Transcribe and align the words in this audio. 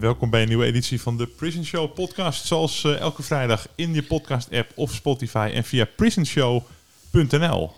Welkom 0.00 0.30
bij 0.30 0.42
een 0.42 0.48
nieuwe 0.48 0.64
editie 0.64 1.00
van 1.00 1.16
de 1.16 1.26
Prison 1.26 1.64
Show 1.64 1.94
podcast. 1.94 2.46
Zoals 2.46 2.84
eh, 2.84 2.98
elke 2.98 3.22
vrijdag 3.22 3.68
in 3.74 3.94
je 3.94 4.02
podcast 4.02 4.52
app 4.52 4.72
of 4.74 4.94
Spotify 4.94 5.50
en 5.54 5.64
via 5.64 5.84
prisonshow.nl. 5.96 7.72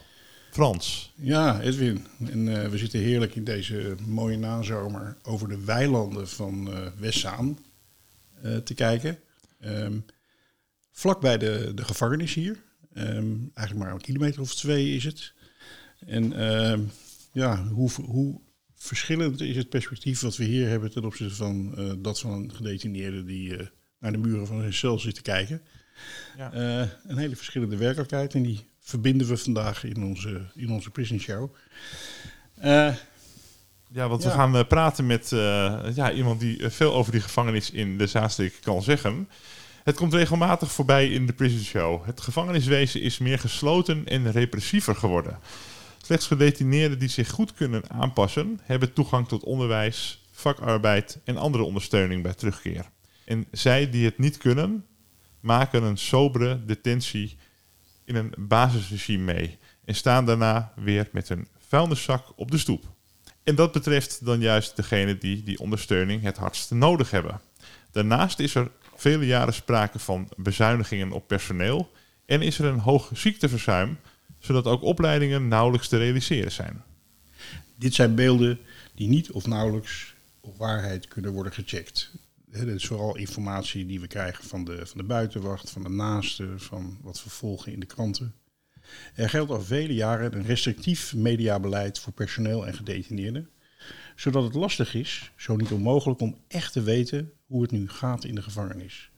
Frans. 0.51 1.13
Ja, 1.15 1.61
Edwin. 1.61 2.07
En 2.31 2.63
eh, 2.63 2.69
we 2.69 2.79
zitten 2.79 3.01
heerlijk 3.01 3.35
in 3.35 3.45
deze 3.45 3.95
mooie 4.07 4.37
nazomer 4.37 5.17
over 5.23 5.49
de 5.49 5.65
weilanden 5.65 6.29
van 6.29 6.69
uh, 6.69 6.79
Westzaan 6.99 7.59
te 8.65 8.75
kijken. 8.75 9.19
Um, 9.65 10.05
vlak 10.91 11.21
bij 11.21 11.39
de, 11.39 11.73
de 11.75 11.85
gevangenis 11.85 12.35
hier. 12.35 12.63
Um, 12.95 13.51
eigenlijk 13.55 13.87
maar 13.87 13.95
een 13.95 14.01
kilometer 14.01 14.41
of 14.41 14.55
twee 14.55 14.97
is 14.97 15.05
het. 15.05 15.33
En 16.07 16.53
um, 16.53 16.91
ja, 17.33 17.67
hoe, 17.67 17.91
hoe 18.05 18.41
verschillend 18.83 19.41
is 19.41 19.57
het 19.57 19.69
perspectief 19.69 20.21
wat 20.21 20.37
we 20.37 20.45
hier 20.45 20.69
hebben 20.69 20.91
ten 20.91 21.05
opzichte 21.05 21.35
van 21.35 21.75
uh, 21.79 21.93
dat 21.99 22.21
van 22.21 22.33
een 22.33 22.55
gedetineerde 22.55 23.25
die 23.25 23.49
uh, 23.49 23.67
naar 23.99 24.13
de 24.13 24.19
muren 24.19 24.47
van 24.47 24.61
zijn 24.61 24.75
cel 24.75 24.99
zit 24.99 25.15
te 25.15 25.23
kijken. 25.23 25.63
Ja. 26.37 26.53
Uh, 26.55 26.89
een 27.07 27.17
hele 27.17 27.37
verschillende 27.37 27.77
werkelijkheid 27.77 28.35
en 28.35 28.43
die 28.43 28.65
verbinden 28.81 29.27
we 29.27 29.37
vandaag 29.37 29.85
in 29.85 30.05
onze, 30.05 30.41
in 30.55 30.71
onze 30.71 30.91
prison 30.91 31.21
show. 31.21 31.55
ja, 32.61 34.09
want 34.09 34.23
ja. 34.23 34.29
we 34.29 34.35
gaan 34.35 34.67
praten 34.67 35.07
met 35.07 35.29
ja, 35.95 36.13
iemand 36.13 36.41
die 36.41 36.71
veel 36.71 36.95
over 36.95 37.13
die 37.13 37.21
gevangenis 37.21 37.71
in 37.71 37.99
de 37.99 38.07
Zaanstreek 38.07 38.59
kan 38.63 38.83
zeggen. 38.83 39.29
Het 39.85 39.97
komt 39.97 40.15
regelmatig 40.15 40.73
voorbij 40.73 41.09
in 41.09 41.27
de 41.27 41.33
prison 41.33 41.61
show. 41.61 42.07
Het 42.07 42.21
gevangeniswezen 42.21 43.01
is 43.01 43.19
meer 43.19 43.39
gesloten 43.39 44.07
en 44.07 44.33
repressiever 44.33 44.95
geworden. 44.97 45.39
Slechts 46.05 46.27
gedetineerden 46.27 46.99
die 46.99 47.09
zich 47.09 47.31
goed 47.31 47.55
kunnen 47.55 47.91
aanpassen, 47.91 48.61
hebben 48.63 48.93
toegang 48.93 49.29
tot 49.29 49.45
onderwijs, 49.45 50.25
vakarbeid 50.31 51.19
en 51.25 51.37
andere 51.37 51.63
ondersteuning 51.63 52.23
bij 52.23 52.35
terugkeer. 52.35 52.91
En 53.25 53.47
zij 53.51 53.91
die 53.91 54.05
het 54.05 54.19
niet 54.19 54.37
kunnen, 54.37 54.87
maken 55.41 55.83
een 55.83 55.99
sobere 55.99 56.65
detentie 56.65 57.37
in 58.05 58.15
een 58.15 58.35
basisregime 58.39 59.33
mee 59.33 59.59
en 59.85 59.95
staan 59.95 60.27
daarna 60.27 60.73
weer 60.77 61.09
met 61.13 61.29
een 61.29 61.49
vuilniszak 61.69 62.33
op 62.37 62.51
de 62.51 62.59
stoep. 62.59 62.85
En 63.43 63.55
dat 63.55 63.73
betreft 63.73 64.25
dan 64.25 64.41
juist 64.41 64.77
degene 64.77 65.19
die 65.19 65.43
die 65.43 65.59
ondersteuning 65.59 66.23
het 66.23 66.37
hardst 66.37 66.71
nodig 66.71 67.11
hebben. 67.11 67.41
Daarnaast 67.91 68.39
is 68.39 68.55
er 68.55 68.71
vele 68.97 69.27
jaren 69.27 69.55
sprake 69.55 69.99
van 69.99 70.29
bezuinigingen 70.37 71.13
op 71.13 71.27
personeel 71.27 71.93
en 72.27 72.43
is 72.43 72.59
er 72.59 72.65
een 72.65 72.79
hoog 72.79 73.11
ziekteverzuim 73.13 73.99
zodat 74.43 74.67
ook 74.67 74.83
opleidingen 74.83 75.49
nauwelijks 75.49 75.89
te 75.89 75.97
realiseren 75.97 76.53
zijn. 76.53 76.83
Dit 77.77 77.95
zijn 77.95 78.15
beelden 78.15 78.59
die 78.95 79.09
niet 79.09 79.31
of 79.31 79.47
nauwelijks 79.47 80.15
op 80.41 80.57
waarheid 80.57 81.09
kunnen 81.09 81.33
worden 81.33 81.53
gecheckt. 81.53 82.11
Dit 82.47 82.67
is 82.67 82.87
vooral 82.87 83.17
informatie 83.17 83.87
die 83.87 84.01
we 84.01 84.07
krijgen 84.07 84.45
van 84.45 84.65
de, 84.65 84.87
van 84.87 84.99
de 84.99 85.07
buitenwacht, 85.07 85.71
van 85.71 85.83
de 85.83 85.89
naasten, 85.89 86.61
van 86.61 86.99
wat 87.03 87.25
we 87.25 87.31
volgen 87.31 87.73
in 87.73 87.81
de 87.81 87.87
kranten. 87.87 88.35
Er 89.15 89.29
geldt 89.29 89.51
al 89.51 89.63
vele 89.63 89.95
jaren 89.95 90.35
een 90.35 90.47
restrictief 90.47 91.15
mediabeleid 91.15 91.99
voor 91.99 92.13
personeel 92.13 92.67
en 92.67 92.75
gedetineerden, 92.75 93.49
zodat 94.17 94.45
het 94.45 94.55
lastig 94.55 94.95
is, 94.95 95.31
zo 95.37 95.57
niet 95.57 95.71
onmogelijk, 95.71 96.21
om 96.21 96.37
echt 96.49 96.73
te 96.73 96.83
weten 96.83 97.33
hoe 97.47 97.63
het 97.63 97.71
nu 97.71 97.89
gaat 97.89 98.25
in 98.25 98.35
de 98.35 98.43
gevangenis. 98.43 99.11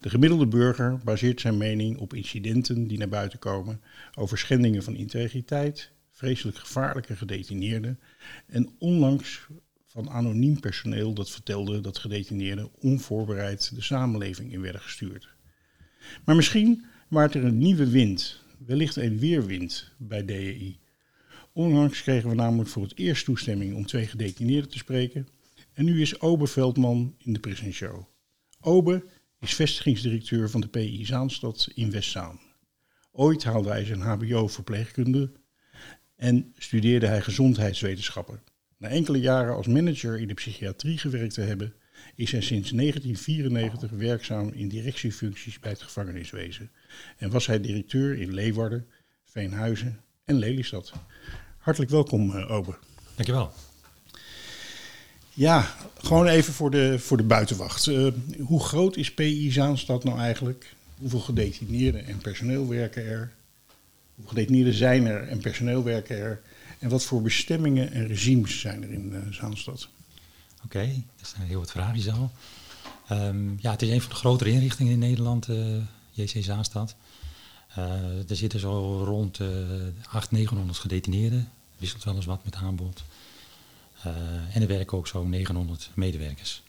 De 0.00 0.10
gemiddelde 0.10 0.46
burger 0.46 0.98
baseert 1.04 1.40
zijn 1.40 1.56
mening 1.56 1.98
op 1.98 2.14
incidenten 2.14 2.86
die 2.86 2.98
naar 2.98 3.08
buiten 3.08 3.38
komen 3.38 3.80
over 4.14 4.38
schendingen 4.38 4.82
van 4.82 4.96
integriteit, 4.96 5.90
vreselijk 6.10 6.56
gevaarlijke 6.56 7.16
gedetineerden 7.16 8.00
en 8.46 8.70
onlangs 8.78 9.46
van 9.86 10.10
anoniem 10.10 10.60
personeel 10.60 11.14
dat 11.14 11.30
vertelde 11.30 11.80
dat 11.80 11.98
gedetineerden 11.98 12.70
onvoorbereid 12.78 13.74
de 13.74 13.82
samenleving 13.82 14.52
in 14.52 14.60
werden 14.60 14.80
gestuurd. 14.80 15.28
Maar 16.24 16.36
misschien 16.36 16.84
waart 17.08 17.34
er 17.34 17.44
een 17.44 17.58
nieuwe 17.58 17.90
wind, 17.90 18.42
wellicht 18.66 18.96
een 18.96 19.18
weerwind 19.18 19.92
bij 19.98 20.24
DEI. 20.24 20.78
Onlangs 21.52 22.02
kregen 22.02 22.28
we 22.28 22.34
namelijk 22.34 22.68
voor 22.68 22.82
het 22.82 22.98
eerst 22.98 23.24
toestemming 23.24 23.74
om 23.74 23.86
twee 23.86 24.06
gedetineerden 24.06 24.70
te 24.70 24.78
spreken 24.78 25.28
en 25.72 25.84
nu 25.84 26.00
is 26.00 26.20
Obe 26.20 26.46
Veldman 26.46 27.14
in 27.18 27.32
de 27.32 27.40
Prison 27.40 27.72
Show. 27.72 28.04
Obe 28.60 29.04
is 29.40 29.54
vestigingsdirecteur 29.54 30.50
van 30.50 30.60
de 30.60 30.68
PI 30.68 31.04
Zaanstad 31.04 31.68
in 31.74 31.90
Westzaan. 31.90 32.40
Ooit 33.12 33.44
haalde 33.44 33.68
hij 33.68 33.84
zijn 33.84 34.00
HBO-verpleegkunde 34.00 35.32
en 36.16 36.52
studeerde 36.58 37.06
hij 37.06 37.20
gezondheidswetenschappen. 37.20 38.42
Na 38.76 38.88
enkele 38.88 39.20
jaren 39.20 39.54
als 39.54 39.66
manager 39.66 40.20
in 40.20 40.28
de 40.28 40.34
psychiatrie 40.34 40.98
gewerkt 40.98 41.34
te 41.34 41.40
hebben, 41.40 41.74
is 42.14 42.32
hij 42.32 42.40
sinds 42.40 42.70
1994 42.70 43.90
werkzaam 43.90 44.48
in 44.48 44.68
directiefuncties 44.68 45.58
bij 45.58 45.70
het 45.70 45.82
gevangeniswezen 45.82 46.70
en 47.16 47.30
was 47.30 47.46
hij 47.46 47.60
directeur 47.60 48.18
in 48.18 48.34
Leeuwarden, 48.34 48.86
Veenhuizen 49.24 50.00
en 50.24 50.38
Lelystad. 50.38 50.92
Hartelijk 51.58 51.90
welkom, 51.90 52.30
uh, 52.30 52.50
Ober. 52.50 52.78
Dankjewel. 53.14 53.52
Ja, 55.40 55.74
gewoon 55.98 56.26
even 56.26 56.52
voor 56.52 56.70
de, 56.70 56.98
voor 56.98 57.16
de 57.16 57.22
buitenwacht. 57.22 57.86
Uh, 57.86 58.12
hoe 58.40 58.60
groot 58.60 58.96
is 58.96 59.14
PI 59.14 59.50
Zaanstad 59.52 60.04
nou 60.04 60.18
eigenlijk? 60.18 60.74
Hoeveel 60.98 61.20
gedetineerden 61.20 62.06
en 62.06 62.18
personeel 62.18 62.68
werken 62.68 63.06
er? 63.06 63.32
Hoeveel 64.14 64.28
gedetineerden 64.28 64.74
zijn 64.74 65.06
er 65.06 65.28
en 65.28 65.38
personeel 65.38 65.82
werken 65.82 66.16
er? 66.16 66.40
En 66.78 66.88
wat 66.88 67.04
voor 67.04 67.22
bestemmingen 67.22 67.92
en 67.92 68.06
regimes 68.06 68.60
zijn 68.60 68.82
er 68.82 68.90
in 68.90 69.12
uh, 69.12 69.32
Zaanstad? 69.32 69.88
Oké, 70.64 71.02
dat 71.16 71.28
zijn 71.28 71.46
heel 71.46 71.58
wat 71.58 71.70
vragen 71.70 72.12
al. 72.12 72.30
Um, 73.10 73.58
ja, 73.60 73.70
het 73.70 73.82
is 73.82 73.90
een 73.90 74.00
van 74.00 74.10
de 74.10 74.16
grotere 74.16 74.50
inrichtingen 74.50 74.92
in 74.92 74.98
Nederland, 74.98 75.48
uh, 75.48 75.76
JC 76.10 76.44
Zaanstad. 76.44 76.94
er 78.28 78.36
zitten 78.36 78.60
zo 78.60 79.04
rond 79.04 79.40
800, 79.40 80.30
900 80.30 80.78
gedetineerden. 80.78 81.48
Wisselt 81.78 82.04
wel 82.04 82.14
eens 82.14 82.24
wat 82.24 82.44
met 82.44 82.54
aanbod. 82.54 83.02
Uh, 84.06 84.12
en 84.56 84.62
er 84.62 84.66
werken 84.66 84.98
ook 84.98 85.06
zo'n 85.06 85.28
900 85.28 85.90
medewerkers. 85.94 86.62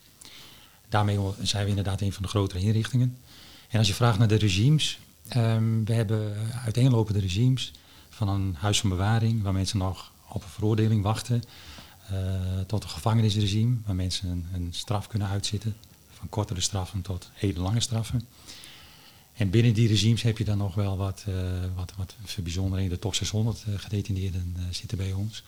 Daarmee 0.89 1.19
zijn 1.41 1.63
we 1.63 1.69
inderdaad 1.69 2.01
een 2.01 2.13
van 2.13 2.23
de 2.23 2.29
grotere 2.29 2.59
inrichtingen. 2.59 3.17
En 3.69 3.77
als 3.77 3.87
je 3.87 3.93
vraagt 3.93 4.19
naar 4.19 4.27
de 4.27 4.35
regimes, 4.35 4.99
um, 5.37 5.85
we 5.85 5.93
hebben 5.93 6.35
uiteenlopende 6.63 7.19
regimes 7.19 7.71
van 8.09 8.29
een 8.29 8.55
huis 8.59 8.79
van 8.79 8.89
bewaring 8.89 9.41
waar 9.41 9.53
mensen 9.53 9.77
nog 9.77 10.11
op 10.27 10.43
een 10.43 10.49
veroordeling 10.49 11.03
wachten, 11.03 11.43
uh, 12.11 12.19
tot 12.67 12.83
een 12.83 12.89
gevangenisregime 12.89 13.77
waar 13.85 13.95
mensen 13.95 14.47
een, 14.53 14.67
straf 14.71 15.07
kunnen 15.07 15.27
uitzitten, 15.27 15.75
van 16.11 16.29
kortere 16.29 16.61
straffen 16.61 17.01
tot 17.01 17.29
hele 17.33 17.59
lange 17.59 17.79
straffen. 17.79 18.27
En 19.33 19.49
binnen 19.49 19.73
die 19.73 19.87
regimes 19.87 20.21
heb 20.21 20.37
je 20.37 20.43
dan 20.43 20.57
nog 20.57 20.75
wel 20.75 20.97
wat, 20.97 21.25
uh, 21.29 21.35
wat, 21.75 21.93
wat 21.97 22.15
bijzonderheden. 22.43 22.93
De 22.93 22.99
top 22.99 23.15
600 23.15 23.65
gedetineerden 23.75 24.55
zitten 24.69 24.97
bij 24.97 25.13
ons. 25.13 25.43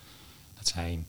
Dat 0.57 0.67
zijn 0.67 1.05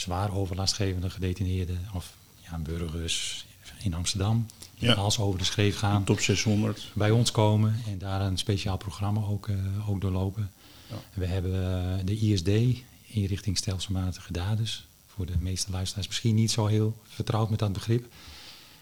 zwaar 0.00 0.32
overlastgevende 0.32 1.10
gedetineerden 1.10 1.78
of 1.94 2.12
ja, 2.40 2.58
burgers 2.58 3.46
in 3.78 3.94
Amsterdam. 3.94 4.46
Die 4.78 4.88
ja. 4.88 4.94
als 4.94 5.18
over 5.18 5.38
de 5.38 5.44
schreef 5.44 5.78
gaan. 5.78 6.04
Top 6.04 6.20
600. 6.20 6.90
Bij 6.94 7.10
ons 7.10 7.30
komen 7.30 7.80
en 7.86 7.98
daar 7.98 8.20
een 8.20 8.38
speciaal 8.38 8.76
programma 8.76 9.20
ook, 9.20 9.46
uh, 9.46 9.90
ook 9.90 10.00
doorlopen. 10.00 10.50
Ja. 10.88 10.96
We 11.14 11.26
hebben 11.26 11.52
uh, 11.52 12.04
de 12.04 12.18
ISD, 12.18 12.82
inrichting 13.06 13.56
stelselmatige 13.56 14.32
daders. 14.32 14.86
Voor 15.06 15.26
de 15.26 15.38
meeste 15.40 15.70
luisteraars 15.70 16.06
misschien 16.06 16.34
niet 16.34 16.50
zo 16.50 16.66
heel 16.66 16.96
vertrouwd 17.02 17.50
met 17.50 17.58
dat 17.58 17.72
begrip. 17.72 18.06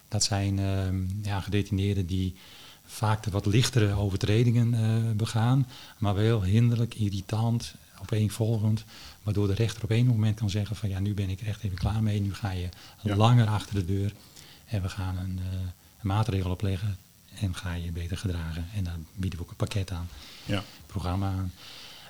Dat 0.07 0.23
zijn 0.23 0.57
uh, 0.57 1.23
ja, 1.23 1.39
gedetineerden 1.39 2.05
die 2.05 2.35
vaak 2.87 3.23
de 3.23 3.31
wat 3.31 3.45
lichtere 3.45 3.93
overtredingen 3.93 4.73
eh, 4.73 5.11
begaan, 5.15 5.67
maar 5.97 6.15
wel 6.15 6.43
hinderlijk, 6.43 6.95
irritant, 6.95 7.73
opeenvolgend, 8.01 8.83
waardoor 9.23 9.47
de 9.47 9.53
rechter 9.53 9.83
op 9.83 9.91
één 9.91 10.05
moment 10.05 10.35
kan 10.39 10.49
zeggen 10.49 10.75
van 10.75 10.89
ja, 10.89 10.99
nu 10.99 11.13
ben 11.13 11.29
ik 11.29 11.41
er 11.41 11.47
echt 11.47 11.63
even 11.63 11.77
klaar 11.77 12.03
mee, 12.03 12.19
nu 12.21 12.33
ga 12.33 12.51
je 12.51 12.69
Ja. 13.01 13.15
langer 13.15 13.47
achter 13.47 13.75
de 13.75 13.85
deur 13.85 14.13
en 14.65 14.81
we 14.81 14.89
gaan 14.89 15.17
een, 15.17 15.39
een 15.99 16.07
maatregel 16.07 16.51
opleggen 16.51 16.97
en 17.39 17.55
ga 17.55 17.73
je 17.73 17.91
beter 17.91 18.17
gedragen. 18.17 18.65
En 18.75 18.83
daar 18.83 18.97
bieden 19.15 19.39
we 19.39 19.45
ook 19.45 19.51
een 19.51 19.57
pakket 19.57 19.91
aan, 19.91 20.07
Ja. 20.45 20.63
programma 20.85 21.27
aan. 21.27 21.51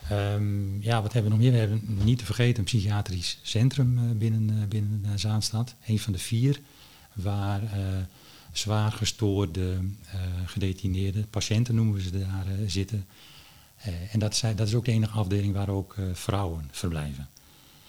Ehm, 0.09 0.81
ja, 0.81 1.01
wat 1.01 1.13
hebben 1.13 1.31
we 1.31 1.37
nog 1.37 1.45
meer? 1.45 1.51
We 1.51 1.57
hebben 1.57 1.97
niet 2.03 2.17
te 2.17 2.25
vergeten 2.25 2.57
een 2.59 2.63
psychiatrisch 2.63 3.39
centrum 3.41 3.97
eh, 3.97 4.03
binnen, 4.17 4.61
eh, 4.61 4.67
binnen 4.67 5.19
Zaanstad. 5.19 5.75
Een 5.85 5.99
van 5.99 6.13
de 6.13 6.19
vier 6.19 6.59
waar 7.13 7.61
zwaar 8.51 8.91
gestoorde 8.91 9.77
gedetineerde 10.45 11.21
patiënten 11.29 11.75
noemen 11.75 11.93
we 11.93 12.01
ze 12.01 12.19
daar 12.19 12.45
zitten. 12.67 13.05
Eh, 13.77 14.13
en 14.13 14.19
dat, 14.19 14.35
zijn, 14.35 14.55
dat 14.55 14.67
is 14.67 14.75
ook 14.75 14.85
de 14.85 14.91
enige 14.91 15.17
afdeling 15.17 15.53
waar 15.53 15.69
ook 15.69 15.95
eh, 15.97 16.03
vrouwen 16.13 16.67
verblijven. 16.71 17.27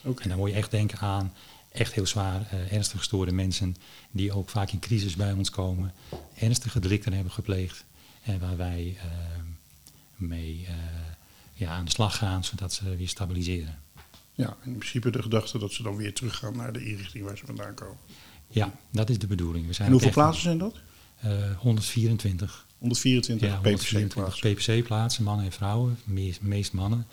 Oké. 0.03 0.23
En 0.23 0.29
dan 0.29 0.39
moet 0.39 0.51
je 0.51 0.57
echt 0.57 0.71
denken 0.71 0.99
aan 0.99 1.33
echt 1.73 1.93
heel 1.93 2.07
zwaar 2.07 2.49
eh, 2.51 2.73
ernstig 2.73 2.99
gestoorde 2.99 3.33
mensen 3.33 3.77
die 4.11 4.33
ook 4.33 4.49
vaak 4.49 4.71
in 4.71 4.79
crisis 4.79 5.17
bij 5.17 5.33
ons 5.33 5.51
komen, 5.51 5.95
ernstige 6.35 6.81
delicten 6.81 7.13
hebben 7.13 7.33
gepleegd 7.33 7.85
en 8.23 8.39
waar 8.39 8.57
wij 8.57 8.97
mee 10.17 10.67
ja, 11.55 11.71
aan 11.71 11.85
de 11.85 11.91
slag 11.91 12.17
gaan 12.17 12.45
zodat 12.45 12.73
ze 12.73 12.97
weer 12.97 13.09
stabiliseren. 13.09 13.79
Ja, 14.35 14.57
in 14.65 14.77
principe 14.77 15.11
de 15.11 15.23
gedachte 15.23 15.59
dat 15.59 15.73
ze 15.73 15.83
dan 15.83 15.97
weer 15.97 16.15
teruggaan 16.15 16.57
naar 16.57 16.73
de 16.73 16.85
inrichting 16.85 17.25
waar 17.25 17.37
ze 17.37 17.47
vandaan 17.47 17.75
komen. 17.75 17.97
Ja, 18.49 18.73
dat 18.91 19.11
is 19.11 19.19
de 19.19 19.27
bedoeling. 19.27 19.67
We 19.67 19.73
zijn 19.73 19.87
En 19.87 19.93
hoeveel 19.93 20.11
plaatsen 20.11 20.43
zijn 20.43 20.59
dat? 20.59 20.75
eh, 21.21 21.57
124. 21.57 22.67
124 22.79 23.49
Ja, 23.49 23.55
PPC 23.55 23.65
124 23.65 24.41
plaatsen. 24.41 24.77
PPC-plaatsen, 24.77 25.25
mannen 25.25 25.45
en 25.45 25.53
vrouwen, 25.53 25.99
meest, 26.05 26.41
meest 26.41 26.73
mannen. 26.73 27.07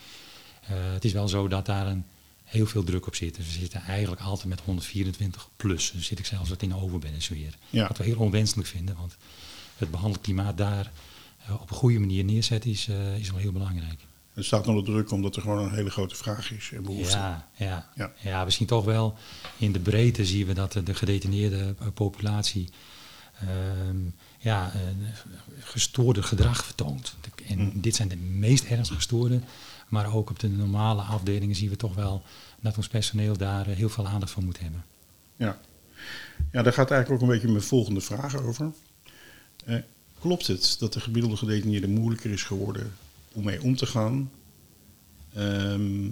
Eh, 0.62 0.70
het 0.94 1.06
is 1.06 1.14
wel 1.14 1.28
zo 1.28 1.48
dat 1.48 1.66
daar 1.66 1.88
een, 1.88 2.06
heel 2.46 2.66
veel 2.66 2.84
druk 2.84 3.08
op 3.08 3.16
zit. 3.16 3.36
Dus 3.36 3.46
we 3.46 3.52
zitten 3.52 3.82
eigenlijk 3.82 4.22
altijd 4.22 4.48
met 4.48 4.62
124 4.62 5.50
plus. 5.56 5.92
Dus 5.92 6.06
zit 6.06 6.20
ik 6.20 6.26
zelfs 6.26 6.50
wat 6.50 6.62
in 6.62 6.70
de 6.70 6.82
overbeddensfeer. 6.82 7.58
Ja. 7.70 7.88
Wat 7.88 7.98
we 7.98 8.04
heel 8.04 8.18
onwenselijk 8.18 8.68
vinden, 8.68 8.96
want 8.96 9.16
het 9.78 9.92
behandelklimaat 9.92 10.58
daar 10.58 10.92
eh, 11.46 11.62
op 11.62 11.70
een 11.70 11.76
goede 11.76 12.00
manier 12.00 12.24
neerzetten 12.24 12.72
is, 12.72 12.88
eh, 12.88 13.18
is 13.18 13.32
wel 13.32 13.40
heel 13.40 13.52
belangrijk. 13.52 14.00
Het 14.34 14.46
staat 14.46 14.68
onder 14.68 14.84
druk 14.84 15.12
omdat 15.12 15.36
er 15.36 15.42
gewoon 15.42 15.64
een 15.64 15.74
hele 15.74 15.90
grote 15.90 16.16
vraag 16.16 16.52
is 16.52 16.72
en 16.74 16.84
behoefte. 16.84 17.18
Ja, 17.18 17.50
ja. 17.56 17.90
Ja. 17.96 18.14
Ja. 18.22 18.46
we 18.46 18.52
zien 18.52 18.68
toch 18.68 18.86
wel 18.86 19.18
in 19.58 19.72
de 19.72 19.80
breedte 19.80 20.26
zien 20.26 20.46
we 20.46 20.54
dat 20.54 20.72
de, 20.72 20.84
de 20.84 20.94
gedetineerde 20.94 21.76
populatie 21.94 22.70
ja, 24.40 24.72
eh, 24.74 24.80
gestoorde 25.60 26.24
gedrag 26.24 26.66
vertoont. 26.66 27.16
En 27.48 27.60
Mm. 27.60 27.82
dit 27.82 27.96
zijn 27.96 28.08
de 28.08 28.16
meest 28.18 28.64
ernstig 28.64 28.96
gestoorde, 28.96 29.40
maar 29.90 30.14
ook 30.14 30.30
op 30.30 30.40
de 30.40 30.50
normale 30.50 31.02
afdelingen 31.02 31.56
zien 31.56 31.70
we 31.70 31.76
toch 31.76 31.96
wel 31.96 32.24
dat 32.62 32.78
ons 32.78 32.88
personeel 32.88 33.38
daar 33.38 33.68
eh, 33.68 33.76
heel 33.76 33.90
veel 33.90 34.08
aandacht 34.08 34.32
voor 34.32 34.44
moet 34.44 34.60
hebben. 34.60 34.86
Ja. 35.36 35.60
ja, 36.52 36.62
daar 36.62 36.74
gaat 36.74 36.92
eigenlijk 36.92 37.22
ook 37.22 37.30
een 37.30 37.34
beetje 37.36 37.52
mijn 37.52 37.64
volgende 37.64 38.02
vraag 38.02 38.36
over. 38.38 38.72
Eh, 39.66 39.76
klopt 40.20 40.48
het 40.48 40.76
dat 40.80 40.94
de 40.94 41.00
gemiddelde 41.00 41.38
gedetineerde 41.38 41.88
moeilijker 41.88 42.32
is 42.32 42.44
geworden 42.44 42.94
om 43.34 43.44
mee 43.44 43.62
om 43.62 43.76
te 43.76 43.86
gaan? 43.86 44.32
Ehm, 45.34 46.10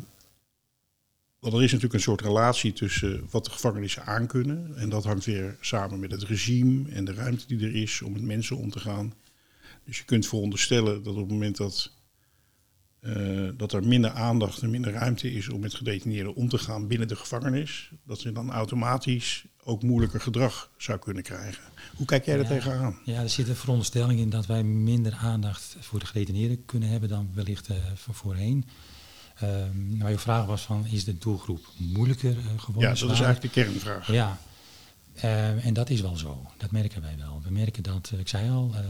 want 1.44 1.56
er 1.56 1.64
is 1.64 1.72
natuurlijk 1.72 1.94
een 1.94 2.00
soort 2.00 2.22
relatie 2.22 2.74
tussen 2.74 3.28
wat 3.30 3.46
de 3.46 3.52
gevangenissen 3.52 4.06
aankunnen. 4.06 4.76
En 4.76 4.90
dat 4.90 5.04
hangt 5.04 5.26
weer 5.26 5.58
samen 5.62 6.00
met 6.00 6.12
het 6.12 6.24
regime 6.24 6.90
en 6.90 7.06
de 7.06 7.14
ruimte 7.14 7.48
die 7.48 7.60
er 7.68 7.76
is 7.76 8.02
om 8.02 8.12
met 8.12 8.22
mensen 8.22 8.58
om 8.58 8.70
te 8.70 8.80
gaan. 8.80 9.14
Dus 9.86 9.98
je 9.98 10.04
kunt 10.06 10.28
veronderstellen 10.28 11.04
dat 11.04 11.14
op 11.14 11.20
het 11.20 11.30
moment 11.32 11.58
dat, 11.58 11.92
eh, 13.00 13.50
dat 13.58 13.74
er 13.74 13.88
minder 13.88 14.12
aandacht 14.12 14.62
en 14.62 14.70
minder 14.70 14.92
ruimte 14.92 15.32
is 15.34 15.50
om 15.50 15.60
met 15.60 15.74
gedetineerden 15.74 16.36
om 16.36 16.50
te 16.50 16.58
gaan 16.58 16.88
binnen 16.88 17.08
de 17.08 17.16
gevangenis, 17.16 17.92
dat 18.06 18.20
ze 18.20 18.32
dan 18.32 18.52
automatisch 18.52 19.46
ook 19.64 19.84
moeilijker 19.84 20.22
gedrag 20.22 20.72
zou 20.78 21.00
kunnen 21.00 21.24
krijgen. 21.24 21.64
Hoe 21.96 22.06
kijk 22.06 22.26
jij 22.26 22.36
daar 22.38 22.46
Ja. 22.52 22.52
tegenaan? 22.56 22.98
Ja, 23.06 23.22
er 23.22 23.30
zit 23.30 23.48
een 23.48 23.56
veronderstelling 23.56 24.20
in 24.20 24.30
dat 24.30 24.46
wij 24.46 24.64
minder 24.64 25.14
aandacht 25.14 25.76
voor 25.80 26.00
de 26.00 26.06
gedetineerden 26.06 26.66
kunnen 26.66 26.90
hebben 26.90 27.10
dan 27.10 27.30
wellicht 27.34 27.68
eh, 27.68 27.76
van 27.96 28.14
voorheen. 28.14 28.66
Ehm 29.40 29.98
nou, 29.98 30.12
je 30.12 30.18
vraag 30.20 30.46
was 30.46 30.62
van, 30.62 30.86
is 30.86 31.04
de 31.04 31.18
doelgroep 31.18 31.66
moeilijker 31.78 32.38
eh, 32.38 32.46
geworden? 32.58 32.94
Ja, 32.94 33.00
dat 33.00 33.12
is 33.12 33.20
eigenlijk 33.20 33.42
de 33.42 33.62
kernvraag. 33.62 34.12
Ja, 34.12 34.40
eh, 35.14 35.66
en 35.66 35.74
dat 35.74 35.90
is 35.90 36.02
wel 36.02 36.18
zo. 36.18 36.46
Dat 36.58 36.72
merken 36.72 37.02
wij 37.02 37.16
wel. 37.18 37.42
We 37.44 37.52
merken 37.52 37.84
dat, 37.84 38.10
eh, 38.14 38.20
ik 38.20 38.28
zei 38.28 38.50
al, 38.50 38.72
eh, 38.76 38.82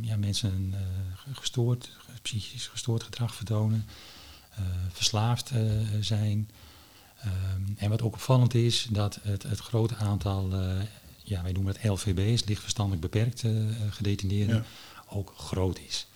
ja, 0.00 0.16
mensen 0.16 0.70
eh, 0.74 1.36
gestoord, 1.36 1.90
psychisch 2.22 2.66
gestoord 2.66 3.02
gedrag 3.02 3.34
vertonen, 3.34 3.84
verslaafd 4.92 5.50
zijn. 6.00 6.50
Ehm, 7.20 7.60
en 7.76 7.90
wat 7.90 8.02
ook 8.02 8.14
opvallend 8.14 8.54
is, 8.54 8.86
dat 8.90 9.18
het, 9.22 9.42
het 9.42 9.58
grote 9.58 9.96
aantal, 9.96 10.50
ja, 11.22 11.42
wij 11.42 11.52
noemen 11.52 11.74
het 11.74 11.84
LVB's, 11.84 12.44
licht 12.44 12.62
verstandelijk 12.62 13.02
beperkt 13.02 13.42
eh, 13.44 13.50
gedetineerden, 13.90 14.56
Ja. 14.56 14.62
ook 15.08 15.34
groot 15.36 15.78
is. 15.78 16.06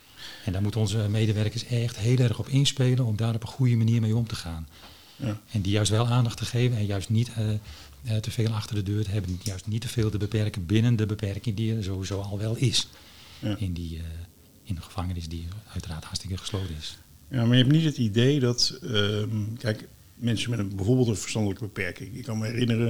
En 0.47 0.53
daar 0.53 0.61
moeten 0.61 0.81
onze 0.81 1.09
medewerkers 1.09 1.65
echt 1.65 1.97
heel 1.97 2.17
erg 2.17 2.39
op 2.39 2.47
inspelen 2.47 3.05
om 3.05 3.15
daar 3.15 3.35
op 3.35 3.41
een 3.41 3.47
goede 3.47 3.75
manier 3.75 4.01
mee 4.01 4.15
om 4.15 4.27
te 4.27 4.35
gaan. 4.35 4.67
Ja. 5.15 5.41
En 5.51 5.61
die 5.61 5.71
juist 5.71 5.91
wel 5.91 6.07
aandacht 6.07 6.37
te 6.37 6.45
geven 6.45 6.77
en 6.77 6.85
juist 6.85 7.09
niet 7.09 7.31
eh, 7.33 7.53
eh, 7.53 8.17
te 8.21 8.31
veel 8.31 8.49
achter 8.49 8.75
de 8.75 8.83
deur 8.83 9.03
te 9.03 9.09
hebben. 9.09 9.39
Juist 9.43 9.67
niet 9.67 9.81
te 9.81 9.87
veel 9.87 10.09
te 10.09 10.17
beperken 10.17 10.65
binnen 10.65 10.95
de 10.95 11.05
beperking 11.05 11.55
die 11.55 11.75
er 11.75 11.83
sowieso 11.83 12.19
al 12.19 12.37
wel 12.37 12.55
is. 12.55 12.87
Ja. 13.39 13.55
In, 13.57 13.73
die, 13.73 13.97
eh, 13.97 14.03
in 14.63 14.75
de 14.75 14.81
gevangenis 14.81 15.27
die 15.27 15.47
uiteraard 15.73 16.03
hartstikke 16.03 16.37
gesloten 16.37 16.75
is. 16.75 16.97
Ja, 17.29 17.45
maar 17.45 17.57
je 17.57 17.63
hebt 17.63 17.75
niet 17.75 17.85
het 17.85 17.97
idee 17.97 18.39
dat, 18.39 18.79
ehm, 18.83 19.53
kijk, 19.57 19.87
mensen 20.15 20.49
met 20.49 20.59
een, 20.59 20.75
bijvoorbeeld 20.75 21.07
een 21.07 21.17
verstandelijke 21.17 21.63
beperking. 21.63 22.15
Ik 22.15 22.23
kan 22.23 22.37
me 22.37 22.45
herinneren, 22.45 22.89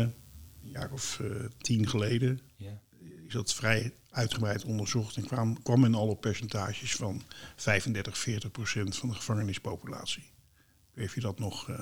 een 0.64 0.72
jaar 0.72 0.92
of 0.92 1.22
tien 1.58 1.88
geleden, 1.88 2.40
Ja. 2.58 2.80
is 3.28 3.34
dat 3.34 3.54
vrij 3.54 3.92
uitgebreid 4.18 4.64
onderzocht 4.64 5.16
en 5.16 5.26
kwam, 5.26 5.64
kwam 5.64 5.80
men 5.80 5.96
al 5.96 6.08
op 6.08 6.22
percentages 6.22 6.96
van 6.96 7.22
35, 7.56 8.18
40 8.18 8.52
procent 8.52 8.96
van 8.96 9.10
de 9.10 9.16
gevangenispopulatie. 9.16 10.24
Weet 10.94 11.12
je 11.12 11.22
dat 11.22 11.40
nog? 11.40 11.70
eh, 11.70 11.80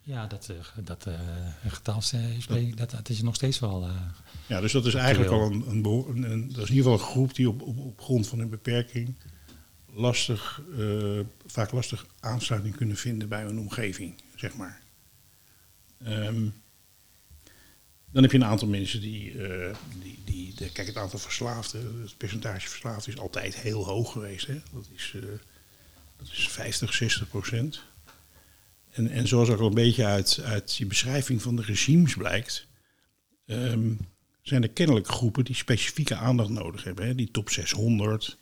Ja, 0.00 0.26
dat, 0.26 0.48
eh, 0.48 0.84
dat 0.84 1.06
eh, 1.06 1.20
getal 1.66 2.00
spreek- 2.00 2.76
dat, 2.76 2.90
dat 2.90 3.08
is 3.08 3.22
nog 3.22 3.34
steeds 3.34 3.58
wel. 3.58 3.88
Ja, 4.46 4.60
dus 4.60 4.72
dat 4.72 4.86
is 4.86 4.94
eigenlijk 4.94 5.30
al 5.32 5.46
een, 5.50 5.68
een, 5.68 5.82
beho- 5.82 6.08
een, 6.08 6.22
een- 6.30 6.48
dat 6.52 6.62
is 6.62 6.70
in 6.70 6.74
ieder 6.76 6.90
geval 6.90 7.06
een 7.06 7.12
groep 7.12 7.34
die 7.34 7.48
op, 7.48 7.62
op, 7.62 7.78
op 7.78 8.00
grond 8.00 8.26
van 8.28 8.38
hun 8.38 8.48
beperking 8.50 9.14
lastig, 9.94 10.62
vaak 11.46 11.72
lastig 11.72 12.06
aansluiting 12.20 12.76
kunnen 12.76 12.96
vinden 12.96 13.28
bij 13.28 13.42
hun 13.42 13.58
omgeving, 13.58 14.14
zeg 14.36 14.54
maar. 14.56 14.82
Ehm, 16.04 16.46
dan 18.12 18.22
heb 18.22 18.32
je 18.32 18.38
een 18.38 18.44
aantal 18.44 18.68
mensen 18.68 19.00
die, 19.00 19.46
eh, 19.46 19.76
die, 20.02 20.18
die 20.24 20.54
de- 20.54 20.72
kijk, 20.72 20.86
het 20.86 20.96
aantal 20.96 21.18
verslaafden, 21.18 22.00
het 22.02 22.16
percentage 22.16 22.68
verslaafden 22.68 23.12
is 23.12 23.18
altijd 23.20 23.54
heel 23.56 23.84
hoog 23.84 24.12
geweest. 24.12 24.46
Hè? 24.46 24.60
Dat, 24.72 24.88
is, 24.94 25.12
eh, 25.16 25.22
dat 26.16 26.26
is 26.32 26.48
50, 26.48 26.94
60 26.94 27.28
procent. 27.28 27.82
En, 28.90 29.08
en 29.10 29.28
zoals 29.28 29.48
ook 29.48 29.60
al 29.60 29.66
een 29.66 29.74
beetje 29.74 30.04
uit, 30.04 30.40
uit 30.44 30.76
die 30.76 30.86
beschrijving 30.86 31.42
van 31.42 31.56
de 31.56 31.62
regimes 31.62 32.14
blijkt, 32.14 32.66
ehm, 33.46 33.92
zijn 34.42 34.62
er 34.62 34.70
kennelijk 34.70 35.08
groepen 35.08 35.44
die 35.44 35.54
specifieke 35.54 36.14
aandacht 36.14 36.50
nodig 36.50 36.84
hebben. 36.84 37.06
Hè? 37.06 37.14
Die 37.14 37.30
top 37.30 37.50
600, 37.50 38.38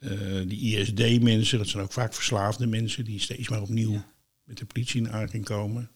eh, 0.00 0.10
die 0.46 0.78
ISD-mensen, 0.78 1.58
dat 1.58 1.68
zijn 1.68 1.82
ook 1.82 1.92
vaak 1.92 2.14
verslaafde 2.14 2.66
mensen 2.66 3.04
die 3.04 3.20
steeds 3.20 3.48
maar 3.48 3.62
opnieuw 3.62 3.92
Ja. 3.92 4.12
met 4.44 4.58
de 4.58 4.64
politie 4.64 5.00
in 5.00 5.10
aanraking 5.10 5.44
komen, 5.44 5.90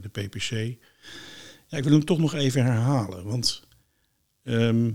de 0.00 0.08
PPC. 0.08 0.76
Ja, 1.66 1.78
ik 1.78 1.84
wil 1.84 1.92
hem 1.92 2.04
toch 2.04 2.18
nog 2.18 2.34
even 2.34 2.64
herhalen, 2.64 3.24
want 3.24 3.62
ehm, 4.42 4.92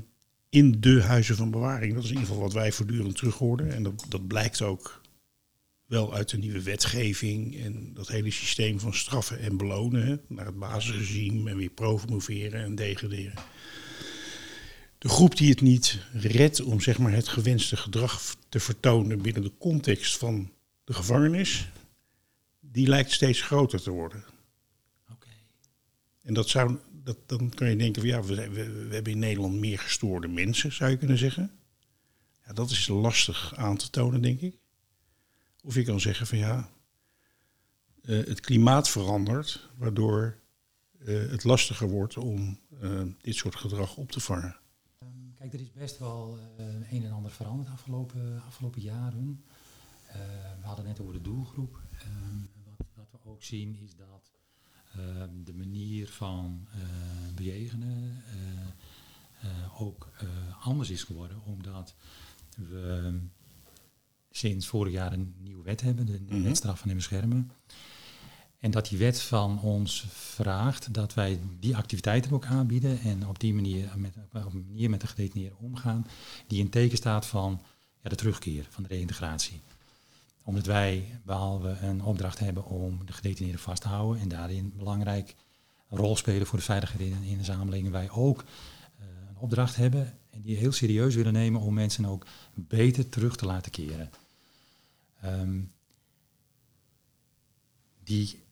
in 0.50 0.76
de 0.80 1.02
huizen 1.02 1.36
van 1.36 1.52
bewaring, 1.52 1.94
dat 1.94 2.04
is 2.04 2.10
in 2.10 2.16
ieder 2.16 2.30
geval 2.30 2.44
wat 2.44 2.54
wij 2.54 2.72
voortdurend 2.72 3.16
terug 3.16 3.36
hoorden, 3.36 3.74
en 3.74 3.84
dat, 3.84 4.06
dat 4.10 4.28
blijkt 4.28 4.62
ook 4.62 5.02
wel 5.86 6.14
uit 6.14 6.30
de 6.30 6.38
nieuwe 6.38 6.64
wetgeving 6.64 7.64
en 7.64 7.94
dat 7.94 8.08
hele 8.08 8.32
systeem 8.32 8.80
van 8.80 8.94
straffen 8.94 9.40
en 9.40 9.58
belonen, 9.58 10.08
hè, 10.08 10.16
naar 10.28 10.46
het 10.46 10.60
basisregime 10.60 11.50
en 11.50 11.58
weer 11.58 11.70
promoveren 11.70 12.64
en 12.64 12.76
degraderen. 12.76 13.44
De 14.98 15.10
groep 15.10 15.38
die 15.38 15.50
het 15.50 15.62
niet 15.62 16.00
redt 16.14 16.62
om 16.62 16.82
zeg 16.82 16.98
maar, 16.98 17.12
het 17.12 17.28
gewenste 17.28 17.78
gedrag 17.78 18.36
te 18.50 18.60
vertonen 18.60 19.22
binnen 19.22 19.44
de 19.44 19.52
context 19.58 20.18
van 20.18 20.52
de 20.84 20.94
gevangenis, 20.94 21.70
die 22.60 22.88
lijkt 22.88 23.12
steeds 23.12 23.42
groter 23.42 23.82
te 23.82 23.92
worden. 23.92 24.24
En 26.22 26.34
dat 26.34 26.50
zou, 26.50 26.78
dat, 26.92 27.18
dan 27.26 27.50
kan 27.50 27.70
je 27.70 27.76
denken 27.76 28.02
van 28.02 28.10
ja, 28.10 28.24
we, 28.24 28.50
we, 28.50 28.94
hebben 28.94 29.12
in 29.12 29.20
Nederland 29.20 29.54
meer 29.54 29.80
gestoorde 29.80 30.28
mensen, 30.28 30.72
zou 30.72 30.92
je 30.92 30.98
kunnen 30.98 31.18
zeggen. 31.18 31.52
Ja, 32.46 32.54
dat 32.54 32.70
is 32.70 32.88
lastig 32.88 33.56
aan 33.56 33.78
te 33.78 33.90
tonen, 33.90 34.22
denk 34.22 34.42
ik. 34.42 34.60
Of 35.64 35.76
je 35.76 35.84
kan 35.84 36.00
zeggen 36.00 36.28
van 36.28 36.38
ja, 36.38 36.70
eh, 38.02 38.26
het 38.26 38.40
klimaat 38.40 38.90
verandert, 38.90 39.70
waardoor 39.78 40.40
eh, 41.00 41.30
het 41.30 41.44
lastiger 41.44 41.90
wordt 41.90 42.18
om 42.18 42.60
eh, 42.82 43.02
dit 43.22 43.36
soort 43.36 43.56
gedrag 43.56 43.96
op 43.96 44.12
te 44.12 44.20
vangen. 44.20 44.58
kijk, 45.38 45.54
er 45.54 45.62
is 45.62 45.72
best 45.72 45.98
wel 45.98 46.40
een 46.90 47.04
en 47.04 47.12
ander 47.12 47.32
veranderd 47.32 47.70
afgelopen, 47.70 48.42
afgelopen 48.48 48.82
jaren. 48.82 49.44
We 50.62 50.66
hadden 50.66 50.86
net 50.86 51.00
over 51.00 51.14
de 51.14 51.22
doelgroep. 51.22 51.82
Um, 52.06 52.50
wat, 52.96 53.08
wat, 53.12 53.24
we 53.24 53.30
ook 53.30 53.44
zien 53.44 53.76
is 53.76 53.96
dat 53.96 54.19
de 55.44 55.53
manier 55.53 56.08
van 56.08 56.68
bejegenen 57.36 58.24
ook 59.77 60.10
anders 60.62 60.89
is 60.89 61.03
geworden. 61.03 61.41
Omdat 61.46 61.96
we 62.56 63.20
sinds 64.32 64.68
vorig 64.68 64.94
jaar 64.94 65.13
een 65.13 65.34
nieuwe 65.39 65.63
wet 65.63 65.82
hebben, 65.82 66.06
de 66.06 66.20
mm 66.20 66.27
-hmm. 66.27 66.44
wet 66.44 66.58
straffen 66.58 66.89
en 66.89 66.96
beschermen. 66.96 67.51
En 68.60 68.72
dat 68.72 68.89
die 68.89 68.98
wet 68.98 69.22
van 69.22 69.62
ons 69.62 70.06
vraagt 70.10 70.94
dat 70.94 71.13
wij 71.13 71.39
die 71.60 71.75
activiteiten 71.75 72.32
ook 72.32 72.46
aanbieden 72.46 73.00
en 73.00 73.27
op 73.27 73.39
die 73.39 73.53
manier 73.53 73.89
met, 73.98 74.15
op 74.34 74.53
een 74.53 74.65
manier 74.68 74.89
met 74.89 75.01
de 75.01 75.08
gedetineerden 75.08 75.60
omgaan, 75.60 76.08
die 76.48 76.60
in 76.60 76.70
teken 76.70 76.98
staat 76.98 77.25
van 77.25 77.62
ja, 78.03 78.10
de 78.10 78.15
terugkeer, 78.15 78.68
van 78.70 78.84
de 78.84 78.89
reïntegratie. 78.89 79.62
Omdat 80.50 80.65
wij, 80.65 81.20
behalve 81.25 81.77
een 81.82 82.03
opdracht 82.03 82.39
hebben 82.39 82.65
om 82.65 83.06
de 83.06 83.13
gedetineerden 83.13 83.62
vast 83.62 83.82
te 83.82 83.88
houden 83.88 84.22
en 84.22 84.27
daarin 84.27 84.63
een 84.63 84.77
belangrijk 84.77 85.36
rol 85.89 86.15
spelen 86.15 86.48
voor 86.48 86.58
de 86.60 86.65
veiligheid 86.65 87.01
in, 87.01 87.24
in 87.24 87.38
de 87.38 87.44
samenleving, 87.44 87.91
wij 87.91 88.10
ook 88.10 88.44
uh, 88.44 89.06
een 89.29 89.38
opdracht 89.38 89.75
hebben 89.75 90.18
en 90.29 90.41
die 90.41 90.58
heel 90.58 90.72
serieus 90.72 91.15
willen 91.15 91.34
nemen 91.34 91.62
om 91.62 91.74
mensen 91.74 92.06
ook 92.06 92.25
beter 92.53 93.10
terug 93.10 93.36
te 93.36 93.46
laten 93.46 93.72
keren. 93.72 94.12
Um, 95.25 95.72
die 98.03 98.44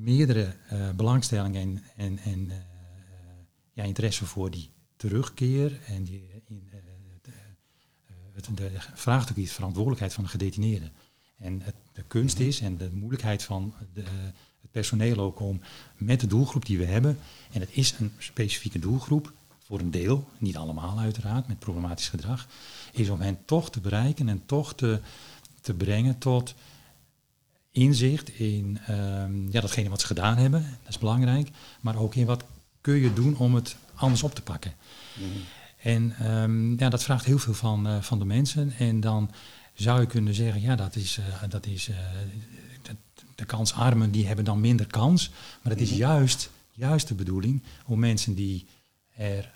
meerdere 0.00 0.54
uh, 0.72 0.90
belangstellingen 0.90 1.60
en, 1.60 1.82
en, 1.96 2.18
en 2.18 2.40
uh, 2.40 2.56
ja, 3.72 3.84
interesse 3.84 4.26
voor 4.26 4.50
die 4.50 4.70
terugkeer 4.96 5.80
en 5.86 6.04
die, 6.04 6.42
in, 6.46 6.68
de, 7.22 7.32
het, 8.32 8.48
de 8.56 8.70
vraagstuk 8.94 9.36
is 9.36 9.52
verantwoordelijkheid 9.52 10.12
van 10.12 10.24
de 10.24 10.30
gedetineerden. 10.30 10.92
En 11.38 11.60
het, 11.64 11.74
de 11.92 12.02
kunst 12.06 12.38
is 12.38 12.60
en 12.60 12.76
de 12.76 12.90
moeilijkheid 12.92 13.42
van 13.42 13.74
de, 13.94 14.04
het 14.60 14.70
personeel 14.70 15.18
ook 15.18 15.40
om 15.40 15.60
met 15.96 16.20
de 16.20 16.26
doelgroep 16.26 16.66
die 16.66 16.78
we 16.78 16.84
hebben, 16.84 17.18
en 17.52 17.60
het 17.60 17.70
is 17.72 17.94
een 17.98 18.12
specifieke 18.18 18.78
doelgroep, 18.78 19.32
voor 19.64 19.80
een 19.80 19.90
deel, 19.90 20.28
niet 20.38 20.56
allemaal 20.56 20.98
uiteraard, 20.98 21.48
met 21.48 21.58
problematisch 21.58 22.08
gedrag, 22.08 22.46
is 22.92 23.08
om 23.08 23.20
hen 23.20 23.38
toch 23.44 23.70
te 23.70 23.80
bereiken 23.80 24.28
en 24.28 24.42
toch 24.46 24.74
te, 24.74 25.00
te 25.60 25.74
brengen 25.74 26.18
tot 26.18 26.54
inzicht 27.70 28.28
in 28.28 28.78
um, 28.90 29.48
ja, 29.50 29.60
datgene 29.60 29.88
wat 29.88 30.00
ze 30.00 30.06
gedaan 30.06 30.36
hebben, 30.36 30.62
dat 30.82 30.88
is 30.88 30.98
belangrijk, 30.98 31.50
maar 31.80 31.96
ook 31.96 32.14
in 32.14 32.26
wat 32.26 32.44
kun 32.80 32.94
je 32.94 33.12
doen 33.12 33.36
om 33.36 33.54
het 33.54 33.76
anders 33.94 34.22
op 34.22 34.34
te 34.34 34.42
pakken. 34.42 34.72
Mhm. 35.14 35.26
En 35.78 36.32
um, 36.32 36.78
ja, 36.78 36.88
dat 36.88 37.02
vraagt 37.02 37.24
heel 37.24 37.38
veel 37.38 37.54
van, 37.54 37.86
uh, 37.86 38.02
van 38.02 38.18
de 38.18 38.24
mensen. 38.24 38.72
En 38.78 39.00
dan 39.00 39.30
zou 39.82 40.00
je 40.00 40.06
kunnen 40.06 40.34
zeggen, 40.34 40.60
ja, 40.60 40.76
dat 40.76 40.96
is, 40.96 41.18
uh, 41.18 41.24
dat 41.48 41.66
is 41.66 41.88
uh, 41.88 41.96
de, 42.82 42.96
de, 43.34 43.44
kansarmen 43.44 44.10
die 44.10 44.26
hebben 44.26 44.44
dan 44.44 44.60
minder 44.60 44.86
kans. 44.86 45.30
Maar 45.62 45.72
het 45.72 45.80
is 45.80 45.90
mhm. 45.90 45.98
juist, 45.98 46.50
juist 46.72 47.08
de 47.08 47.14
bedoeling 47.14 47.62
om 47.86 47.98
mensen 47.98 48.34
die 48.34 48.66
er 49.16 49.52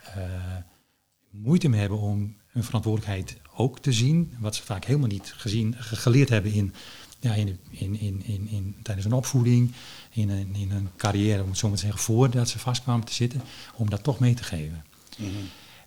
moeite 1.31 1.69
mee 1.69 1.81
hebben 1.81 1.99
om 1.99 2.37
hun 2.47 2.65
verantwoordelijkheid 2.65 3.37
ook 3.55 3.79
te 3.79 3.93
zien, 3.93 4.33
wat 4.39 4.55
ze 4.55 4.63
vaak 4.63 4.85
helemaal 4.85 5.09
niet 5.09 5.33
gezien, 5.37 5.75
geleerd 5.79 6.29
hebben 6.29 6.53
in 6.53 6.75
ja, 7.23 7.35
in, 7.35 7.59
in, 7.71 8.01
in, 8.01 8.23
in, 8.25 8.49
in, 8.49 8.77
tijdens 8.83 9.07
een 9.07 9.13
opvoeding, 9.13 9.73
in 10.11 10.29
een, 10.29 10.55
in 10.55 10.71
een 10.71 10.89
carrière, 10.97 11.43
om 11.43 11.49
het 11.49 11.59
zo 11.59 11.69
maar 11.69 11.77
te 11.77 11.83
zeggen, 11.83 12.01
voordat 12.01 12.49
ze 12.49 12.59
vastkwamen 12.59 13.07
te 13.07 13.13
zitten, 13.13 13.43
om 13.75 13.91
dat 13.91 14.03
toch 14.03 14.19
mee 14.19 14.35
te 14.35 14.45
geven. 14.45 14.85
Mhm. 15.19 15.29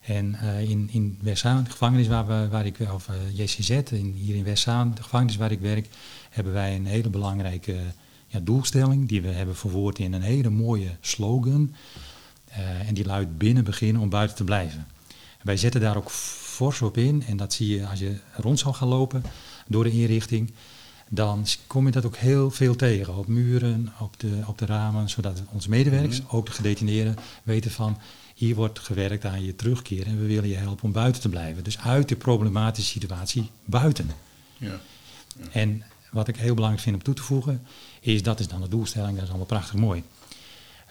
En 0.06 0.38
uh, 0.44 0.70
in, 0.70 0.90
in 0.92 1.20
Westzaan, 1.22 1.64
de 1.64 1.70
gevangenis 1.70 2.08
waar, 2.08 2.28
we, 2.28 2.48
waar 2.48 2.66
ik, 2.66 2.78
of 2.94 3.10
eh, 3.10 3.16
JCZ, 3.40 3.70
in, 3.70 4.14
hier 4.18 4.36
in 4.36 4.44
Westzaan, 4.44 4.92
de 4.96 5.04
gevangenis 5.04 5.36
waar 5.36 5.52
ik 5.52 5.60
werk, 5.60 5.88
hebben 6.30 6.54
wij 6.54 6.76
een 6.76 6.86
hele 6.86 7.10
belangrijke 7.10 7.76
ja, 8.28 8.40
doelstelling, 8.40 9.08
die 9.08 9.22
we 9.22 9.28
hebben 9.28 9.56
verwoord 9.56 10.00
in 10.00 10.14
een 10.14 10.22
hele 10.22 10.50
mooie 10.50 10.90
slogan. 11.02 11.76
Uh, 12.50 12.88
en 12.88 12.94
die 12.94 13.06
luidt 13.06 13.38
binnen 13.38 13.64
beginnen 13.64 14.02
om 14.02 14.10
buiten 14.10 14.36
te 14.36 14.44
blijven. 14.44 14.88
wij 15.42 15.58
zetten 15.58 15.82
daar 15.82 15.98
ook 15.98 16.12
fors 16.12 16.82
op 16.82 16.98
in, 16.98 17.24
en 17.28 17.38
dat 17.38 17.54
zie 17.54 17.76
je 17.76 17.88
als 17.88 18.00
je 18.00 18.18
rond 18.36 18.60
zou 18.60 18.76
gaan 18.76 18.88
lopen 18.88 19.24
door 19.68 19.84
de 19.84 19.92
inrichting 19.92 20.52
dan 21.10 21.46
kom 21.68 21.86
je 21.86 21.92
dat 21.92 22.06
ook 22.06 22.16
heel 22.16 22.52
veel 22.52 22.76
tegen. 22.76 23.16
Op 23.16 23.28
muren, 23.28 23.94
op 24.00 24.20
de, 24.20 24.42
op 24.48 24.58
de 24.58 24.66
ramen, 24.66 25.10
zodat 25.10 25.42
onze 25.52 25.70
medewerkers, 25.70 26.22
mhm. 26.22 26.36
ook 26.36 26.46
de 26.46 26.52
gedetineerden, 26.52 27.16
weten 27.44 27.72
van 27.72 27.98
hier 28.36 28.56
wordt 28.56 28.80
gewerkt 28.80 29.26
aan 29.26 29.44
je 29.44 29.56
terugkeer 29.56 30.08
en 30.08 30.20
we 30.20 30.26
willen 30.26 30.50
je 30.50 30.56
helpen 30.56 30.84
om 30.84 30.92
buiten 30.92 31.22
te 31.22 31.30
blijven. 31.30 31.64
Dus 31.64 31.80
uit 31.80 32.10
de 32.10 32.16
problematische 32.16 32.92
situatie 32.92 33.50
buiten. 33.66 34.10
Ja. 34.58 34.80
ja. 35.38 35.46
En 35.52 35.84
wat 36.12 36.28
ik 36.28 36.36
heel 36.36 36.54
belangrijk 36.54 36.84
vind 36.84 36.96
om 36.96 37.04
toe 37.04 37.14
te 37.14 37.24
voegen, 37.24 37.62
is 38.00 38.24
dat 38.24 38.40
is 38.40 38.48
dan 38.48 38.62
de 38.62 38.68
doelstelling, 38.68 39.14
dat 39.14 39.24
is 39.24 39.30
allemaal 39.30 39.48
prachtig 39.48 39.74
mooi. 39.74 40.04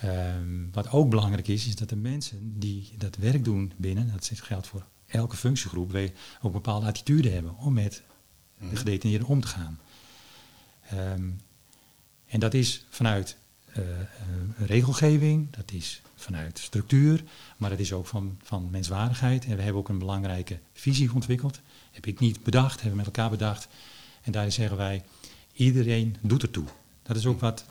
Um, 0.05 0.69
wat 0.73 0.91
ook 0.91 1.11
belangrijk 1.11 1.49
is, 1.49 1.67
is 1.67 1.77
dat 1.77 1.89
de 1.89 1.97
mensen 1.97 2.59
die 2.59 2.93
dat 2.99 3.17
werk 3.17 3.45
doen 3.45 3.73
binnen, 3.77 4.11
dat 4.13 4.31
geldt 4.35 4.67
voor 4.67 4.85
elke 5.07 5.37
functiegroep, 5.37 5.95
ook 5.95 6.11
een 6.43 6.51
bepaalde 6.53 6.87
attitude 6.87 7.31
hebben 7.31 7.57
om 7.57 7.73
met 7.73 8.03
de 8.59 8.65
mhm. 8.65 8.77
gedetineerden 8.77 9.29
om 9.29 9.41
te 9.41 9.47
gaan. 9.47 9.79
Um, 10.93 11.41
en 12.27 12.41
dat 12.41 12.55
is 12.55 12.85
vanuit 12.91 13.37
uh, 13.79 13.85
regelgeving, 14.67 15.51
dat 15.51 15.73
is 15.73 16.03
vanuit 16.15 16.59
structuur, 16.59 17.25
maar 17.57 17.71
dat 17.71 17.79
is 17.79 17.93
ook 17.93 18.07
van, 18.07 18.39
van 18.43 18.69
menswaardigheid. 18.71 19.45
En 19.45 19.57
we 19.57 19.63
hebben 19.63 19.81
ook 19.81 19.89
een 19.89 19.99
belangrijke 19.99 20.59
visie 20.73 21.15
ontwikkeld. 21.15 21.61
Heb 21.91 22.07
ik 22.07 22.21
niet 22.21 22.43
bedacht, 22.43 22.75
hebben 22.75 22.91
we 22.91 22.97
met 22.97 23.07
elkaar 23.07 23.31
bedacht. 23.31 23.69
En 24.23 24.33
daarin 24.33 24.53
zeggen 24.53 24.77
wij, 24.77 25.03
iedereen 25.53 26.17
doet 26.21 26.43
ertoe. 26.43 26.65
Dat 27.03 27.17
is 27.17 27.27
ook 27.27 27.41
wat 27.41 27.65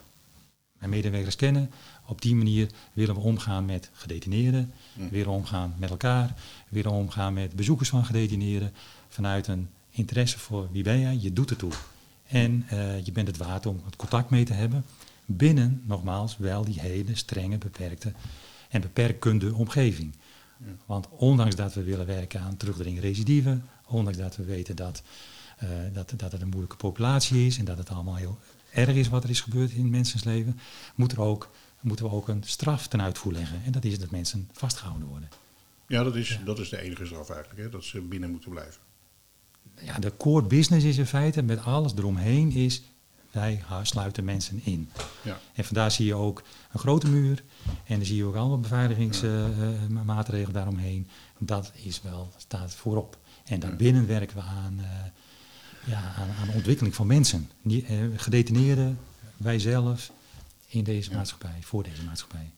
mijn 0.78 0.90
medewerkers 0.90 1.36
kennen. 1.36 1.72
Op 2.06 2.22
die 2.22 2.36
manier 2.36 2.70
willen 2.94 3.16
we 3.16 3.22
omgaan 3.22 3.66
met 3.66 3.90
gedetineerden, 3.94 4.74
mm. 4.94 5.10
willen 5.10 5.34
omgaan 5.34 5.76
met 5.78 5.90
elkaar, 5.90 6.36
willen 6.70 6.92
omgaan 6.92 7.34
met 7.34 7.56
bezoekers 7.56 7.90
van 7.90 8.06
gedetineerden. 8.06 8.74
Vanuit 9.10 9.48
een 9.48 9.70
interesse 9.90 10.40
voor 10.40 10.72
wie 10.72 10.84
ben 10.84 11.00
jij, 11.00 11.18
je 11.18 11.34
doet 11.34 11.50
ertoe. 11.50 11.72
En 12.28 12.66
uh, 12.74 13.06
je 13.06 13.12
bent 13.12 13.28
het 13.28 13.38
waard 13.38 13.66
om 13.66 13.82
het 13.86 13.96
contact 13.96 14.30
mee 14.30 14.44
te 14.44 14.54
hebben. 14.54 14.86
Binnen, 15.26 15.82
nogmaals, 15.86 16.38
wel 16.38 16.66
die 16.66 16.80
hele 16.80 17.16
strenge, 17.16 17.58
beperkte 17.58 18.14
en 18.70 18.82
beperkende 18.82 19.54
omgeving. 19.54 20.16
Ja. 20.58 20.66
Want 20.86 21.08
ondanks 21.10 21.56
dat 21.56 21.74
we 21.74 21.84
willen 21.84 22.06
werken 22.06 22.40
aan 22.40 22.58
terugdringen 22.58 23.02
recidieven, 23.02 23.66
ondanks 23.88 24.20
dat 24.20 24.36
we 24.36 24.44
weten 24.44 24.76
dat, 24.76 25.04
uh, 25.64 25.70
dat, 25.94 26.14
dat 26.16 26.32
het 26.32 26.42
een 26.42 26.50
moeilijke 26.50 26.76
populatie 26.76 27.46
is 27.46 27.58
en 27.58 27.66
dat 27.66 27.78
het 27.78 27.90
allemaal 27.90 28.16
heel 28.16 28.40
erg 28.72 28.96
is 28.96 29.10
wat 29.10 29.24
er 29.24 29.30
is 29.30 29.42
gebeurd 29.42 29.72
in 29.72 29.90
mensen's 29.90 30.24
leven, 30.24 30.60
moet 30.96 31.12
er 31.12 31.22
ook, 31.22 31.50
moeten 31.82 32.06
we 32.06 32.12
ook 32.12 32.28
een 32.28 32.44
straf 32.46 32.88
ten 32.88 33.02
uitvoer 33.02 33.32
leggen. 33.32 33.62
En 33.66 33.72
dat 33.72 33.84
is 33.84 34.00
dat 34.00 34.12
mensen 34.12 34.50
vastgehouden 34.52 35.08
worden. 35.08 35.30
Ja, 35.88 36.04
dat 36.04 36.16
is, 36.16 36.30
ja. 36.30 36.40
Dat 36.46 36.60
is 36.60 36.70
de 36.70 36.82
enige 36.82 37.06
straf 37.06 37.30
eigenlijk, 37.30 37.62
hè? 37.62 37.70
dat 37.70 37.84
ze 37.84 38.02
binnen 38.02 38.32
moeten 38.32 38.50
blijven 38.50 38.82
ja, 39.82 40.00
de 40.00 40.18
core 40.18 40.46
business 40.46 40.86
is 40.86 40.98
in 40.98 41.06
feite 41.06 41.42
met 41.42 41.64
alles 41.64 41.94
eromheen 41.96 42.52
is 42.52 42.82
wij 43.34 43.64
sluiten 43.84 44.24
mensen 44.24 44.62
in. 44.64 44.90
Ja. 45.24 45.40
En 45.54 45.66
vandaar 45.66 45.92
zie 45.92 46.06
je 46.06 46.14
ook 46.14 46.44
een 46.72 46.80
grote 46.80 47.10
muur 47.10 47.44
en 47.86 47.96
dan 47.98 48.06
zie 48.06 48.16
je 48.16 48.24
ook 48.24 48.36
allemaal 48.36 48.60
beveiligingsmaatregelen 48.60 50.42
ja. 50.42 50.48
uh, 50.48 50.54
daaromheen. 50.54 51.08
Dat 51.38 51.72
is 51.76 52.02
wel, 52.02 52.32
staat 52.38 52.74
voorop. 52.74 53.18
En 53.46 53.60
daarbinnen 53.60 54.08
werken 54.08 54.36
we 54.36 54.42
aan, 54.42 54.78
uh, 54.80 54.86
ja, 55.86 56.14
aan, 56.16 56.30
aan, 56.30 56.56
ontwikkeling 56.56 56.96
van 56.96 57.08
mensen. 57.08 57.50
Die, 57.62 57.86
uh, 57.90 58.06
gedetineerden, 58.16 59.00
wij 59.38 59.60
zelf, 59.60 60.12
in 60.68 60.84
deze 60.84 61.14
maatschappij, 61.14 61.58
voor 61.62 61.84
deze 61.84 62.04
maatschappij. 62.04 62.52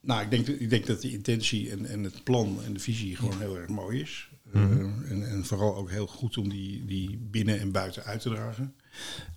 Nou, 0.00 0.22
ik 0.22 0.30
denk, 0.30 0.46
ik 0.46 0.70
denk 0.70 0.86
dat 0.86 1.02
de 1.02 1.12
intentie 1.12 1.70
en, 1.70 1.86
en 1.86 2.02
het 2.02 2.24
plan 2.24 2.64
en 2.64 2.72
de 2.72 2.80
visie 2.80 3.16
gewoon 3.16 3.38
heel 3.38 3.58
erg 3.58 3.68
mooi 3.68 4.00
is. 4.00 4.28
Mhm. 4.54 4.72
Eh, 4.72 5.10
en, 5.10 5.28
en, 5.28 5.44
vooral 5.44 5.76
ook 5.76 5.90
heel 5.90 6.06
goed 6.06 6.38
om 6.38 6.48
die, 6.48 6.84
die 6.84 7.18
binnen 7.30 7.60
en 7.60 7.72
buiten 7.72 8.04
uit 8.04 8.20
te 8.20 8.28
dragen. 8.28 8.74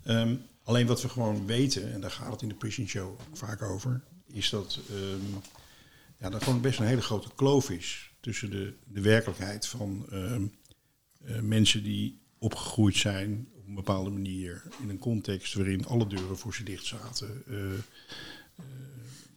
Ehm, 0.04 0.36
alleen 0.64 0.88
wat 0.88 1.02
we 1.02 1.10
gewoon 1.10 1.46
weten, 1.46 1.94
en 1.94 2.02
daar 2.02 2.12
gaat 2.12 2.32
het 2.32 2.42
in 2.42 2.50
de 2.50 2.56
Prison 2.56 2.88
Show 2.88 3.20
vaak 3.34 3.62
over, 3.62 4.02
is 4.32 4.50
dat 4.50 4.80
um, 4.92 5.42
ja, 6.20 6.32
er 6.32 6.42
gewoon 6.42 6.62
best 6.62 6.80
een 6.80 6.86
hele 6.86 7.02
grote 7.02 7.30
kloof 7.36 7.70
is 7.70 8.12
tussen 8.20 8.50
de, 8.50 8.74
de 8.84 9.02
werkelijkheid 9.02 9.68
van 9.68 10.06
ehm, 10.12 10.46
eh, 11.24 11.40
mensen 11.40 11.84
die 11.84 12.20
opgegroeid 12.38 12.96
zijn 12.96 13.48
op 13.56 13.68
een 13.68 13.76
bepaalde 13.76 14.10
manier 14.10 14.64
in 14.82 14.90
een 14.90 15.00
context 15.00 15.54
waarin 15.54 15.86
alle 15.86 16.08
deuren 16.08 16.38
voor 16.38 16.56
ze 16.56 16.64
dicht 16.64 16.86
zaten. 16.86 17.44
Uh, 17.48 17.80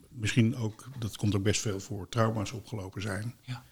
misschien 0.09 0.57
ook, 0.57 0.89
dat 0.99 1.17
komt 1.17 1.35
ook 1.35 1.43
best 1.43 1.61
veel 1.61 1.81
voor, 1.81 2.09
trauma's 2.09 2.53
opgelopen 2.53 3.03
zijn. 3.03 3.35
Ja. 3.43 3.65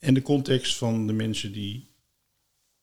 En 0.00 0.14
de 0.14 0.22
context 0.22 0.76
van 0.76 1.06
de 1.06 1.12
mensen 1.12 1.52
die 1.52 1.88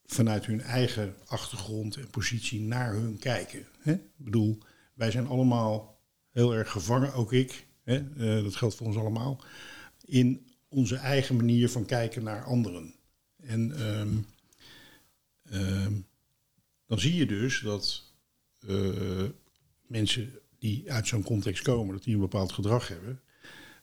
vanuit 0.06 0.46
hun 0.46 0.62
eigen 0.62 1.16
achtergrond 1.26 1.96
en 1.96 2.10
positie 2.10 2.62
naar 2.62 2.94
hun 2.94 3.18
kijken. 3.18 3.68
Hè? 3.80 3.94
Ik 3.94 4.02
bedoel, 4.16 4.58
wij 4.94 5.12
zijn 5.12 5.28
allemaal 5.28 6.02
heel 6.32 6.56
erg 6.56 6.72
gevangen, 6.72 7.14
ook 7.14 7.34
ik. 7.34 7.68
Hè? 7.84 8.04
Uh, 8.18 8.44
dat 8.44 8.56
geldt 8.56 8.76
voor 8.76 8.88
ons 8.88 8.96
allemaal. 8.96 9.44
In 10.06 10.48
onze 10.68 10.96
eigen 10.96 11.36
manier 11.36 11.70
van 11.70 11.86
kijken 11.86 12.24
naar 12.24 12.44
anderen. 12.44 12.96
En 13.38 13.78
ehm, 13.78 14.18
ehm, 15.44 15.94
dan 16.86 17.00
zie 17.00 17.16
je 17.16 17.26
dus 17.26 17.60
dat 17.60 18.14
eh, 18.60 19.24
mensen 19.88 20.40
die 20.60 20.92
uit 20.92 21.08
zo'n 21.08 21.24
context 21.24 21.64
komen, 21.64 21.94
dat 21.94 22.04
die 22.04 22.14
een 22.14 22.20
bepaald 22.20 22.52
gedrag 22.52 22.88
hebben, 22.88 23.22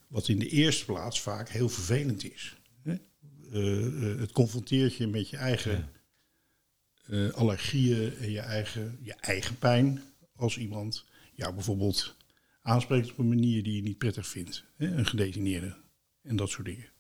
wat 0.09 0.29
in 0.29 0.39
de 0.39 0.49
eerste 0.49 0.85
plaats 0.85 1.21
vaak 1.21 1.49
heel 1.49 1.69
vervelend 1.69 2.33
is. 2.33 2.57
Eh, 3.55 3.87
eh, 3.87 4.19
het 4.19 4.33
confronteert 4.33 4.95
je 4.95 5.07
met 5.07 5.29
je 5.29 5.37
eigen 5.37 5.91
eh, 7.07 7.31
allergieën 7.31 8.17
en 8.17 8.31
je 8.31 8.41
eigen, 8.41 8.99
je 9.03 9.15
eigen 9.15 9.59
pijn 9.59 10.03
als 10.37 10.59
iemand 10.59 11.05
jou 11.35 11.55
bijvoorbeeld 11.55 12.17
aanspreekt 12.63 13.11
op 13.11 13.19
een 13.19 13.29
manier 13.29 13.63
die 13.63 13.77
je 13.77 13.83
niet 13.83 13.99
prettig 13.99 14.27
vindt. 14.27 14.65
Hè? 14.77 14.87
Een 14.87 15.07
gedetineerde 15.07 15.77
en 16.23 16.37
dat 16.37 16.51
soort 16.51 16.67
dingen. 16.67 16.91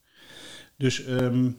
Dus 0.77 1.05
ehm, 1.05 1.51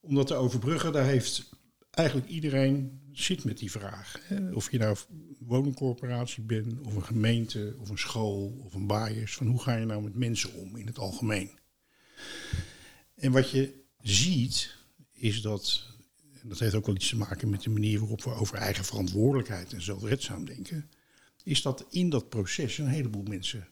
om 0.00 0.14
dat 0.14 0.26
te 0.26 0.34
overbruggen, 0.34 0.92
daar 0.92 1.06
heeft 1.06 1.50
eigenlijk 1.90 2.28
iedereen 2.28 3.00
zit 3.12 3.44
met 3.44 3.58
die 3.58 3.70
vraag. 3.70 4.20
Hè? 4.22 4.52
Of 4.52 4.70
je 4.70 4.78
nou 4.78 4.96
een 5.10 5.36
woningcorporatie 5.38 6.42
bent, 6.42 6.80
of 6.80 6.94
een 6.94 7.04
gemeente, 7.04 7.74
of 7.78 7.88
een 7.88 7.98
school, 7.98 8.62
of 8.64 8.74
een 8.74 8.86
baaiers. 8.86 9.34
Van 9.34 9.46
hoe 9.46 9.62
ga 9.62 9.76
je 9.76 9.84
nou 9.84 10.02
met 10.02 10.14
mensen 10.14 10.54
om 10.54 10.76
in 10.76 10.86
het 10.86 10.98
algemeen? 10.98 11.50
En 13.14 13.32
wat 13.32 13.50
je 13.50 13.86
ziet, 14.10 14.76
is 15.12 15.42
dat, 15.42 15.86
en 16.42 16.48
dat 16.48 16.58
heeft 16.58 16.74
ook 16.74 16.86
wel 16.86 16.94
iets 16.94 17.08
te 17.08 17.16
maken 17.16 17.50
met 17.50 17.62
de 17.62 17.70
manier 17.70 17.98
waarop 17.98 18.22
we 18.22 18.30
over 18.30 18.56
eigen 18.56 18.84
verantwoordelijkheid 18.84 19.72
en 19.72 19.82
zelfredzaam 19.82 20.44
denken, 20.44 20.90
is 21.42 21.62
dat 21.62 21.86
in 21.90 22.10
dat 22.10 22.28
proces 22.28 22.78
een 22.78 22.88
heleboel 22.88 23.22
mensen 23.22 23.68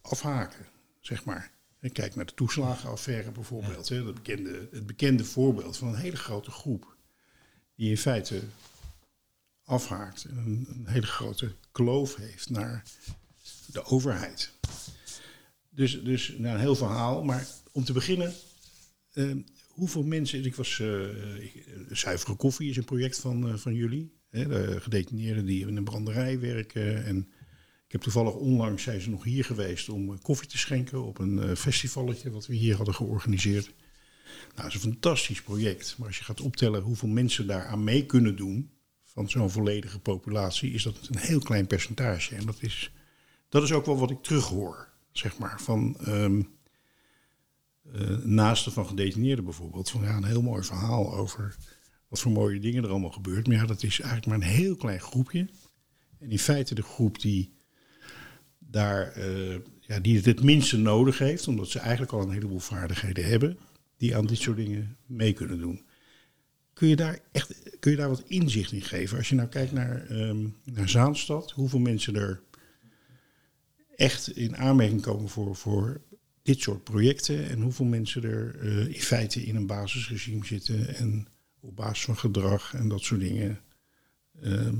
afhaken, 0.00 0.66
zeg 1.00 1.24
maar. 1.24 1.52
En 1.78 1.92
kijk 1.92 2.14
naar 2.14 2.26
de 2.26 2.34
toeslagenaffaire 2.34 3.30
bijvoorbeeld. 3.30 3.88
Hè, 3.88 4.04
dat 4.04 4.14
bekende, 4.14 4.68
het 4.70 4.86
bekende 4.86 5.24
voorbeeld 5.24 5.76
van 5.76 5.88
een 5.88 5.94
hele 5.94 6.16
grote 6.16 6.50
groep 6.50 6.96
die 7.74 7.90
in 7.90 7.98
feite 7.98 8.42
afhaakt 9.64 10.24
en 10.24 10.36
een, 10.36 10.86
hele 10.86 11.06
grote 11.06 11.54
kloof 11.72 12.16
heeft 12.16 12.50
naar 12.50 12.82
de 13.66 13.84
overheid. 13.84 14.52
Dus, 15.70 16.02
dus 16.02 16.28
nou, 16.38 16.54
een 16.54 16.60
heel 16.60 16.76
verhaal, 16.76 17.24
maar 17.24 17.46
om 17.72 17.84
te 17.84 17.92
beginnen, 17.92 18.34
eh, 19.12 19.30
hoeveel 19.74 20.02
mensen, 20.02 20.44
ik 20.44 20.54
was, 20.54 20.80
eh, 20.80 21.42
ik- 21.44 21.66
Zuivere 21.90 22.34
Koffie 22.34 22.70
is 22.70 22.76
een 22.76 22.84
project 22.84 23.18
van, 23.20 23.48
eh, 23.48 23.54
van 23.56 23.74
jullie, 23.74 24.12
hè, 24.30 24.48
de 24.48 24.80
gedetineerden 24.80 25.44
die 25.46 25.66
in 25.66 25.76
een 25.76 25.84
branderij 25.84 26.40
werken. 26.40 27.04
En 27.04 27.18
ik 27.86 27.92
heb 27.92 28.00
toevallig 28.00 28.34
onlangs, 28.34 28.82
zijn 28.82 29.00
ze 29.00 29.10
nog 29.10 29.24
hier 29.24 29.44
geweest 29.44 29.88
om 29.88 30.12
eh, 30.12 30.18
koffie 30.22 30.48
te 30.48 30.58
schenken 30.58 31.04
op 31.04 31.18
een 31.18 31.38
eh, 31.38 31.54
festivalletje 31.56 32.30
wat 32.30 32.46
we 32.46 32.54
hier 32.54 32.76
hadden 32.76 32.94
georganiseerd. 32.94 33.64
Nou, 33.64 33.74
dat 34.54 34.66
is 34.66 34.74
een 34.74 34.80
fantastisch 34.92 35.42
project. 35.42 35.94
Maar 35.98 36.06
als 36.06 36.18
je 36.18 36.24
gaat 36.24 36.40
optellen 36.40 36.82
hoeveel 36.82 37.08
mensen 37.08 37.46
daar 37.46 37.66
aan 37.66 37.84
mee 37.84 38.06
kunnen 38.06 38.36
doen 38.36 38.70
van 39.04 39.30
zo'n 39.30 39.50
volledige 39.50 39.98
populatie, 39.98 40.72
is 40.72 40.82
dat 40.82 41.08
een 41.10 41.18
heel 41.18 41.40
klein 41.40 41.66
percentage. 41.66 42.34
En 42.34 42.46
dat 42.46 42.56
is, 42.60 42.92
dat 43.48 43.62
is 43.62 43.72
ook 43.72 43.86
wel 43.86 43.98
wat 43.98 44.10
ik 44.10 44.22
terughoor, 44.22 44.88
zeg 45.12 45.38
maar, 45.38 45.60
van 45.60 45.96
ehm 46.00 46.38
eh, 46.40 46.44
naasten 48.22 48.72
van 48.72 48.86
gedetineerden 48.86 49.44
bijvoorbeeld. 49.44 49.90
Van 49.90 50.02
ja, 50.02 50.16
een 50.16 50.24
heel 50.24 50.42
mooi 50.42 50.62
verhaal 50.62 51.14
over 51.14 51.56
wat 52.08 52.20
voor 52.20 52.32
mooie 52.32 52.60
dingen 52.60 52.84
er 52.84 52.90
allemaal 52.90 53.10
gebeurt. 53.10 53.46
Maar 53.46 53.56
ja, 53.56 53.66
dat 53.66 53.82
is 53.82 54.00
eigenlijk 54.00 54.26
maar 54.26 54.48
een 54.48 54.54
heel 54.54 54.76
klein 54.76 55.00
groepje. 55.00 55.48
En 56.18 56.30
in 56.30 56.38
feite 56.38 56.74
de 56.74 56.82
groep 56.82 57.20
die 57.20 57.52
daar 58.58 59.12
eh, 59.12 59.56
ja, 59.80 60.00
die 60.00 60.16
het 60.16 60.24
het 60.24 60.42
minste 60.42 60.78
nodig 60.78 61.18
heeft, 61.18 61.48
omdat 61.48 61.68
ze 61.68 61.78
eigenlijk 61.78 62.12
al 62.12 62.22
een 62.22 62.30
heleboel 62.30 62.58
vaardigheden 62.58 63.24
hebben, 63.24 63.58
die 63.96 64.16
aan 64.16 64.26
dit 64.26 64.38
soort 64.38 64.56
dingen 64.56 64.96
mee 65.06 65.32
kunnen 65.32 65.58
doen. 65.58 65.82
Kun 66.72 66.88
je 66.88 66.96
daar 66.96 67.18
echt 67.32 67.78
kun 67.80 67.90
je 67.90 67.96
daar 67.96 68.08
wat 68.08 68.24
inzicht 68.26 68.72
in 68.72 68.82
geven? 68.82 69.18
Als 69.18 69.28
je 69.28 69.34
nou 69.34 69.48
kijkt 69.48 69.72
naar, 69.72 70.06
ehm, 70.06 70.46
naar 70.64 70.88
Zaanstad, 70.88 71.50
hoeveel 71.50 71.78
mensen 71.78 72.16
er 72.16 72.42
echt 73.96 74.36
in 74.36 74.56
aanmerking 74.56 75.00
komen 75.00 75.28
voor, 75.28 75.56
voor 75.56 76.00
dit 76.44 76.60
soort 76.60 76.84
projecten 76.84 77.48
en 77.48 77.60
hoeveel 77.60 77.84
mensen 77.86 78.24
er 78.24 78.58
eh, 78.60 78.86
in 78.86 79.02
feite 79.02 79.44
in 79.44 79.56
een 79.56 79.66
basisregime 79.66 80.46
zitten 80.46 80.94
en 80.94 81.26
op 81.60 81.76
basis 81.76 82.04
van 82.04 82.16
gedrag 82.16 82.74
en 82.74 82.88
dat 82.88 83.02
soort 83.02 83.20
dingen 83.20 83.60
ehm, 84.42 84.76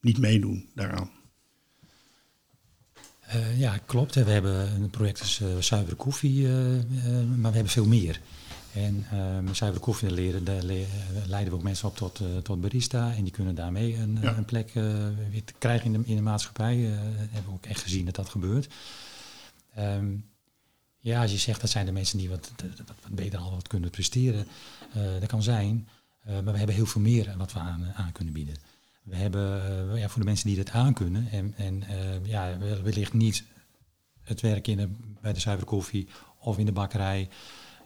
niet 0.00 0.18
meedoen 0.18 0.68
daaraan. 0.74 1.10
Eh, 3.20 3.58
ja, 3.58 3.78
klopt. 3.86 4.14
We 4.14 4.30
hebben 4.30 4.72
een 4.82 4.90
project 4.90 5.20
als 5.20 5.40
eh, 5.40 5.56
zuivere 5.58 5.96
koffie, 5.96 6.48
maar 7.36 7.50
we 7.50 7.54
hebben 7.56 7.68
veel 7.68 7.86
meer. 7.86 8.20
En 8.74 9.06
eh, 9.10 9.52
zuivere 9.52 9.82
koffie 9.84 10.10
leren, 10.10 10.44
daar 10.44 10.62
leiden 11.26 11.52
we 11.52 11.58
ook 11.58 11.62
mensen 11.62 11.88
op 11.88 11.96
tot, 11.96 12.20
tot 12.42 12.60
barista. 12.60 13.14
En 13.14 13.22
die 13.22 13.32
kunnen 13.32 13.54
daarmee 13.54 13.96
een, 13.96 14.18
Ja. 14.22 14.36
een 14.36 14.44
plek 14.44 14.72
weer 15.30 15.42
krijgen 15.58 15.94
in 15.94 16.00
de, 16.02 16.08
in 16.08 16.16
de 16.16 16.22
maatschappij. 16.22 16.76
Hebben 16.76 17.44
we 17.46 17.52
ook 17.52 17.66
echt 17.66 17.82
gezien 17.82 18.04
dat 18.04 18.14
dat 18.14 18.28
gebeurt. 18.28 18.68
Ehm, 19.74 20.06
ja, 21.00 21.22
als 21.22 21.30
je 21.30 21.38
zegt 21.38 21.60
dat 21.60 21.70
zijn 21.70 21.86
de 21.86 21.92
mensen 21.92 22.18
die 22.18 22.28
wat, 22.28 22.52
wat, 22.86 23.14
beter 23.14 23.38
al 23.38 23.50
wat 23.50 23.68
kunnen 23.68 23.90
presteren, 23.90 24.46
eh, 24.92 25.02
dat 25.20 25.28
kan 25.28 25.42
zijn. 25.42 25.88
Eh, 26.24 26.34
maar 26.34 26.52
we 26.52 26.58
hebben 26.58 26.76
heel 26.76 26.86
veel 26.86 27.00
meer 27.00 27.34
wat 27.36 27.52
we 27.52 27.58
aan, 27.58 27.92
aan 27.94 28.12
kunnen 28.12 28.34
bieden. 28.34 28.54
We 29.02 29.16
hebben 29.16 29.62
eh, 29.92 30.00
ja, 30.00 30.08
voor 30.08 30.20
de 30.20 30.26
mensen 30.26 30.46
die 30.46 30.56
dat 30.56 30.70
aankunnen 30.70 31.30
en, 31.30 31.54
en 31.56 31.82
eh, 31.82 32.26
ja, 32.26 32.58
wel- 32.58 32.82
wellicht 32.82 33.12
niet 33.12 33.44
het 34.22 34.40
werk 34.40 34.66
in 34.66 34.76
de, 34.76 34.88
bij 35.20 35.32
de 35.32 35.40
zuivere 35.40 35.68
koffie 35.68 36.08
of 36.38 36.58
in 36.58 36.66
de 36.66 36.72
bakkerij 36.72 37.28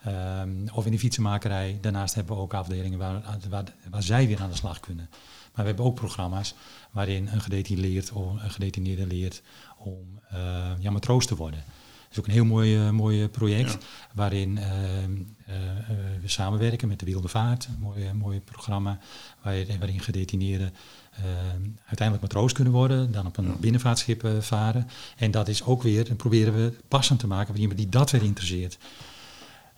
ehm, 0.02 0.66
of 0.72 0.84
in 0.84 0.92
de 0.92 0.98
fietsenmakerij. 0.98 1.78
Daarnaast 1.80 2.14
hebben 2.14 2.36
we 2.36 2.42
ook 2.42 2.54
afdelingen 2.54 2.98
waar, 2.98 3.38
waar, 3.90 4.02
zij 4.02 4.26
weer 4.26 4.40
aan 4.40 4.50
de 4.50 4.56
slag 4.56 4.80
kunnen. 4.80 5.08
Maar 5.10 5.62
we 5.62 5.68
hebben 5.70 5.84
ook 5.84 5.94
programma's 5.94 6.54
waarin 6.90 7.28
een 7.28 7.40
gedetineerde 7.40 7.88
leert, 7.88 8.12
of 8.12 8.42
een 8.42 8.50
gedetineerde 8.50 9.06
leert 9.06 9.42
om 9.78 10.20
eh, 10.28 10.72
ja, 10.78 10.90
matroos 10.90 11.26
te 11.26 11.36
worden. 11.36 11.64
Is 12.14 12.20
ook 12.20 12.26
een 12.26 12.32
heel 12.32 12.44
mooi, 12.44 12.76
eh, 12.76 12.90
mooi 12.90 13.28
project 13.28 13.70
Ja. 13.72 13.78
waarin 14.14 14.58
eh, 14.58 15.04
eh, 15.04 15.10
we 16.20 16.28
samenwerken 16.28 16.88
met 16.88 16.98
de 16.98 17.04
Wilde 17.06 17.28
Vaart. 17.28 17.66
Een 17.66 17.76
mooi, 17.80 18.12
mooi 18.12 18.40
programma 18.40 18.98
waar- 19.42 19.66
waarin 19.78 20.00
gedetineerden 20.00 20.72
uiteindelijk 21.86 22.20
matroos 22.20 22.52
kunnen 22.52 22.72
worden. 22.72 23.12
Dan 23.12 23.26
op 23.26 23.36
een 23.36 23.56
binnenvaartschip 23.60 24.24
eh, 24.24 24.30
varen. 24.40 24.86
En 25.16 25.30
dat 25.30 25.48
is 25.48 25.62
ook 25.64 25.82
weer, 25.82 26.04
dan 26.04 26.16
proberen 26.16 26.54
we 26.54 26.72
passend 26.88 27.18
te 27.18 27.26
maken 27.26 27.46
voor 27.46 27.58
iemand 27.62 27.78
die 27.78 27.88
dat 27.88 28.10
weer 28.10 28.22
interesseert. 28.22 28.78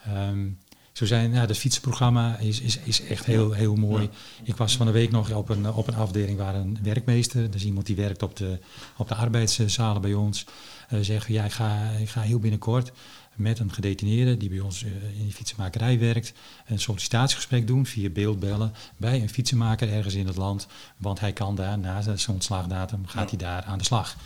Ehm, 0.04 0.48
zo 0.96 1.06
zijn, 1.06 1.32
ja, 1.32 1.40
het 1.40 1.58
fietsenprogramma 1.58 2.38
is, 2.38 2.60
is, 2.60 2.78
is 2.78 3.02
echt 3.02 3.24
heel, 3.24 3.52
heel 3.52 3.74
mooi. 3.74 4.10
Ik 4.42 4.56
was 4.56 4.76
van 4.76 4.86
de 4.86 4.92
week 4.92 5.10
nog 5.10 5.30
op 5.30 5.48
een, 5.48 5.72
op 5.72 5.88
een 5.88 5.94
afdeling 5.94 6.38
waar 6.38 6.54
een 6.54 6.78
werkmeester, 6.82 7.50
dus 7.50 7.64
iemand 7.64 7.86
die 7.86 7.96
werkt 7.96 8.22
op 8.22 8.36
de, 8.36 8.58
op 8.96 9.08
de 9.08 9.14
arbeidszalen 9.14 10.02
bij 10.02 10.14
ons, 10.14 10.44
eh 10.88 10.98
zegt, 11.02 11.26
ja, 11.26 11.44
ik 11.44 11.52
ga, 11.52 11.90
ik 12.00 12.08
ga 12.08 12.20
heel 12.20 12.38
binnenkort 12.38 12.92
met 13.34 13.58
een 13.58 13.72
gedetineerde 13.72 14.36
die 14.36 14.48
bij 14.48 14.60
ons 14.60 14.84
eh, 14.84 15.20
in 15.20 15.26
de 15.26 15.32
fietsenmakerij 15.32 15.98
werkt, 15.98 16.32
een 16.66 16.80
sollicitatiegesprek 16.80 17.66
doen 17.66 17.86
via 17.86 18.08
beeldbellen 18.08 18.72
bij 18.96 19.22
een 19.22 19.30
fietsenmaker 19.30 19.92
ergens 19.92 20.14
in 20.14 20.26
het 20.26 20.36
land, 20.36 20.66
want 20.96 21.20
hij 21.20 21.32
kan 21.32 21.54
daar 21.54 21.78
na 21.78 22.02
zijn 22.02 22.18
ontslagdatum, 22.28 23.06
gaat 23.06 23.30
hij 23.30 23.38
daar 23.38 23.62
aan 23.62 23.78
de 23.78 23.84
slag. 23.84 24.16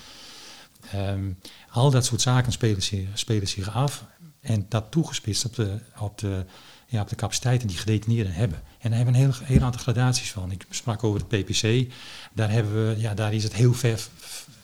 Ehm, 0.93 1.33
al 1.71 1.91
dat 1.91 2.05
soort 2.05 2.21
zaken 2.21 2.53
spelen 2.53 2.83
zich, 2.83 3.09
spelen 3.15 3.49
zich 3.49 3.75
af. 3.75 4.05
En 4.41 4.67
dat 4.69 4.91
toegespitst 4.91 5.45
op 5.45 5.55
de, 5.55 5.79
op 5.99 6.19
de, 6.19 6.45
ja, 6.87 7.01
op 7.01 7.09
de 7.09 7.17
capaciteiten 7.17 7.69
die 7.69 7.77
gedetineerden 7.77 8.33
hebben. 8.33 8.59
En 8.79 8.89
daar 8.91 8.99
hebben 8.99 9.15
we 9.15 9.21
een 9.21 9.31
heel, 9.31 9.47
heel 9.47 9.63
aantal 9.63 9.81
gradaties 9.81 10.31
van. 10.33 10.51
Ik 10.51 10.67
sprak 10.71 11.05
over 11.05 11.21
het 11.21 11.29
PPC. 11.29 11.93
Daar, 12.33 12.51
hebben 12.51 12.89
we, 12.89 13.01
ja, 13.01 13.15
daar 13.15 13.35
is 13.35 13.43
het 13.43 13.55
heel 13.55 13.75
ver 13.75 14.09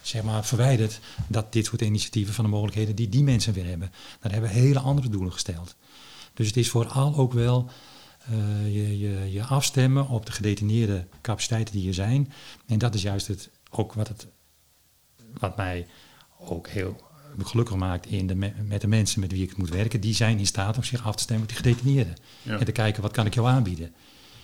zeg 0.03 0.23
maar, 0.23 0.45
verwijderd 0.45 1.01
dat 1.29 1.53
dit 1.53 1.67
soort 1.67 1.81
initiatieven 1.81 2.35
van 2.35 2.45
de 2.45 2.51
mogelijkheden 2.51 2.95
die 2.95 3.09
die 3.09 3.23
mensen 3.23 3.53
weer 3.53 3.67
hebben. 3.67 3.93
Daar 4.21 4.33
hebben 4.33 4.51
we 4.51 4.57
hele 4.57 4.79
andere 4.79 5.09
doelen 5.09 5.33
gesteld. 5.33 5.77
Dus 6.35 6.47
het 6.47 6.57
is 6.57 6.71
vooral 6.71 7.17
ook 7.17 7.33
wel 7.33 7.71
eh, 8.19 8.75
je, 8.75 8.99
je, 8.99 9.33
je 9.33 9.45
afstemmen 9.45 10.09
op 10.09 10.27
de 10.27 10.33
gedetineerde 10.33 11.07
capaciteiten 11.21 11.75
die 11.75 11.89
er 11.89 11.95
zijn. 11.95 12.33
En 12.67 12.79
dat 12.79 12.95
is 12.95 13.03
juist 13.03 13.27
het, 13.27 13.51
ook 13.71 13.93
wat, 13.93 14.09
het, 14.09 14.27
wat 15.39 15.57
mij 15.57 15.87
ook 16.39 16.69
heel 16.69 17.06
gelukkig 17.45 17.77
maakt 17.77 18.07
in 18.07 18.27
de, 18.27 18.35
me- 18.35 18.53
met 18.65 18.81
de 18.81 18.87
mensen 18.87 19.21
met 19.21 19.33
wie 19.33 19.43
ik 19.43 19.57
moet 19.57 19.69
werken. 19.69 20.01
Die 20.01 20.15
zijn 20.15 20.39
in 20.39 20.47
staat 20.47 20.77
om 20.77 20.85
zich 20.85 21.07
af 21.07 21.17
te 21.17 21.23
stemmen 21.23 21.47
met 21.47 21.57
die 21.57 21.65
gedetineerden. 21.65 22.15
Ja. 22.43 22.59
En 22.59 22.65
te 22.65 22.73
kijken 22.73 23.03
wat 23.03 23.13
kan 23.13 23.27
ik 23.27 23.35
jou 23.35 23.49
aanbieden. 23.49 23.95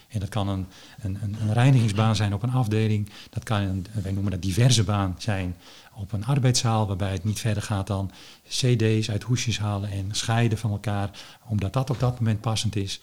En 0.08 0.20
dat 0.20 0.28
kan 0.28 0.48
een, 0.48 0.66
een, 1.00 1.18
een, 1.22 1.36
een 1.40 1.52
reinigingsbaan 1.52 2.16
zijn 2.16 2.34
op 2.34 2.42
een 2.42 2.52
afdeling. 2.52 3.08
Dat 3.30 3.42
kan 3.42 3.60
een, 3.60 3.86
wij 4.02 4.12
noemen 4.12 4.32
dat 4.32 4.42
diverse 4.42 4.84
baan 4.84 5.14
zijn 5.18 5.56
op 5.94 6.12
een 6.12 6.24
arbeidszaal. 6.24 6.86
Waarbij 6.86 7.12
het 7.12 7.24
niet 7.24 7.40
verder 7.40 7.62
gaat 7.62 7.86
dan 7.86 8.10
cd's 8.48 9.10
uit 9.10 9.22
hoesjes 9.22 9.58
halen 9.58 9.90
en 9.90 10.08
scheiden 10.10 10.58
van 10.58 10.70
elkaar. 10.70 11.10
Omdat 11.48 11.72
dat 11.72 11.90
op 11.90 11.98
dat 11.98 12.18
moment 12.18 12.40
passend 12.40 12.76
is. 12.76 13.00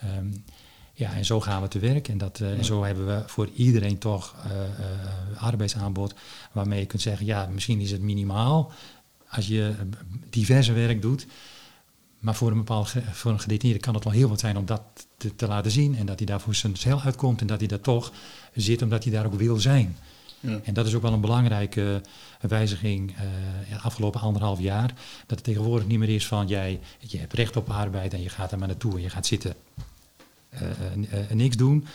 Ehm, 0.00 0.26
ja, 0.92 1.12
en 1.12 1.24
zo 1.24 1.40
gaan 1.40 1.62
we 1.62 1.68
te 1.68 1.78
werk. 1.78 2.08
En, 2.08 2.18
dat, 2.18 2.40
eh, 2.40 2.50
en 2.50 2.64
zo 2.64 2.84
hebben 2.84 3.06
we 3.06 3.22
voor 3.26 3.48
iedereen 3.54 3.98
toch 3.98 4.34
eh, 4.44 4.62
eh, 4.62 5.42
arbeidsaanbod. 5.42 6.14
Waarmee 6.52 6.80
je 6.80 6.86
kunt 6.86 7.02
zeggen, 7.02 7.26
ja, 7.26 7.48
misschien 7.52 7.80
is 7.80 7.90
het 7.90 8.00
minimaal 8.00 8.72
als 9.36 9.46
je 9.46 9.74
eh, 9.78 9.98
diverse 10.30 10.72
werk 10.72 11.02
doet. 11.02 11.26
Maar 12.18 12.34
voor 12.34 12.50
een 12.50 12.56
bepaald 12.56 12.94
voor 13.12 13.30
een 13.30 13.40
gedetineerde 13.40 13.80
kan 13.80 13.94
het 13.94 14.04
wel 14.04 14.12
heel 14.12 14.28
wat 14.28 14.40
zijn 14.40 14.56
om 14.56 14.66
dat 14.66 14.82
te, 15.16 15.36
te 15.36 15.46
laten 15.46 15.70
zien. 15.70 15.96
En 15.96 16.06
dat 16.06 16.18
hij 16.18 16.26
daar 16.26 16.40
voor 16.40 16.54
zijn 16.54 16.76
cel 16.76 17.00
uitkomt. 17.00 17.40
En 17.40 17.46
dat 17.46 17.58
hij 17.58 17.68
daar 17.68 17.80
toch 17.80 18.12
zit 18.54 18.82
omdat 18.82 19.04
hij 19.04 19.12
daar 19.12 19.26
ook 19.26 19.34
wil 19.34 19.56
zijn. 19.56 19.96
Ja. 20.40 20.60
En 20.64 20.74
dat 20.74 20.86
is 20.86 20.94
ook 20.94 21.02
wel 21.02 21.12
een 21.12 21.20
belangrijke 21.20 22.02
eh, 22.40 22.50
wijziging 22.50 23.10
eh, 23.10 23.22
de 23.70 23.78
afgelopen 23.78 24.20
anderhalf 24.20 24.60
jaar. 24.60 24.86
Dat 25.26 25.38
het 25.38 25.44
tegenwoordig 25.44 25.86
niet 25.86 25.98
meer 25.98 26.08
is 26.08 26.26
van 26.26 26.46
jij 26.46 26.80
je 26.98 27.18
hebt 27.18 27.32
recht 27.32 27.56
op 27.56 27.70
arbeid 27.70 28.14
en 28.14 28.22
je 28.22 28.28
gaat 28.28 28.52
er 28.52 28.58
maar 28.58 28.68
naartoe 28.68 28.94
en 28.94 29.02
je 29.02 29.10
gaat 29.10 29.26
zitten 29.26 29.54
eh, 30.48 30.60
niks 31.32 31.56
doen. 31.56 31.86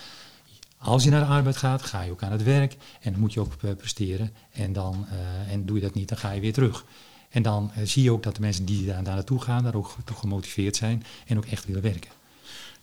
Als 0.77 1.04
je 1.04 1.10
naar 1.10 1.19
de 1.19 1.34
arbeid 1.34 1.58
gaat, 1.58 1.82
ga 1.82 2.01
je 2.01 2.12
ook 2.12 2.23
aan 2.23 2.32
het 2.32 2.43
werk 2.43 2.77
en 3.01 3.12
dan 3.12 3.19
moet 3.19 3.34
je 3.34 3.39
ook 3.39 3.58
presteren. 3.77 4.34
En, 4.51 4.73
dan, 4.73 5.06
en 5.49 5.65
doe 5.65 5.75
je 5.75 5.82
dat 5.82 5.93
niet, 5.93 6.10
dan 6.10 6.17
ga 6.17 6.32
je 6.32 6.41
weer 6.41 6.54
terug. 6.54 6.86
En 7.31 7.41
dan 7.41 7.71
eh, 7.75 7.83
zie 7.83 8.03
je 8.03 8.11
ook 8.11 8.23
dat 8.23 8.35
de 8.35 8.41
mensen 8.41 8.65
die 8.65 8.85
daar, 8.85 9.03
daar 9.03 9.15
naartoe 9.15 9.41
gaan, 9.41 9.63
daar 9.63 9.75
ook 9.75 9.95
toch 10.05 10.19
gemotiveerd 10.19 10.75
zijn 10.75 11.03
en 11.27 11.37
ook 11.37 11.45
echt 11.45 11.65
willen 11.65 11.81
werken. 11.81 12.11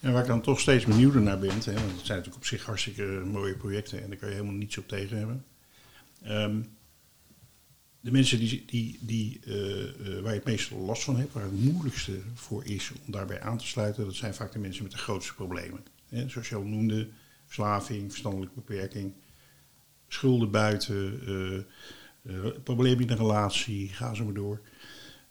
En 0.00 0.12
waar 0.12 0.22
ik 0.22 0.28
dan 0.28 0.40
toch 0.40 0.60
steeds 0.60 0.84
benieuwder 0.84 1.20
naar 1.20 1.38
ben, 1.38 1.48
hè, 1.48 1.54
want 1.54 1.64
het 1.64 1.74
zijn 1.74 2.18
natuurlijk 2.18 2.36
op 2.36 2.44
zich 2.44 2.64
hartstikke 2.64 3.22
mooie 3.32 3.54
projecten 3.54 4.02
en 4.02 4.08
daar 4.08 4.18
kan 4.18 4.28
je 4.28 4.34
helemaal 4.34 4.56
niets 4.56 4.78
op 4.78 4.88
tegen 4.88 5.18
hebben. 5.18 5.44
Ehm, 6.22 6.60
de 8.00 8.10
mensen 8.10 8.38
die, 8.38 8.64
die, 8.66 8.98
die, 9.00 9.40
eh, 9.44 9.82
eh, 9.82 10.22
waar 10.22 10.32
je 10.32 10.38
het 10.38 10.44
meeste 10.44 10.74
last 10.74 11.02
van 11.02 11.16
hebt, 11.16 11.32
waar 11.32 11.42
het 11.42 11.64
moeilijkste 11.64 12.20
voor 12.34 12.64
is 12.64 12.90
om 13.06 13.12
daarbij 13.12 13.40
aan 13.40 13.58
te 13.58 13.66
sluiten, 13.66 14.04
dat 14.04 14.14
zijn 14.14 14.34
vaak 14.34 14.52
de 14.52 14.58
mensen 14.58 14.82
met 14.82 14.92
de 14.92 14.98
grootste 14.98 15.34
problemen. 15.34 15.80
Hè, 16.08 16.28
zoals 16.28 16.48
je 16.48 16.54
al 16.54 16.62
noemde, 16.62 17.08
verslaving, 17.44 18.10
verstandelijke 18.10 18.54
beperking, 18.54 19.12
schulden 20.08 20.50
buiten, 20.50 21.20
eh, 21.26 21.56
eh, 21.56 21.62
problemen 22.62 23.00
in 23.00 23.06
de 23.06 23.14
relatie, 23.14 23.88
ga 23.88 24.14
zo 24.14 24.24
maar 24.24 24.34
door. 24.34 24.60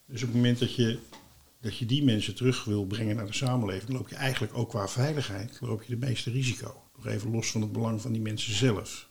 Dus 0.05 0.21
op 0.21 0.27
het 0.27 0.35
moment 0.35 0.59
dat 0.59 0.75
je 0.75 0.99
dat 1.61 1.77
je 1.77 1.85
die 1.85 2.03
mensen 2.03 2.35
terug 2.35 2.63
wil 2.63 2.85
brengen 2.85 3.15
naar 3.15 3.25
de 3.25 3.33
samenleving, 3.33 3.91
loop 3.91 4.09
je 4.09 4.15
eigenlijk 4.15 4.57
ook 4.57 4.69
qua 4.69 4.87
veiligheid 4.87 5.57
loop 5.61 5.83
je 5.83 5.99
de 5.99 6.05
meeste 6.05 6.31
risico. 6.31 6.83
Nog 6.95 7.07
even 7.07 7.31
los 7.31 7.51
van 7.51 7.61
het 7.61 7.71
belang 7.71 8.01
van 8.01 8.11
die 8.11 8.21
mensen 8.21 8.53
zelf. 8.53 9.09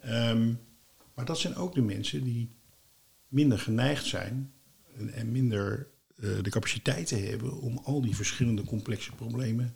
Ehm, 0.00 0.52
maar 1.14 1.24
dat 1.24 1.38
zijn 1.38 1.54
ook 1.54 1.74
de 1.74 1.82
mensen 1.82 2.24
die 2.24 2.50
minder 3.28 3.58
geneigd 3.58 4.06
zijn 4.06 4.52
en, 5.12 5.32
minder 5.32 5.88
eh, 6.16 6.30
de 6.42 6.50
capaciteiten 6.50 7.28
hebben 7.28 7.60
om 7.60 7.78
al 7.78 8.02
die 8.02 8.16
verschillende 8.16 8.64
complexe 8.64 9.12
problemen 9.12 9.74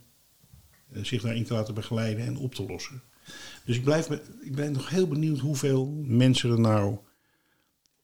eh, 0.92 1.04
zich 1.04 1.22
daarin 1.22 1.44
te 1.44 1.52
laten 1.52 1.74
begeleiden 1.74 2.24
en 2.24 2.36
op 2.36 2.54
te 2.54 2.66
lossen. 2.66 3.02
Dus 3.64 3.76
ik, 3.76 3.84
blijf 3.84 4.08
ik 4.40 4.54
ben 4.54 4.72
nog 4.72 4.88
heel 4.88 5.08
benieuwd 5.08 5.38
hoeveel 5.38 5.86
mensen 6.06 6.50
er 6.50 6.60
nou 6.60 6.98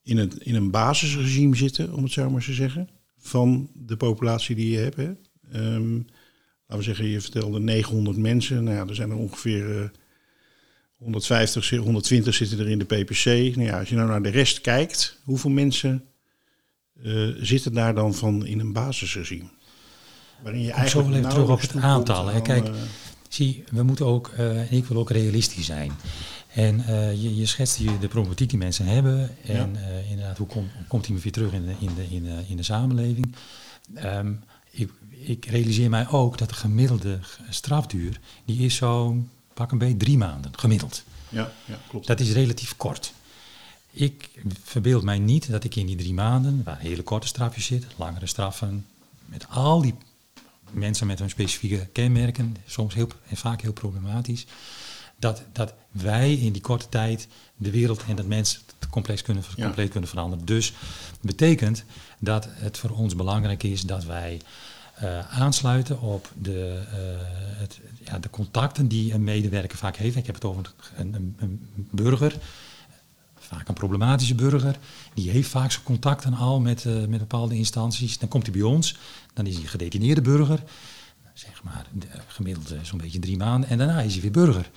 in, 0.03 0.19
het, 0.19 0.37
in 0.37 0.55
een 0.55 0.71
basisregime 0.71 1.57
zitten, 1.57 1.93
om 1.93 2.03
het 2.03 2.13
zo 2.13 2.31
maar 2.31 2.43
te 2.43 2.53
zeggen, 2.53 2.89
van 3.19 3.71
de 3.75 3.97
populatie 3.97 4.57
die 4.57 4.71
je 4.71 4.79
hebt. 4.79 4.97
Hè. 4.97 5.13
Ehm, 5.53 5.95
laten 6.67 6.77
we 6.77 6.83
zeggen, 6.83 7.07
je 7.07 7.21
vertelde 7.21 7.61
900 7.61 8.17
mensen. 8.17 8.65
Nou 8.65 8.77
ja, 8.77 8.87
er 8.87 8.95
zijn 8.95 9.11
er 9.11 9.17
ongeveer 9.17 9.83
eh, 9.83 9.89
150, 10.97 11.71
120 11.71 12.35
zitten 12.35 12.59
er 12.59 12.69
in 12.69 12.79
de 12.79 12.85
PPC. 12.85 13.25
Nou 13.25 13.63
ja, 13.63 13.79
als 13.79 13.89
je 13.89 13.95
nou 13.95 14.09
naar 14.09 14.23
de 14.23 14.29
rest 14.29 14.61
kijkt, 14.61 15.19
hoeveel 15.25 15.51
mensen 15.51 16.05
eh, 17.03 17.29
zitten 17.41 17.73
daar 17.73 17.95
dan 17.95 18.15
van 18.15 18.47
in 18.47 18.61
een 18.61 18.73
basisregime? 18.73 19.49
Waarin 20.43 20.63
je 20.63 20.73
Kom 20.73 20.89
zo 20.89 21.09
wel 21.09 21.17
even 21.17 21.31
terug 21.31 21.49
op 21.49 21.61
het 21.61 21.77
aantal, 21.77 22.31
aan, 22.31 22.43
Kijk, 22.43 22.69
eh, 22.69 22.75
Zie, 23.33 23.65
we 23.71 23.83
moeten 23.83 24.07
ook, 24.07 24.29
eh, 24.29 24.61
en 24.61 24.77
ik 24.77 24.85
wil 24.85 24.97
ook 24.97 25.11
realistisch 25.11 25.67
zijn. 25.67 25.93
En 26.55 26.87
eh, 26.87 27.23
je, 27.23 27.37
je 27.37 27.47
schetst 27.47 27.77
hier 27.77 27.99
de 28.01 28.09
problematiek 28.09 28.49
die 28.51 28.59
mensen 28.59 28.87
hebben. 28.87 29.37
En 29.47 29.77
eh, 29.77 30.11
inderdaad, 30.11 30.39
hoe, 30.39 30.47
kom- 30.47 30.71
hoe 30.77 30.87
komt 30.89 31.05
iemand 31.05 31.23
weer 31.25 31.33
terug 31.33 31.53
in 31.53 31.65
de, 31.65 31.75
in 31.79 31.95
de, 31.95 32.07
in 32.11 32.23
de, 32.23 32.43
in 32.49 32.57
de 32.57 32.63
samenleving? 32.63 33.35
Ehm, 33.95 34.33
ik, 34.71 34.91
ik 35.11 35.45
realiseer 35.47 35.91
mij 35.91 36.09
ook 36.09 36.39
dat 36.39 36.49
de 36.49 36.55
gemiddelde 36.55 37.19
strafduur, 37.51 38.21
die 38.45 38.59
is 38.61 38.75
zo'n 38.75 39.31
pak 39.55 39.73
een 39.73 39.79
beetje 39.79 39.97
drie 39.97 40.19
maanden, 40.19 40.59
gemiddeld. 40.59 41.05
ja, 41.29 41.53
ja, 41.65 41.79
klopt. 41.89 42.07
Dat 42.07 42.21
is 42.21 42.33
relatief 42.33 42.77
kort. 42.77 43.13
Ik 43.91 44.31
verbeeld 44.63 45.03
mij 45.03 45.19
niet 45.19 45.51
dat 45.51 45.65
ik 45.65 45.77
in 45.77 45.87
die 45.87 45.97
drie 45.97 46.15
maanden, 46.15 46.63
waar 46.65 46.79
hele 46.79 47.03
korte 47.03 47.27
strafjes 47.27 47.65
zitten, 47.65 47.91
langere 47.97 48.27
straffen, 48.27 48.87
met 49.25 49.47
al 49.49 49.83
die 49.83 49.95
mensen 50.71 51.07
met 51.07 51.19
hun 51.19 51.31
specifieke 51.31 51.87
kenmerken, 51.93 52.57
soms 52.67 52.95
heel, 52.95 53.09
en 53.29 53.37
vaak 53.37 53.61
heel 53.63 53.73
problematisch, 53.73 54.47
dat, 55.23 55.43
dat 55.53 55.75
wij 55.91 56.35
in 56.35 56.53
die 56.53 56.63
korte 56.63 56.89
tijd 56.89 57.29
de 57.57 57.71
wereld 57.71 58.03
en 58.09 58.17
dat 58.17 58.27
het 58.79 58.89
complex 58.91 59.23
kunnen, 59.23 59.43
Ja. 59.57 59.65
compleet 59.65 59.91
kunnen 59.91 60.09
veranderen. 60.09 60.45
Dus 60.45 60.73
betekent 61.21 61.85
dat 62.19 62.49
het 62.51 62.79
voor 62.79 62.91
ons 62.91 63.17
belangrijk 63.17 63.63
is 63.63 63.83
dat 63.83 64.05
wij 64.05 64.41
eh, 64.95 65.41
aansluiten 65.41 66.01
op 66.01 66.31
de, 66.39 66.83
eh, 66.91 66.97
het, 67.61 67.81
ja, 68.05 68.19
de 68.19 68.31
contacten 68.31 68.89
die 68.89 69.15
een 69.15 69.25
medewerker 69.25 69.79
vaak 69.79 69.97
heeft. 69.97 70.17
Ik 70.17 70.27
heb 70.27 70.35
het 70.35 70.45
over 70.45 70.73
een, 70.97 71.15
een, 71.15 71.37
een 71.39 71.61
burger, 71.91 72.37
vaak 73.39 73.69
een 73.69 73.75
problematische 73.75 74.35
burger. 74.35 74.77
Die 75.15 75.31
heeft 75.31 75.49
vaak 75.49 75.73
zijn 75.73 75.85
contacten 75.85 76.35
al 76.35 76.61
met, 76.61 76.85
eh, 76.85 76.93
met 77.07 77.19
bepaalde 77.19 77.55
instanties. 77.57 78.19
Dan 78.19 78.29
komt 78.29 78.47
hij 78.47 78.53
bij 78.53 78.63
ons, 78.63 78.97
dan 79.35 79.47
is 79.47 79.55
hij 79.55 79.63
een 79.63 79.69
gedetineerde 79.69 80.23
burger. 80.23 80.63
Zeg 81.35 81.63
maar 81.63 81.87
de- 81.93 82.07
gemiddeld 82.27 82.75
zo'n 82.83 82.99
beetje 82.99 83.19
drie 83.19 83.37
maanden. 83.37 83.69
En 83.71 83.79
daarna 83.79 84.01
is 84.01 84.13
hij 84.13 84.23
weer 84.23 84.31
burger. 84.31 84.71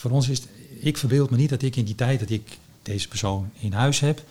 Voor 0.00 0.10
ons 0.10 0.28
is 0.28 0.38
het, 0.38 0.48
ik 0.80 0.96
verbeeld 0.96 1.30
me 1.30 1.36
niet 1.36 1.48
dat 1.50 1.62
ik 1.62 1.76
in 1.76 1.84
die 1.84 1.94
tijd 1.94 2.20
dat 2.20 2.30
ik 2.30 2.58
deze 2.82 3.08
persoon 3.08 3.50
in 3.58 3.72
huis 3.72 4.00
heb, 4.00 4.22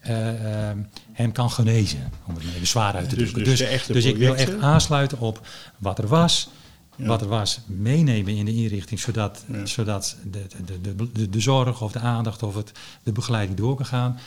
eh, 0.00 0.68
ehm, 0.68 0.78
hem 1.12 1.32
kan 1.32 1.50
genezen. 1.50 2.12
Om 2.26 2.34
het 2.34 2.44
even 2.54 2.66
zwaar 2.66 2.94
uit 2.94 3.08
te 3.08 3.16
Dus- 3.16 3.30
drukken. 3.30 3.56
dus 3.56 3.68
Dus, 3.68 3.86
dus 3.86 4.04
ik 4.04 4.16
wil 4.16 4.36
echt 4.36 4.58
aansluiten 4.60 5.18
op 5.20 5.46
wat 5.78 5.98
er 5.98 6.06
was. 6.06 6.48
Ja. 6.96 7.06
Wat 7.06 7.20
er 7.20 7.28
was, 7.28 7.60
meenemen 7.66 8.34
in 8.36 8.44
de 8.44 8.54
inrichting, 8.54 9.00
zodat, 9.00 9.44
Ja. 9.52 9.66
zodat 9.66 10.16
de, 10.30 10.46
de, 10.64 10.80
de, 10.80 11.12
de, 11.12 11.28
de 11.30 11.40
zorg 11.40 11.82
of 11.82 11.92
de 11.92 11.98
aandacht 11.98 12.42
of 12.42 12.54
het, 12.54 12.72
de 13.02 13.12
begeleiding 13.12 13.58
door 13.58 13.76
kan 13.76 13.86
gaan. 13.86 14.18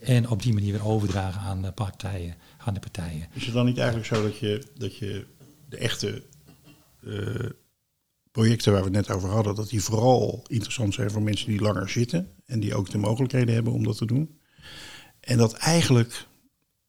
En 0.00 0.28
op 0.28 0.42
die 0.42 0.54
manier 0.54 0.72
weer 0.72 0.86
overdragen 0.86 1.40
aan 1.40 1.62
de 1.62 1.72
partijen. 1.72 2.34
Aan 2.58 2.74
de 2.74 2.80
partijen. 2.80 3.26
Is 3.32 3.44
het 3.44 3.54
dan 3.54 3.64
niet 3.64 3.78
eigenlijk 3.78 4.06
zo 4.06 4.22
dat 4.22 4.38
je, 4.38 4.62
dat 4.78 4.96
je 4.96 5.24
de 5.68 5.76
echte 5.76 6.22
eh, 7.06 7.12
projecten 8.34 8.72
waar 8.72 8.80
we 8.84 8.96
het 8.96 9.06
net 9.06 9.16
over 9.16 9.28
hadden, 9.28 9.54
dat 9.54 9.68
die 9.68 9.82
vooral 9.82 10.44
interessant 10.46 10.94
zijn 10.94 11.10
voor 11.10 11.22
mensen 11.22 11.48
die 11.48 11.60
langer 11.60 11.88
zitten 11.88 12.28
en 12.46 12.60
die 12.60 12.74
ook 12.74 12.90
de 12.90 12.98
mogelijkheden 12.98 13.54
hebben 13.54 13.72
om 13.72 13.84
dat 13.84 13.96
te 13.96 14.06
doen? 14.06 14.38
En 15.20 15.38
dat 15.38 15.52
eigenlijk 15.52 16.26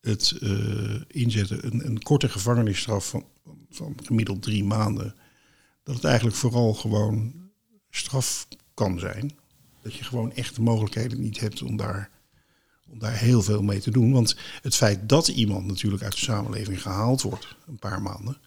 het 0.01 0.38
eh, 0.41 1.01
inzetten, 1.08 1.65
een, 1.65 1.86
een 1.86 2.01
korte 2.01 2.29
gevangenisstraf 2.29 3.10
van, 3.10 3.25
van 3.69 3.95
gemiddeld 4.03 4.41
drie 4.41 4.63
maanden, 4.63 5.15
dat 5.84 5.95
het 5.95 6.03
eigenlijk 6.03 6.36
vooral 6.38 6.73
gewoon 6.73 7.34
straf 7.89 8.47
kan 8.73 8.99
zijn. 8.99 9.38
Dat 9.81 9.93
je 9.93 10.03
gewoon 10.03 10.34
echt 10.34 10.55
de 10.55 10.62
mogelijkheden 10.62 11.21
niet 11.21 11.39
hebt 11.39 11.62
om 11.62 11.77
daar, 11.77 12.10
om 12.89 12.99
daar 12.99 13.17
heel 13.17 13.41
veel 13.41 13.62
mee 13.62 13.79
te 13.79 13.91
doen. 13.91 14.12
Want 14.12 14.38
het 14.62 14.75
feit 14.75 15.10
dat 15.10 15.27
iemand 15.27 15.65
natuurlijk 15.65 16.03
uit 16.03 16.13
de 16.13 16.19
samenleving 16.19 16.81
gehaald 16.81 17.21
wordt, 17.21 17.55
een 17.67 17.79
paar 17.79 18.01
maanden, 18.01 18.38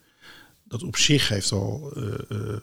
dat 0.64 0.82
op 0.82 0.96
zich 0.96 1.28
heeft 1.28 1.52
al 1.52 1.92
eh, 1.92 2.30
eh, 2.30 2.60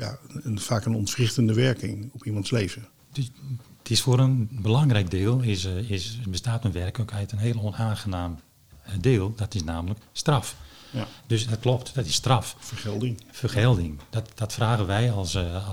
ja, 0.00 0.18
een, 0.42 0.60
vaak 0.60 0.84
een 0.84 0.94
ontwrichtende 0.94 1.54
werking 1.54 2.10
op 2.12 2.24
iemands 2.24 2.50
leven. 2.50 2.88
Dus 3.12 3.30
het 3.78 3.90
is 3.90 4.00
voor 4.00 4.18
een 4.18 4.48
belangrijk 4.52 5.10
deel, 5.10 5.40
is, 5.40 5.64
eh, 5.64 5.90
is, 5.90 6.18
bestaat 6.28 6.62
mijn 6.62 6.74
werk 6.74 6.98
ook 6.98 7.12
uit 7.12 7.32
een 7.32 7.38
heel 7.38 7.60
onaangenaam 7.60 8.40
eh, 8.82 8.92
deel. 9.00 9.34
Dat 9.36 9.54
is 9.54 9.64
namelijk 9.64 10.00
straf. 10.12 10.56
Ja, 10.90 11.06
Dus 11.26 11.46
dat 11.46 11.58
klopt, 11.60 11.94
dat 11.94 12.06
is 12.06 12.14
straf. 12.14 12.56
vergelding. 12.58 13.20
Vergelding. 13.30 13.98
Dat, 14.10 14.30
dat 14.34 14.52
vragen 14.52 14.86
wij 14.86 15.12
als, 15.12 15.34
eh, 15.34 15.68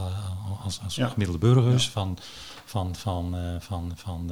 als, 0.63 0.79
als 0.83 0.95
Ja. 0.95 1.07
gemiddelde 1.07 1.39
burgers 1.39 1.89
van, 1.89 2.17
van, 2.65 2.95
van, 2.95 3.35
van, 3.59 3.91
van 3.95 4.31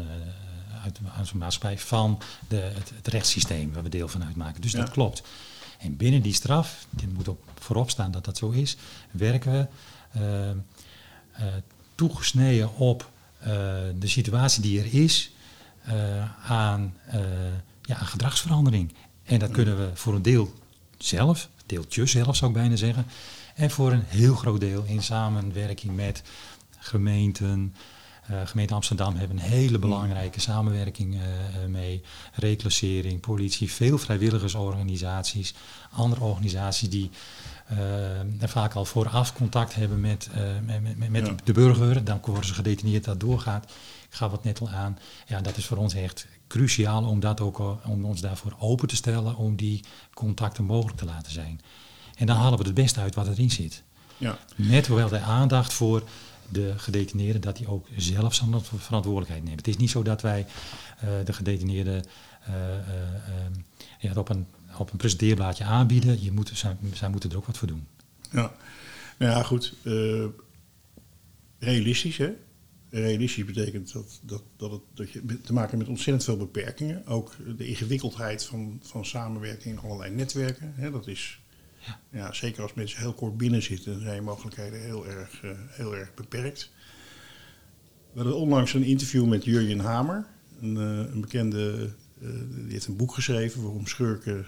uit, 0.84 1.00
uit 1.18 1.28
zo'n 1.28 1.38
maatschappij 1.38 1.78
van 1.80 2.22
de, 2.48 2.56
het, 2.56 2.92
het 2.96 3.08
rechtssysteem 3.08 3.74
waar 3.74 3.84
we 3.84 3.90
deel 3.90 4.08
van 4.08 4.24
uitmaken. 4.24 4.62
Dus 4.62 4.72
dat 4.72 4.90
klopt. 4.90 5.24
En 5.80 5.98
binnen 5.98 6.22
die 6.22 6.34
straf, 6.34 6.88
dit 6.90 7.14
moet 7.14 7.30
ook 7.30 7.42
voorop 7.60 7.90
staan 7.90 8.12
dat 8.12 8.26
dat 8.26 8.38
zo 8.38 8.50
is, 8.50 8.78
werken 9.12 9.52
we 9.52 9.68
eh, 10.12 10.50
eh, 10.50 10.58
toegesneden 11.96 12.76
op 12.76 13.10
eh, 13.40 13.48
de 14.00 14.08
situatie 14.08 14.62
die 14.62 14.80
er 14.80 14.94
is 14.94 15.30
aan, 16.48 16.94
ja, 17.82 17.96
aan 17.96 18.06
gedragsverandering. 18.06 18.94
En 19.24 19.40
dat 19.40 19.52
kunnen 19.52 19.78
we 19.78 19.90
voor 19.94 20.16
een 20.16 20.22
deel 20.22 20.54
zelf, 20.98 21.50
deeltje 21.66 22.06
zelf 22.06 22.36
zou 22.36 22.52
ik 22.52 22.58
bijna 22.58 22.76
zeggen, 22.76 23.06
en 23.56 23.72
voor 23.72 23.92
een 23.92 24.04
heel 24.08 24.36
groot 24.36 24.60
deel 24.60 24.84
in 24.84 25.04
samenwerking 25.04 25.96
met 25.96 26.24
gemeenten, 26.78 27.76
gemeente 28.46 28.74
Amsterdam 28.74 29.16
hebben 29.16 29.38
een 29.38 29.44
hele 29.44 29.80
belangrijke 29.80 30.40
samenwerking 30.40 31.18
mee. 31.68 32.02
Reclassering, 32.34 33.20
politie, 33.20 33.72
veel 33.72 33.98
vrijwilligersorganisaties, 33.98 35.54
andere 35.92 36.24
organisaties 36.24 36.90
die 36.90 37.10
er 38.40 38.50
vaak 38.50 38.74
al 38.74 38.86
vooraf 38.86 39.34
contact 39.34 39.76
hebben 39.76 40.02
met, 40.02 40.30
met, 40.66 40.98
met, 40.98 41.10
met 41.10 41.32
de 41.44 41.54
burger. 41.54 42.04
Dan 42.04 42.20
worden 42.26 42.46
ze 42.46 42.54
gedetineerd, 42.54 43.04
dat 43.04 43.20
doorgaat. 43.20 43.72
Ik 44.10 44.16
gaf 44.16 44.32
het 44.32 44.44
net 44.44 44.60
al 44.60 44.70
aan. 44.70 44.98
Ja, 45.28 45.42
dat 45.42 45.58
is 45.58 45.66
voor 45.66 45.78
ons 45.78 45.94
echt 45.94 46.28
cruciaal 46.48 47.04
om, 47.04 47.20
dat 47.20 47.42
ook, 47.42 47.60
om 47.86 48.06
ons 48.06 48.22
daarvoor 48.22 48.56
open 48.60 48.88
te 48.88 48.96
stellen, 48.96 49.36
om 49.36 49.56
die 49.56 49.84
contacten 50.14 50.64
mogelijk 50.64 50.98
te 50.98 51.06
laten 51.06 51.32
zijn. 51.32 51.62
En 52.16 52.26
dan 52.26 52.36
halen 52.36 52.58
we 52.58 52.66
het 52.66 52.74
beste 52.74 53.00
uit 53.00 53.16
wat 53.16 53.28
erin 53.28 53.52
zit. 53.52 53.84
Ja. 54.18 54.38
Met 54.56 54.88
wel 54.88 55.10
de 55.10 55.20
aandacht 55.20 55.74
voor 55.74 56.04
de 56.50 56.74
gedetineerden, 56.78 57.42
dat 57.42 57.58
die 57.58 57.68
ook 57.68 57.88
zelf 57.98 58.34
zijn 58.34 58.62
verantwoordelijkheid 58.62 59.44
nemen. 59.44 59.58
Het 59.58 59.68
is 59.68 59.78
niet 59.78 59.90
zo 59.90 60.04
dat 60.04 60.22
wij 60.22 60.46
uh, 61.04 61.10
de 61.26 61.34
gedetineerden 61.34 62.06
uh, 62.50 62.56
uh, 62.56 62.86
ja, 64.00 64.14
op, 64.16 64.30
een, 64.30 64.46
op 64.78 64.92
een 64.92 64.98
presenteerblaadje 64.98 65.64
aanbieden. 65.64 66.24
Je 66.24 66.32
moet, 66.32 66.52
zij, 66.54 66.78
zij, 66.94 67.10
moeten 67.10 67.30
er 67.32 67.38
ook 67.38 67.46
wat 67.46 67.58
voor 67.58 67.68
doen. 67.68 67.88
Ja, 68.32 68.56
nou 69.18 69.32
ja, 69.32 69.44
goed. 69.44 69.74
realistisch, 71.60 72.18
hè? 72.18 72.34
Realistisch 72.90 73.46
betekent 73.46 73.94
dat, 73.94 74.20
dat, 74.22 74.44
dat, 74.58 74.72
het, 74.72 74.82
dat 74.94 75.12
je 75.12 75.42
te 75.42 75.54
maken 75.54 75.70
hebt 75.70 75.82
met 75.82 75.88
ontzettend 75.88 76.24
veel 76.24 76.38
beperkingen. 76.38 77.06
Ook 77.08 77.36
de 77.58 77.68
ingewikkeldheid 77.68 78.46
van, 78.46 78.80
van 78.82 79.06
samenwerking 79.06 79.78
in 79.78 79.84
allerlei 79.84 80.12
netwerken. 80.12 80.74
Hè, 80.76 80.92
dat 80.92 81.08
is 81.08 81.40
ja. 82.12 82.34
zeker 82.34 82.62
als 82.62 82.74
mensen 82.74 83.00
heel 83.00 83.14
kort 83.14 83.38
binnen 83.38 83.62
zitten, 83.62 84.02
zijn 84.02 84.16
je 84.16 84.22
mogelijkheden 84.22 84.82
heel 84.82 85.08
erg, 85.08 85.44
uh, 85.44 85.52
heel 85.68 85.96
erg 85.96 86.14
beperkt. 86.14 86.72
We 88.12 88.22
hadden 88.22 88.38
onlangs 88.38 88.74
een 88.74 88.84
interview 88.84 89.26
met 89.26 89.46
Jurjen 89.46 89.80
Hamer, 89.80 90.26
een, 90.62 90.76
uh, 90.76 91.14
een 91.14 91.22
bekende, 91.22 91.90
uh, 92.22 92.30
die 92.50 92.72
heeft 92.72 92.88
een 92.88 92.96
boek 92.96 93.14
geschreven 93.14 93.64
waarom 93.64 93.88
schurken 93.88 94.46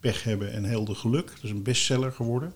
pech 0.00 0.22
hebben 0.22 0.52
en 0.52 0.64
helder 0.64 0.96
geluk. 0.96 1.26
Dat 1.26 1.42
is 1.42 1.50
een 1.50 1.62
bestseller 1.62 2.12
geworden. 2.12 2.52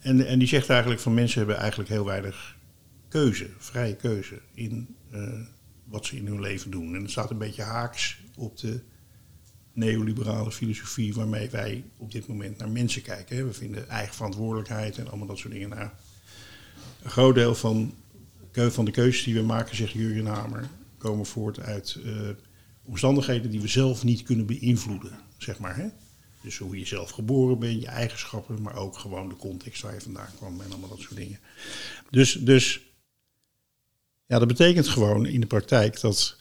En, 0.00 0.26
en 0.26 0.38
die 0.38 0.48
zegt 0.48 0.68
eigenlijk 0.68 1.00
van 1.00 1.14
mensen 1.14 1.38
hebben 1.38 1.56
eigenlijk 1.56 1.90
heel 1.90 2.04
weinig 2.04 2.56
keuze, 3.08 3.48
vrije 3.58 3.96
keuze 3.96 4.40
in 4.54 4.96
wat 5.84 6.06
ze 6.06 6.16
in 6.16 6.26
hun 6.26 6.40
leven 6.40 6.70
doen. 6.70 6.94
En 6.94 7.02
het 7.02 7.10
staat 7.10 7.30
een 7.30 7.38
beetje 7.38 7.62
haaks 7.62 8.20
op 8.36 8.56
de 8.56 8.80
neoliberale 9.72 10.52
filosofie 10.52 11.14
waarmee 11.14 11.50
wij 11.50 11.84
op 11.96 12.12
dit 12.12 12.26
moment 12.26 12.58
naar 12.58 12.68
mensen 12.68 13.02
kijken. 13.02 13.46
We 13.46 13.52
vinden 13.52 13.88
eigen 13.88 14.14
verantwoordelijkheid 14.14 14.98
en 14.98 15.08
allemaal 15.08 15.26
dat 15.26 15.38
soort 15.38 15.52
dingen. 15.52 15.68
Nou, 15.68 15.88
een 17.02 17.10
groot 17.10 17.34
deel 17.34 17.54
van, 17.54 17.94
de 18.52 18.90
keuzes 18.90 19.24
die 19.24 19.34
we 19.34 19.42
maken, 19.42 19.76
zegt 19.76 19.92
Jurgen 19.92 20.26
Hamer, 20.26 20.68
komen 20.98 21.26
voort 21.26 21.60
uit 21.60 21.98
uh, 22.04 22.28
omstandigheden 22.84 23.50
die 23.50 23.60
we 23.60 23.68
zelf 23.68 24.04
niet 24.04 24.22
kunnen 24.22 24.46
beïnvloeden, 24.46 25.18
zeg 25.38 25.58
maar. 25.58 25.76
Hè? 25.76 25.88
Dus 26.42 26.58
hoe 26.58 26.78
je 26.78 26.86
zelf 26.86 27.10
geboren 27.10 27.58
bent, 27.58 27.80
je 27.80 27.88
eigenschappen, 27.88 28.62
maar 28.62 28.76
ook 28.76 28.98
gewoon 28.98 29.28
de 29.28 29.36
context 29.36 29.82
waar 29.82 29.94
je 29.94 30.00
vandaan 30.00 30.34
kwam 30.36 30.60
en 30.60 30.70
allemaal 30.70 30.88
dat 30.88 31.00
soort 31.00 31.16
dingen. 31.16 31.38
Dus, 32.10 32.32
dus 32.32 32.80
ja, 34.26 34.38
dat 34.38 34.48
betekent 34.48 34.88
gewoon 34.88 35.26
in 35.26 35.40
de 35.40 35.46
praktijk 35.46 36.00
dat 36.00 36.39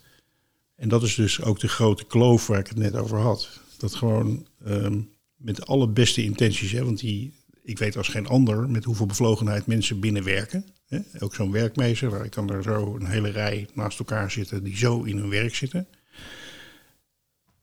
en 0.80 0.90
dat 0.90 1.04
is 1.04 1.16
dus 1.16 1.42
ook 1.42 1.60
de 1.60 1.68
grote 1.68 2.06
kloof 2.06 2.48
waar 2.48 2.60
ik 2.60 2.68
het 2.68 2.78
net 2.78 2.96
over 2.96 3.18
had. 3.18 3.50
Dat 3.78 3.96
gewoon 3.96 4.48
um, 4.68 5.10
met 5.36 5.66
alle 5.66 5.88
beste 5.88 6.24
intenties, 6.24 6.72
hè, 6.72 6.84
want 6.86 7.00
die, 7.00 7.34
ik 7.64 7.78
weet 7.78 7.98
als 7.98 8.08
geen 8.08 8.28
ander 8.28 8.70
met 8.70 8.84
hoeveel 8.84 9.06
bevlogenheid 9.06 9.66
mensen 9.66 10.00
binnenwerken. 10.00 10.66
Hè. 10.88 11.00
Ook 11.20 11.36
zo'n 11.36 11.52
werkmeester, 11.52 12.10
waar 12.10 12.26
ik 12.26 12.32
kan 12.32 12.50
er 12.50 12.64
zo 12.64 12.96
een 12.96 13.06
hele 13.06 13.30
rij 13.30 13.68
naast 13.74 14.00
elkaar 14.00 14.32
zitten 14.32 14.64
die 14.64 14.78
zo 14.78 15.04
in 15.04 15.18
hun 15.18 15.30
werk 15.30 15.56
zitten. 15.56 15.88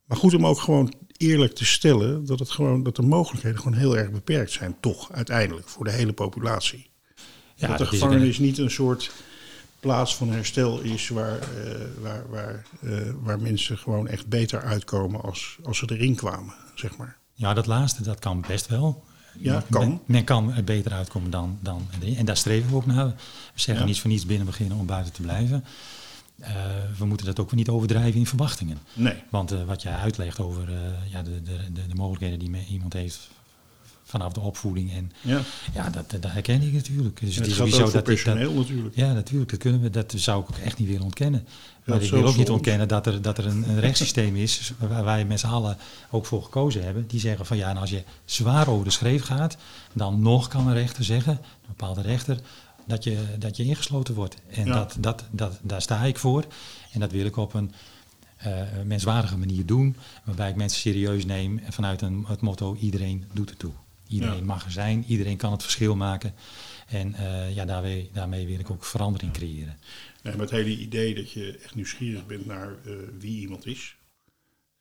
Maar 0.05 0.19
goed 0.19 0.35
om 0.35 0.47
ook 0.47 0.61
gewoon 0.61 0.95
eerlijk 1.17 1.55
te 1.55 1.65
stellen 1.65 2.27
dat, 2.27 2.39
het 2.39 2.51
gewoon, 2.51 2.83
dat 2.83 2.97
de 2.97 3.03
mogelijkheden 3.03 3.59
gewoon 3.59 3.79
heel 3.79 3.97
erg 3.97 4.11
beperkt 4.11 4.51
zijn, 4.51 4.77
toch 4.81 5.13
uiteindelijk, 5.13 5.69
voor 5.69 5.85
de 5.85 5.91
hele 5.91 6.13
populatie. 6.13 6.91
Ja, 7.55 7.69
dat 7.69 7.79
de 7.79 7.87
gevangenis 7.87 8.39
niet 8.39 8.59
een 8.59 8.71
soort 8.71 9.13
plaats 9.81 10.17
van 10.17 10.31
herstel 10.31 10.81
is 10.81 11.09
waar, 11.09 11.39
uh, 11.39 11.75
waar, 12.01 12.31
waar, 12.31 12.67
uh, 12.83 13.01
waar 13.23 13.41
mensen 13.41 13.79
gewoon 13.79 14.09
echt 14.09 14.27
beter 14.27 14.63
uitkomen 14.63 15.23
als, 15.23 15.59
als 15.63 15.79
ze 15.79 15.91
erin 15.91 16.15
kwamen, 16.15 16.55
zeg 16.75 16.97
maar. 16.97 17.17
Ja, 17.33 17.55
dat 17.55 17.67
laatste, 17.67 18.03
dat 18.03 18.19
kan 18.19 18.45
best 18.49 18.67
wel. 18.67 19.05
Ja, 19.39 19.65
kan. 19.71 19.89
Men, 19.89 20.01
men, 20.07 20.25
kan 20.25 20.53
er 20.53 20.65
beter 20.65 20.93
uitkomen 20.93 21.31
dan, 21.31 21.59
dan... 21.61 21.89
En 22.17 22.25
daar 22.25 22.37
streven 22.37 22.71
we 22.71 22.77
ook 22.77 22.87
naar. 22.87 23.07
We 23.07 23.15
zeggen 23.55 23.85
ja. 23.85 23.91
niet 23.91 24.01
voor 24.01 24.11
niets 24.11 24.27
binnen 24.27 24.47
beginnen 24.47 24.79
om 24.79 24.87
buiten 24.87 25.13
te 25.13 25.23
blijven. 25.23 25.65
Uh, 26.41 26.49
we 26.99 27.05
moeten 27.05 27.27
dat 27.27 27.41
ook 27.41 27.53
niet 27.53 27.69
overdrijven 27.69 28.21
in 28.21 28.27
verwachtingen. 28.27 28.79
Nee. 28.93 29.15
Want 29.29 29.51
wat 29.51 29.83
jij 29.83 29.95
uitlegt 29.95 30.41
over 30.41 30.69
ja, 31.11 31.23
de, 31.23 31.43
de, 31.43 31.73
de, 31.73 31.87
de 31.87 31.95
mogelijkheden 31.95 32.39
die 32.39 32.67
iemand 32.67 32.93
heeft 32.93 33.29
vanaf 34.09 34.33
de 34.33 34.41
opvoeding. 34.41 34.93
En 34.93 35.13
ja, 35.21 35.41
ja 35.75 35.91
dat, 35.91 36.11
dat 36.11 36.33
herken 36.33 36.63
ik 36.63 36.73
natuurlijk. 36.73 37.21
Dus 37.21 37.37
het, 37.37 37.47
is 37.47 37.55
sowieso 37.55 37.91
dat 37.91 38.05
personeel 38.05 38.55
dat, 38.55 38.55
natuurlijk. 38.55 38.97
Ja, 38.97 39.13
natuurlijk. 39.13 39.51
Dat, 39.51 39.61
kunnen 39.61 39.81
we, 39.81 39.91
dat 39.91 40.13
zou 40.17 40.43
ik 40.43 40.49
ook 40.51 40.57
echt 40.57 40.79
niet 40.79 40.89
willen 40.89 41.03
ontkennen. 41.03 41.47
Maar 41.85 42.03
ik 42.03 42.11
wil 42.11 42.27
ook 42.27 42.37
niet 42.37 42.51
ontkennen 42.51 42.89
dat 42.89 43.07
er, 43.07 43.23
dat 43.23 43.39
er 43.39 43.47
een, 43.47 43.69
een 43.69 43.81
rechtssysteem 43.81 44.37
is 44.37 44.73
waar 44.79 45.05
wij 45.05 45.25
met 45.25 45.41
z'n 45.41 45.47
allen 45.47 45.77
ook 46.11 46.27
voor 46.27 46.43
gekozen 46.43 46.85
hebben. 46.85 47.07
Die 47.07 47.21
zeggen 47.21 47.47
van 47.47 47.57
ja, 47.57 47.69
en 47.69 47.77
als 47.77 47.91
je 47.91 48.03
zwaar 48.25 48.69
over 48.69 48.85
de 48.85 48.91
schreef 48.91 49.23
gaat, 49.23 49.57
dan 49.93 50.23
nog 50.23 50.49
kan 50.49 50.67
een 50.67 50.75
rechter 50.75 51.05
zeggen, 51.05 51.33
een 51.33 51.67
bepaalde 51.67 52.01
rechter, 52.01 52.39
dat 52.87 53.05
je, 53.05 53.19
dat 53.39 53.57
je 53.57 53.65
ingesloten 53.65 54.15
wordt. 54.15 54.37
En 54.51 54.67
dat, 54.67 54.97
dat, 54.99 55.25
dat, 55.31 55.59
daar 55.63 55.83
sta 55.83 56.05
ik 56.05 56.19
voor. 56.19 56.45
En 56.93 57.01
dat 57.01 57.13
wil 57.13 57.27
ik 57.27 57.37
op 57.37 57.55
een 57.55 57.73
uh, 58.47 58.53
menswaardige 58.85 59.37
manier 59.37 59.67
doen, 59.67 59.97
waarbij 60.25 60.49
ik 60.49 60.57
mensen 60.57 60.81
serieus 60.81 61.25
neem 61.25 61.61
vanuit 61.69 62.03
een, 62.03 62.25
het 62.29 62.41
motto 62.41 62.77
iedereen 62.81 63.25
doet 63.33 63.51
het 63.51 63.59
toe. 63.59 63.73
Iedereen 64.09 64.45
mag 64.45 64.65
er 64.65 64.71
zijn, 64.71 65.05
iedereen 65.05 65.37
kan 65.37 65.53
het 65.53 65.63
verschil 65.63 65.97
maken. 65.97 66.35
En 66.87 67.13
uh, 67.13 67.55
ja, 67.55 67.65
daarmee, 67.65 68.11
daarmee 68.13 68.47
wil 68.47 68.59
ik 68.59 68.71
ook 68.71 68.85
verandering 68.85 69.33
creëren. 69.33 69.79
Ja, 70.23 70.31
met 70.31 70.41
het 70.41 70.51
hele 70.51 70.79
idee 70.79 71.15
dat 71.15 71.31
je 71.31 71.59
echt 71.59 71.75
nieuwsgierig 71.75 72.27
bent 72.27 72.47
naar 72.47 72.77
uh, 72.87 72.97
wie 73.19 73.41
iemand 73.41 73.67
is. 73.67 73.97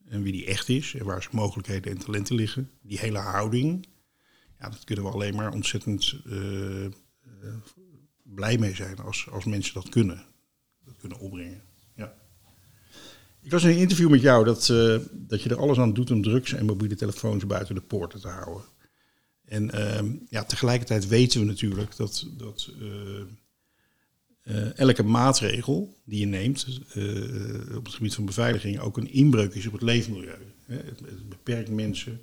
En 0.09 0.21
wie 0.21 0.31
die 0.31 0.45
echt 0.45 0.69
is 0.69 0.93
en 0.93 1.05
waar 1.05 1.21
zijn 1.21 1.35
mogelijkheden 1.35 1.91
en 1.91 1.97
talenten 1.97 2.35
liggen. 2.35 2.69
Die 2.81 2.99
hele 2.99 3.17
houding, 3.17 3.88
ja, 4.59 4.69
dat 4.69 4.83
kunnen 4.83 5.05
we 5.05 5.11
alleen 5.11 5.35
maar 5.35 5.53
ontzettend 5.53 6.15
uh, 6.25 6.88
blij 8.23 8.57
mee 8.57 8.75
zijn 8.75 8.97
als, 8.99 9.27
als 9.31 9.45
mensen 9.45 9.73
dat 9.73 9.89
kunnen. 9.89 10.25
Dat 10.85 10.97
kunnen 10.97 11.19
opbrengen. 11.19 11.61
Ja. 11.95 12.13
Ik 13.41 13.51
was 13.51 13.63
in 13.63 13.69
een 13.69 13.77
interview 13.77 14.09
met 14.09 14.21
jou 14.21 14.45
dat, 14.45 14.65
dat 15.11 15.41
je 15.41 15.49
er 15.49 15.59
alles 15.59 15.77
aan 15.77 15.93
doet 15.93 16.11
om 16.11 16.21
drugs 16.21 16.53
en 16.53 16.65
mobiele 16.65 16.95
telefoons 16.95 17.45
buiten 17.45 17.75
de 17.75 17.81
poorten 17.81 18.21
te 18.21 18.27
houden. 18.27 18.63
En 19.45 19.71
ehm, 19.71 20.12
ja, 20.29 20.43
tegelijkertijd 20.43 21.08
weten 21.08 21.39
we 21.39 21.45
natuurlijk 21.45 21.95
dat, 21.95 22.27
dat 22.38 22.71
uh, 22.81 22.89
uh, 24.43 24.79
elke 24.79 25.03
maatregel 25.03 25.97
die 26.05 26.19
je 26.19 26.25
neemt 26.25 26.79
uh, 26.95 27.75
op 27.75 27.86
het 27.86 27.93
gebied 27.93 28.15
van 28.15 28.25
beveiliging 28.25 28.79
ook 28.79 28.97
een 28.97 29.12
inbreuk 29.12 29.53
is 29.53 29.67
op 29.67 29.73
het 29.73 29.81
leefmilieu. 29.81 30.38
Het, 30.65 31.29
beperkt 31.29 31.69
mensen. 31.69 32.21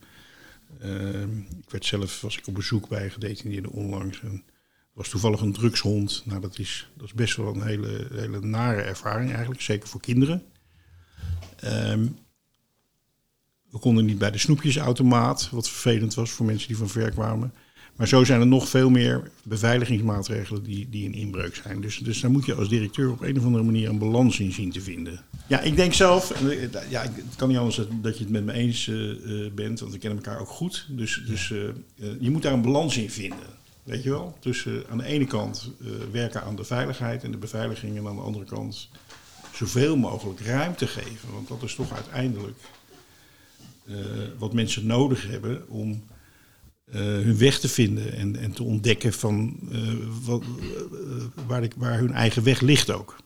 Ehm, 0.81 1.39
ik 1.39 1.71
werd 1.71 1.85
zelf, 1.85 2.21
was 2.21 2.39
ik 2.39 2.47
op 2.47 2.55
bezoek 2.55 2.89
bij 2.89 3.11
gedetineerden 3.11 3.71
onlangs. 3.71 4.21
En 4.21 4.45
was 4.93 5.09
toevallig 5.09 5.41
een 5.41 5.53
drugshond. 5.53 6.23
Nou, 6.25 6.41
dat 6.41 6.59
is, 6.59 6.91
dat 6.97 7.07
is 7.07 7.13
best 7.13 7.37
wel 7.37 7.55
een 7.55 7.63
hele, 7.63 8.07
hele 8.13 8.41
nare 8.41 8.81
ervaring 8.81 9.31
eigenlijk, 9.31 9.61
zeker 9.61 9.89
voor 9.89 10.01
kinderen. 10.01 10.43
Um, 11.65 12.17
we 13.73 13.79
konden 13.79 14.05
niet 14.05 14.19
bij 14.19 14.31
de 14.31 14.39
snoepjesautomaat, 14.39 15.49
wat 15.51 15.69
vervelend 15.69 16.15
was 16.15 16.31
voor 16.31 16.47
mensen 16.47 16.69
die 16.69 16.77
van 16.77 16.89
ver 16.89 17.11
kwamen. 17.11 17.53
Maar 17.97 18.09
zo 18.09 18.25
zijn 18.25 18.41
er 18.41 18.47
nog 18.47 18.69
veel 18.69 18.91
meer 18.91 19.31
beveiligingsmaatregelen 19.43 20.63
die, 20.63 20.89
die 20.91 21.07
een 21.07 21.15
inbreuk 21.15 21.55
zijn. 21.55 21.81
Dus, 21.81 21.99
dus 21.99 22.21
daar 22.21 22.31
moet 22.31 22.47
je 22.47 22.55
als 22.55 22.69
directeur 22.69 23.11
op 23.11 23.21
een 23.21 23.39
of 23.39 23.45
andere 23.45 23.65
manier 23.65 23.89
een 23.89 23.99
balans 23.99 24.41
in 24.41 24.53
zien 24.53 24.71
te 24.71 24.81
vinden. 24.81 25.21
Ja, 25.47 25.61
ik 25.61 25.77
denk 25.77 25.93
zelf, 25.95 26.41
ja, 26.89 27.03
het 27.03 27.37
kan 27.37 27.49
niet 27.49 27.59
anders 27.59 27.81
dat 28.03 28.19
je 28.19 28.25
het 28.25 28.33
met 28.33 28.45
me 28.45 28.53
eens 28.53 28.87
uh, 28.87 29.51
bent, 29.55 29.81
want 29.81 29.93
we 29.93 29.99
kennen 29.99 30.25
elkaar 30.25 30.41
ook 30.41 30.49
goed. 30.49 30.87
Dus, 30.89 31.23
dus 31.27 31.51
uh, 31.51 31.69
je 32.21 32.31
moet 32.31 32.43
daar 32.43 32.53
een 32.53 32.63
balans 32.63 32.97
in 32.97 33.11
vinden. 33.11 33.61
Weet 33.83 34.03
je 34.03 34.11
wel? 34.11 34.37
Tussen 34.41 34.85
aan 34.91 34.99
de 34.99 35.05
ene 35.05 35.27
kant 35.27 35.71
werken 36.11 36.43
aan 36.43 36.57
de 36.57 36.65
veiligheid 36.65 37.25
en 37.25 37.31
de 37.31 37.37
beveiliging, 37.37 37.97
en 37.97 38.07
aan 38.07 38.17
de 38.17 38.23
andere 38.23 38.45
kant 38.45 38.89
zoveel 39.55 39.97
mogelijk 39.97 40.41
ruimte 40.41 40.87
geven. 40.87 41.33
Want 41.33 41.49
dat 41.49 41.63
is 41.63 41.75
toch 41.75 41.93
uiteindelijk 41.93 42.59
uh, 43.85 43.97
wat 44.39 44.53
mensen 44.53 44.87
nodig 44.87 45.27
hebben 45.29 45.69
om 45.69 46.05
uh, 46.87 46.95
hun 47.01 47.39
weg 47.39 47.61
te 47.61 47.69
vinden 47.69 48.13
en, 48.13 48.37
en 48.37 48.53
te 48.53 48.63
ontdekken 48.63 49.13
van 49.13 49.57
uh, 49.71 49.93
wat, 50.23 50.43
waar, 51.47 51.61
de, 51.61 51.71
waar, 51.77 51.99
hun 51.99 52.13
eigen 52.13 52.43
weg 52.43 52.61
ligt 52.61 52.91
ook. 52.91 53.17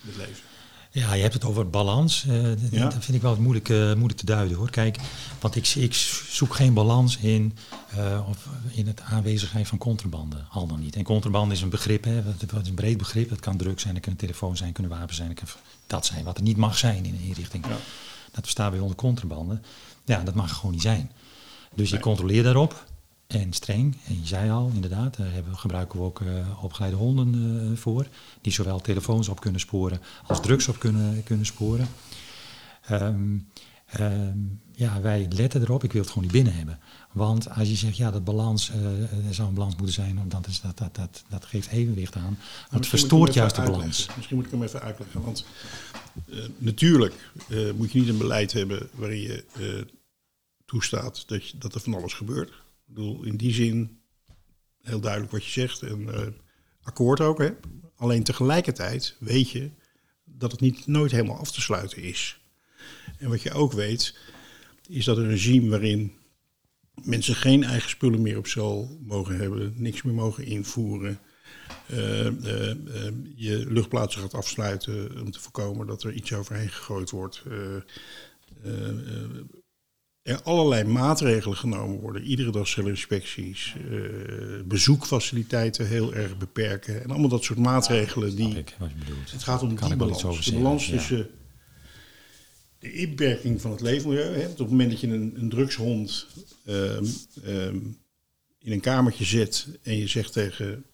Het 0.00 0.16
leven. 0.16 0.50
Ja, 0.92 1.14
je 1.14 1.22
hebt 1.22 1.34
het 1.34 1.44
over 1.44 1.70
balans. 1.70 2.24
Eh, 2.28 2.70
Ja. 2.70 2.88
Dat 2.88 3.04
vind 3.04 3.16
ik 3.16 3.22
wel 3.22 3.36
moeilijk, 3.36 3.68
eh, 3.68 3.94
moeilijk 3.94 4.18
te 4.18 4.26
duiden 4.26 4.56
hoor. 4.56 4.70
Kijk, 4.70 4.98
want 5.40 5.56
ik, 5.56 5.68
ik 5.68 5.94
zoek 6.28 6.54
geen 6.54 6.74
balans 6.74 7.16
in, 7.16 7.56
eh, 7.96 8.28
of 8.28 8.48
in 8.70 8.86
het 8.86 9.00
aanwezigheid 9.00 9.68
van 9.68 9.78
contrabanden. 9.78 10.46
Al 10.50 10.66
dan 10.66 10.80
niet. 10.80 10.96
En 10.96 11.04
contrabande 11.04 11.54
is 11.54 11.62
een 11.62 11.68
begrip, 11.68 12.04
hè, 12.04 12.22
wat 12.52 12.62
is 12.62 12.68
een 12.68 12.74
breed 12.74 12.96
begrip. 12.96 13.30
Het 13.30 13.40
kan 13.40 13.56
drugs 13.56 13.82
zijn, 13.82 13.94
het 13.94 14.02
kunnen 14.02 14.20
telefoons 14.20 14.58
zijn, 14.58 14.68
het 14.68 14.78
kunnen 14.78 14.98
wapens 14.98 15.16
zijn. 15.16 15.28
Het 15.28 15.38
kan 15.38 15.48
dat 15.86 16.06
zijn 16.06 16.24
wat 16.24 16.36
er 16.36 16.42
niet 16.42 16.56
mag 16.56 16.78
zijn 16.78 17.04
in 17.04 17.14
een 17.14 17.26
inrichting. 17.26 17.66
Ja. 17.66 17.76
Dat 18.32 18.42
verstaan 18.42 18.70
wij 18.70 18.80
onder 18.80 18.96
contrabande. 18.96 19.60
Ja, 20.10 20.22
dat 20.24 20.34
mag 20.34 20.54
gewoon 20.54 20.72
niet 20.72 20.82
zijn. 20.82 21.10
Dus 21.74 21.88
je 21.88 21.94
Nee. 21.94 22.02
controleert 22.02 22.44
daarop. 22.44 22.88
En 23.26 23.52
streng. 23.52 23.96
En 24.06 24.20
je 24.20 24.26
zei 24.26 24.50
al, 24.50 24.70
inderdaad, 24.74 25.16
daar 25.16 25.32
hebben, 25.32 25.56
gebruiken 25.58 25.98
we 25.98 26.04
ook 26.04 26.20
eh, 26.20 26.64
opgeleide 26.64 26.96
honden 26.96 27.60
eh, 27.70 27.76
voor. 27.78 28.06
Die 28.40 28.52
zowel 28.52 28.80
telefoons 28.80 29.28
op 29.28 29.40
kunnen 29.40 29.60
sporen 29.60 30.00
als 30.26 30.40
drugs 30.40 30.68
op 30.68 30.78
kunnen, 30.78 31.22
kunnen 31.22 31.46
sporen. 31.46 31.88
Ehm, 32.86 33.38
ehm, 33.86 34.38
ja, 34.74 35.00
wij 35.00 35.26
letten 35.30 35.60
erop. 35.62 35.84
Ik 35.84 35.92
wil 35.92 36.00
het 36.00 36.10
gewoon 36.10 36.24
niet 36.24 36.32
binnen 36.32 36.54
hebben. 36.54 36.78
Want 37.12 37.50
als 37.50 37.68
je 37.68 37.74
zegt, 37.76 37.96
ja, 37.96 38.10
dat 38.10 38.24
balans, 38.24 38.70
eh, 38.70 39.26
er 39.28 39.34
zou 39.34 39.48
een 39.48 39.54
balans 39.54 39.76
moeten 39.76 39.94
zijn, 39.94 40.20
dan 40.28 40.44
is 40.48 40.60
dat, 40.60 40.78
dat, 40.78 40.94
dat, 40.96 41.24
dat 41.28 41.44
geeft 41.44 41.68
evenwicht 41.68 42.16
aan. 42.16 42.38
Maar 42.70 42.80
het 42.80 42.86
verstoort 42.88 43.34
juist 43.34 43.56
de 43.56 43.62
balans. 43.62 44.08
Misschien 44.16 44.36
moet 44.36 44.44
ik 44.44 44.50
hem 44.50 44.62
even 44.62 44.80
uitleggen. 44.80 45.22
Want 45.22 45.44
natuurlijk 46.58 47.32
moet 47.76 47.92
je 47.92 47.98
niet 47.98 48.08
een 48.08 48.18
beleid 48.18 48.52
hebben 48.52 48.88
waarin 48.94 49.20
je 49.20 49.44
toestaat 50.70 51.28
dat, 51.28 51.54
dat 51.58 51.74
er 51.74 51.80
van 51.80 51.94
alles 51.94 52.14
gebeurt. 52.14 52.48
Ik 52.48 52.54
bedoel, 52.84 53.24
in 53.24 53.36
die 53.36 53.52
zin 53.52 54.00
heel 54.82 55.00
duidelijk 55.00 55.32
wat 55.32 55.44
je 55.44 55.50
zegt 55.50 55.82
en 55.82 56.14
eh, 56.14 56.26
akkoord 56.82 57.20
ook. 57.20 57.38
Hè? 57.38 57.50
Alleen 57.96 58.22
tegelijkertijd 58.22 59.16
weet 59.18 59.50
je 59.50 59.70
dat 60.24 60.50
het 60.50 60.60
niet 60.60 60.86
nooit 60.86 61.10
helemaal 61.10 61.38
af 61.38 61.52
te 61.52 61.60
sluiten 61.60 62.02
is. 62.02 62.40
En 63.18 63.28
wat 63.28 63.42
je 63.42 63.52
ook 63.52 63.72
weet, 63.72 64.18
is 64.88 65.04
dat 65.04 65.16
een 65.16 65.28
regime 65.28 65.68
waarin 65.68 66.12
mensen 67.04 67.34
geen 67.34 67.64
eigen 67.64 67.90
spullen 67.90 68.22
meer 68.22 68.38
op 68.38 68.46
cel 68.46 68.98
mogen 69.00 69.36
hebben, 69.36 69.72
niks 69.76 70.02
meer 70.02 70.14
mogen 70.14 70.44
invoeren, 70.44 71.20
eh, 71.86 72.26
eh, 72.26 72.76
je 73.34 73.64
luchtplaatsen 73.68 74.20
gaat 74.20 74.34
afsluiten 74.34 75.20
om 75.20 75.30
te 75.30 75.40
voorkomen 75.40 75.86
dat 75.86 76.02
er 76.02 76.12
iets 76.12 76.32
overheen 76.32 76.68
gegooid 76.68 77.10
wordt. 77.10 77.42
Er 80.30 80.42
allerlei 80.42 80.84
maatregelen 80.84 81.56
genomen 81.56 82.00
worden. 82.00 82.22
Iedere 82.22 82.50
dag 82.50 82.68
celinspecties, 82.68 83.74
eh 83.90 83.98
bezoekfaciliteiten 84.64 85.86
heel 85.86 86.14
erg 86.14 86.38
beperken. 86.38 87.02
En 87.02 87.10
allemaal 87.10 87.28
dat 87.28 87.44
soort 87.44 87.58
maatregelen 87.58 88.36
die... 88.36 88.58
ik 88.58 88.76
wat 88.78 88.88
je 88.90 88.96
bedoelt. 89.04 89.30
Het 89.30 89.42
gaat 89.42 89.62
om 89.62 89.68
die 89.68 89.96
balans. 89.96 90.44
De 90.44 90.52
balans 90.52 90.88
tussen 90.88 91.28
de 92.78 92.92
inperking 92.92 93.60
van 93.60 93.70
het 93.70 93.80
leefmilieu. 93.80 94.34
Hè, 94.38 94.46
op 94.46 94.58
het 94.58 94.70
moment 94.70 94.90
dat 94.90 95.00
je 95.00 95.06
een, 95.06 95.32
een 95.36 95.48
drugshond 95.48 96.26
ehm, 96.64 97.04
ehm, 97.44 97.76
in 98.58 98.72
een 98.72 98.80
kamertje 98.80 99.24
zet 99.24 99.68
en 99.82 99.96
je 99.96 100.06
zegt 100.06 100.32
tegen 100.32 100.84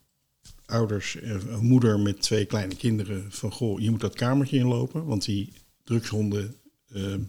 ouders, 0.67 1.17
een 1.21 1.65
moeder 1.67 2.01
met 2.01 2.23
twee 2.23 2.45
kleine 2.45 2.77
kinderen 2.77 3.33
van 3.33 3.53
goh, 3.53 3.81
je 3.81 3.91
moet 3.91 4.01
dat 4.01 4.15
kamertje 4.15 4.57
inlopen, 4.57 5.05
want 5.05 5.25
die 5.25 5.53
drugshonden 5.85 6.55
ehm, 6.93 7.21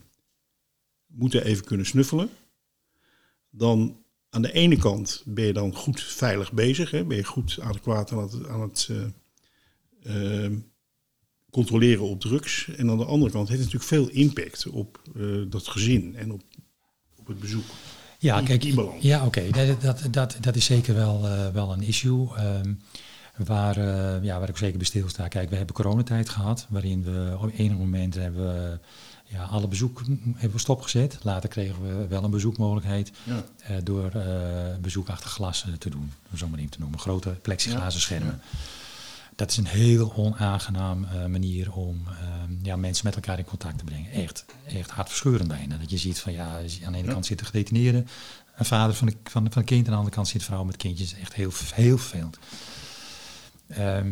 moeten 1.08 1.43
even 1.43 1.65
kunnen 1.65 1.86
snuffelen. 1.86 2.30
Dan 3.50 4.04
aan 4.30 4.41
de 4.41 4.52
ene 4.52 4.78
kant 4.78 5.24
ben 5.26 5.46
je 5.46 5.54
dan 5.54 5.76
goed 5.76 6.02
veilig 6.02 6.52
bezig, 6.52 6.91
hè, 6.91 7.04
ben 7.04 7.17
je 7.17 7.24
goed 7.24 7.60
adequaat 7.62 8.12
aan 8.12 8.17
het, 8.17 8.48
aan 8.48 8.62
het 8.62 8.89
eh, 10.02 10.43
ehm, 10.43 10.58
controleren 11.50 12.04
op 12.04 12.20
drugs. 12.20 12.67
En 12.67 12.89
aan 12.89 12.98
de 12.98 13.06
andere 13.06 13.32
kant 13.32 13.50
heeft 13.50 13.63
het 13.63 13.74
natuurlijk 13.74 14.10
veel 14.10 14.22
impact 14.22 14.67
op 14.67 15.02
eh, 15.15 15.24
dat 15.50 15.67
gezin 15.67 16.15
en 16.15 16.32
op, 16.32 16.41
op 17.15 17.28
het 17.28 17.39
bezoek. 17.39 17.65
Ja, 18.20 18.41
kijk, 18.41 18.63
ja, 19.00 19.26
oké, 19.26 19.50
dat, 19.50 19.82
dat, 19.82 20.08
dat, 20.12 20.38
dat 20.41 20.56
is 20.56 20.65
zeker 20.65 20.96
wel, 20.96 21.28
eh, 21.28 21.48
wel 21.50 21.72
een 21.72 21.82
issue. 21.82 22.28
ehm, 22.36 22.74
waar, 23.46 23.78
eh, 23.78 24.24
ja, 24.24 24.39
waar 24.39 24.50
ik 24.50 24.58
zeker 24.58 24.78
bij 24.78 24.86
stilsta. 24.86 25.28
Kijk, 25.28 25.50
we 25.50 25.56
hebben 25.56 25.76
coronatijd 25.76 26.30
gehad, 26.30 26.67
waarin 26.70 27.04
we 27.04 27.38
op 27.41 27.52
enig 27.58 27.78
moment 27.78 28.15
hebben 28.15 28.82
ja, 29.28 29.44
alle 29.44 29.68
bezoek 29.68 30.02
hebben 30.34 30.52
we 30.52 30.58
stopgezet. 30.60 31.18
Later 31.22 31.50
kregen 31.50 31.82
we 31.82 32.08
wel 32.08 32.24
een 32.24 32.32
bezoekmogelijkheid 32.32 33.12
Ja. 33.24 33.44
eh, 33.58 33.76
door 33.84 34.12
eh, 34.12 34.76
bezoek 34.82 35.10
achter 35.10 35.30
glas 35.30 35.66
eh, 35.68 35.74
te 35.74 35.90
doen, 35.90 36.12
om 36.32 36.38
zo 36.38 36.48
maar 36.48 36.60
even 36.60 36.72
te 36.72 36.80
noemen. 36.80 37.00
Grote 37.00 37.30
plexiglazen 37.30 38.00
Ja, 38.00 38.06
schermen. 38.06 38.42
Dat 39.36 39.52
is 39.52 39.58
een 39.58 39.66
heel 39.68 40.13
onaangenaam 40.16 41.08
manier 41.28 41.72
om 41.74 42.02
ehm, 42.08 42.52
ja, 42.62 42.76
mensen 42.76 43.06
met 43.06 43.16
elkaar 43.16 43.38
in 43.38 43.46
contact 43.46 43.78
te 43.78 43.84
brengen. 43.84 44.12
Echt, 44.12 44.46
echt 44.68 44.90
hartverscheurend 44.90 45.48
bijna. 45.48 45.78
Dat 45.78 45.90
je 45.90 45.98
ziet 45.98 46.20
van 46.20 46.34
ja, 46.34 46.60
aan 46.86 46.92
de 46.92 46.98
ene 46.98 47.12
kant 47.12 47.26
zitten 47.26 47.46
gedetineerden, 47.46 48.08
een 48.56 48.66
vader 48.66 48.96
van, 48.96 49.08
de, 49.08 49.13
van, 49.24 49.48
van 49.52 49.62
een 49.62 49.68
kind, 49.68 49.86
aan 49.86 49.92
de 49.92 49.98
andere 49.98 50.16
kant 50.16 50.28
zit 50.28 50.42
een 50.42 50.48
vrouw 50.48 50.63
met 50.63 50.78
kindjes. 50.78 51.13
Echt 51.13 51.34
heel, 51.34 51.52
heel 51.74 51.98
vervelend. 51.98 52.38
Ehm, 53.68 54.08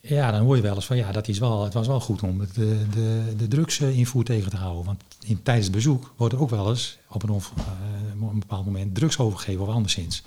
ja, 0.00 0.30
dan 0.30 0.40
hoor 0.40 0.56
je 0.56 0.62
wel 0.62 0.74
eens 0.74 0.86
van 0.86 0.96
ja, 0.96 1.12
dat 1.12 1.28
is 1.28 1.38
wel, 1.38 1.64
het 1.64 1.74
was 1.74 1.86
wel 1.86 2.00
goed 2.00 2.22
om 2.22 2.38
de, 2.38 2.86
de, 2.90 3.34
de 3.36 3.48
drugsinvoer 3.48 4.24
tegen 4.24 4.50
te 4.50 4.56
houden. 4.56 4.84
Want 4.84 5.02
in, 5.20 5.42
tijdens 5.42 5.66
het 5.66 5.74
bezoek 5.74 6.12
wordt 6.16 6.34
er 6.34 6.40
ook 6.40 6.50
wel 6.50 6.68
eens 6.68 6.98
op 7.08 7.22
een, 7.22 7.28
eh, 7.28 8.22
op 8.22 8.32
een 8.32 8.38
bepaald 8.38 8.64
moment 8.64 8.94
drugs 8.94 9.18
overgegeven 9.18 9.62
of 9.62 9.68
anderszins. 9.68 10.22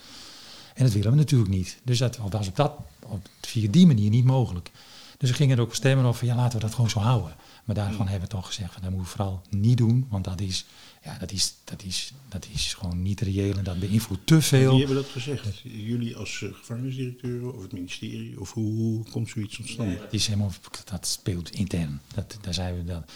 En 0.74 0.84
dat 0.84 0.94
willen 0.94 1.12
we 1.12 1.18
natuurlijk 1.18 1.52
niet. 1.52 1.80
Dus 1.84 1.98
dat 1.98 2.18
was 2.30 2.48
op 2.48 2.56
dat, 2.56 2.74
op, 3.08 3.28
via 3.42 3.68
die 3.70 3.88
manier 3.88 4.10
niet 4.10 4.26
mogelijk. 4.26 4.72
Dus 5.18 5.30
er 5.30 5.36
gingen 5.36 5.58
er 5.58 5.64
ook 5.64 5.76
stemmen 5.76 6.06
over, 6.06 6.26
ja, 6.26 6.36
laten 6.36 6.60
we 6.60 6.66
dat 6.66 6.74
gewoon 6.74 6.90
zo 6.90 7.00
houden. 7.00 7.36
Maar 7.64 7.76
daarvan 7.76 8.08
hebben 8.08 8.30
we 8.30 8.36
toch 8.36 8.46
gezegd, 8.46 8.74
van, 8.74 8.82
dat 8.82 8.92
moeten 8.92 9.10
we 9.10 9.18
vooral 9.18 9.42
niet 9.50 9.78
doen. 9.78 10.08
Want 10.10 10.24
dat 10.24 10.42
is, 10.42 10.66
ja, 11.04 11.18
dat 11.18 11.32
is, 11.32 11.54
dat 11.64 11.84
is, 11.84 12.14
dat 12.30 12.48
is 12.54 12.74
gewoon 12.74 13.02
niet 13.02 13.22
reëel 13.22 13.58
en 13.58 13.64
dat 13.64 13.80
beïnvloedt 13.80 14.28
te 14.28 14.34
Wie 14.34 14.44
veel. 14.44 14.78
hebben 14.78 14.96
dat 14.96 15.06
gezegd? 15.10 15.60
Jullie 15.64 16.16
als 16.16 16.42
eh, 16.42 16.50
gevangenisdirecteuren 16.54 17.54
of 17.56 17.62
het 17.62 17.72
ministerie? 17.72 18.40
Of 18.40 18.54
hoe, 18.54 18.72
hoe 18.74 19.04
komt 19.12 19.30
zoiets 19.30 19.56
tot 19.56 19.68
stand? 19.70 19.98
Dat, 20.00 20.14
is 20.14 20.26
helemaal, 20.28 20.52
dat 20.86 21.08
speelt 21.08 21.50
intern. 21.50 22.02
Dat, 22.14 22.38
daar 22.42 22.54
zijn 22.54 22.76
we, 22.76 22.84
dat, 22.84 23.12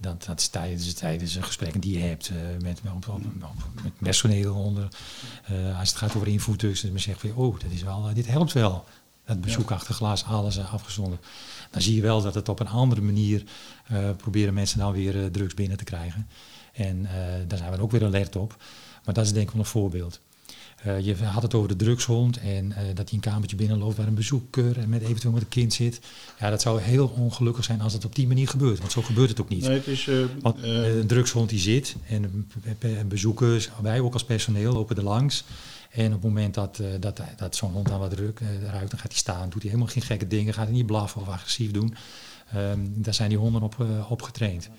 dat, 0.00 0.24
dat 0.24 0.40
is 0.40 0.48
tijdens, 0.48 0.92
tijdens 0.92 1.34
een 1.34 1.42
gesprekken 1.44 1.80
die 1.80 1.98
je 1.98 2.04
hebt 2.04 2.28
eh, 2.28 2.36
met, 2.62 2.80
op, 2.94 3.08
op, 3.08 3.24
op- 3.42 3.82
met 3.82 3.98
personeel 3.98 4.54
onder. 4.54 4.88
eh, 5.44 5.78
als 5.78 5.88
het 5.88 5.98
gaat 5.98 6.16
over 6.16 6.28
invoerdrugs, 6.28 6.80
dat 6.80 6.90
men 6.90 7.00
zegt 7.00 7.20
van, 7.20 7.34
oh, 7.34 7.60
dat 7.60 7.70
is 7.70 7.82
wel, 7.82 8.14
dit 8.14 8.26
helpt 8.26 8.52
wel. 8.52 8.84
Dat 9.26 9.40
bezoek 9.40 9.70
achter 9.70 9.94
glas, 9.94 10.24
alles 10.24 10.58
afgezonderd. 10.58 11.26
Dan 11.70 11.82
zie 11.82 11.94
je 11.94 12.02
wel 12.02 12.22
dat 12.22 12.34
het 12.34 12.48
op 12.48 12.60
een 12.60 12.68
andere 12.68 13.00
manier 13.00 13.42
proberen 14.16 14.54
mensen 14.54 14.78
dan 14.78 14.92
weer 14.92 15.30
drugs 15.30 15.54
binnen 15.54 15.76
te 15.76 15.84
krijgen. 15.84 16.26
En 16.72 17.06
eh, 17.06 17.12
daar 17.46 17.58
zijn 17.58 17.72
we 17.72 17.80
ook 17.80 17.90
weer 17.90 18.04
alert 18.04 18.36
op. 18.36 18.56
Maar 19.04 19.14
dat 19.14 19.24
is 19.24 19.32
denk 19.32 19.46
ik 19.46 19.52
wel 19.52 19.60
een 19.60 19.66
voorbeeld. 19.66 20.20
Eh, 20.82 21.00
je 21.00 21.16
had 21.16 21.42
het 21.42 21.54
over 21.54 21.68
de 21.68 21.76
drugshond 21.76 22.38
en 22.38 22.72
eh, 22.72 22.82
dat 22.94 23.08
hij 23.08 23.18
een 23.18 23.20
kamertje 23.20 23.56
binnenloopt 23.56 23.96
waar 23.96 24.06
een 24.06 24.14
bezoeker 24.14 24.78
en 24.78 24.88
met 24.88 25.02
eventueel 25.02 25.32
met 25.32 25.42
een 25.42 25.48
kind 25.48 25.72
zit. 25.72 26.00
Ja, 26.38 26.50
dat 26.50 26.62
zou 26.62 26.80
heel 26.80 27.12
ongelukkig 27.16 27.64
zijn 27.64 27.80
als 27.80 27.92
het 27.92 28.04
op 28.04 28.14
die 28.14 28.26
manier 28.26 28.48
gebeurt, 28.48 28.78
want 28.78 28.92
zo 28.92 29.02
gebeurt 29.02 29.28
het 29.28 29.40
ook 29.40 29.48
niet. 29.48 29.62
Nee, 29.62 29.76
het 29.76 29.86
is... 29.86 30.08
Want 30.40 30.62
een 30.62 31.06
drugshond 31.06 31.48
die 31.48 31.58
zit 31.58 31.96
en 32.08 32.48
eh, 32.78 32.90
bezoekers, 33.08 33.70
wij 33.82 34.00
ook 34.00 34.12
als 34.12 34.24
personeel 34.24 34.72
lopen 34.72 34.96
er 34.96 35.02
langs. 35.02 35.44
En 35.90 36.06
op 36.06 36.12
het 36.12 36.22
moment 36.22 36.54
dat, 36.54 36.82
dat, 37.00 37.20
dat 37.36 37.56
zo'n 37.56 37.72
hond 37.72 37.90
aan 37.90 37.98
wat 37.98 38.10
druk 38.10 38.40
ruikt, 38.70 38.90
dan 38.90 39.00
gaat 39.00 39.10
hij 39.10 39.20
staan. 39.20 39.48
Doet 39.48 39.62
hij 39.62 39.70
helemaal 39.70 39.92
geen 39.92 40.02
gekke 40.02 40.26
dingen, 40.26 40.54
gaat 40.54 40.66
hij 40.66 40.74
niet 40.74 40.86
blaffen 40.86 41.20
of 41.20 41.28
agressief 41.28 41.70
doen. 41.70 41.94
Ehm, 42.52 42.78
daar 42.82 43.14
zijn 43.14 43.28
die 43.28 43.38
honden 43.38 43.62
op, 43.62 43.86
op 44.08 44.22
getraind. 44.22 44.70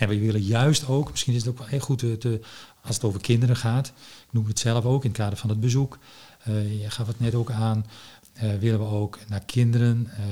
En 0.00 0.08
we 0.08 0.18
willen 0.18 0.42
juist 0.42 0.86
ook, 0.88 1.10
misschien 1.10 1.34
is 1.34 1.40
het 1.40 1.50
ook 1.50 1.58
wel 1.58 1.66
heel 1.66 1.78
goed 1.80 1.98
te, 1.98 2.18
te- 2.18 2.40
als 2.82 2.94
het 2.94 3.04
over 3.04 3.20
kinderen 3.20 3.56
gaat. 3.56 3.86
Ik 4.26 4.32
noem 4.32 4.46
het 4.46 4.58
zelf 4.58 4.84
ook 4.84 5.02
in 5.04 5.08
het 5.10 5.18
kader 5.18 5.38
van 5.38 5.50
het 5.50 5.60
bezoek. 5.60 5.98
Eh, 6.42 6.80
je 6.82 6.90
gaf 6.90 7.06
het 7.06 7.20
net 7.20 7.34
ook 7.34 7.50
aan. 7.50 7.86
eh, 8.32 8.50
willen 8.60 8.78
we 8.78 8.84
ook 8.84 9.18
naar 9.28 9.44
kinderen 9.44 10.08
eh, 10.10 10.22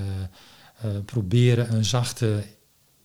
eh, 0.90 1.04
proberen 1.04 1.74
een 1.74 1.84
zachte 1.84 2.44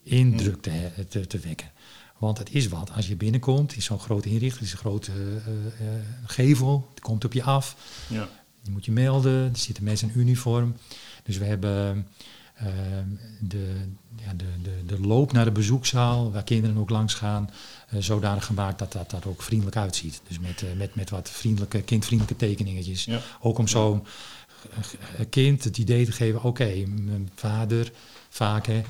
indruk 0.03 0.61
te, 0.61 0.89
te, 1.09 1.27
te 1.27 1.39
wekken. 1.39 1.71
Want 2.17 2.37
het 2.37 2.53
is 2.53 2.67
wat. 2.67 2.91
Als 2.91 3.07
je 3.07 3.15
binnenkomt 3.15 3.73
in 3.75 3.81
zo'n 3.81 3.99
grote 3.99 4.29
inrichting, 4.29 4.63
is 4.65 4.71
een 4.71 4.77
grote 4.77 5.11
eh, 5.11 5.87
eh, 5.87 6.01
gevel, 6.25 6.87
het 6.89 6.99
komt 6.99 7.25
op 7.25 7.33
je 7.33 7.43
af. 7.43 7.75
ja. 8.07 8.29
Je 8.65 8.71
moet 8.71 8.85
je 8.85 8.91
melden, 8.91 9.49
er 9.51 9.57
zitten 9.57 9.83
mensen 9.83 10.09
in 10.13 10.19
uniform. 10.19 10.75
Dus 11.23 11.37
we 11.37 11.45
hebben 11.45 11.95
eh, 11.95 12.01
de, 13.39 13.75
ja, 14.25 14.33
de, 14.33 14.45
de, 14.61 14.85
de 14.85 14.99
loop 14.99 15.31
naar 15.31 15.45
de 15.45 15.51
bezoekzaal, 15.51 16.31
waar 16.31 16.43
kinderen 16.43 16.77
ook 16.77 16.89
langs 16.89 17.13
gaan, 17.13 17.49
eh, 17.89 17.99
zodanig 17.99 18.45
gemaakt 18.45 18.79
dat 18.79 18.91
dat 18.91 19.11
er 19.11 19.29
ook 19.29 19.41
vriendelijk 19.41 19.77
uitziet. 19.77 20.21
Dus 20.27 20.39
met, 20.39 20.63
eh, 20.63 20.73
met, 20.77 20.95
met 20.95 21.09
wat 21.09 21.29
vriendelijke, 21.29 21.81
kindvriendelijke 21.81 22.45
tekeningetjes. 22.45 23.05
Ja. 23.05 23.21
Ook 23.41 23.57
om 23.57 23.67
zo'n 23.67 24.03
eh, 24.71 25.25
kind 25.29 25.63
het 25.63 25.77
idee 25.77 26.05
te 26.05 26.11
geven, 26.11 26.43
oké, 26.43 26.85
mijn 26.85 27.29
vader, 27.35 27.91
vaak 28.29 28.65
hè, 28.65 28.81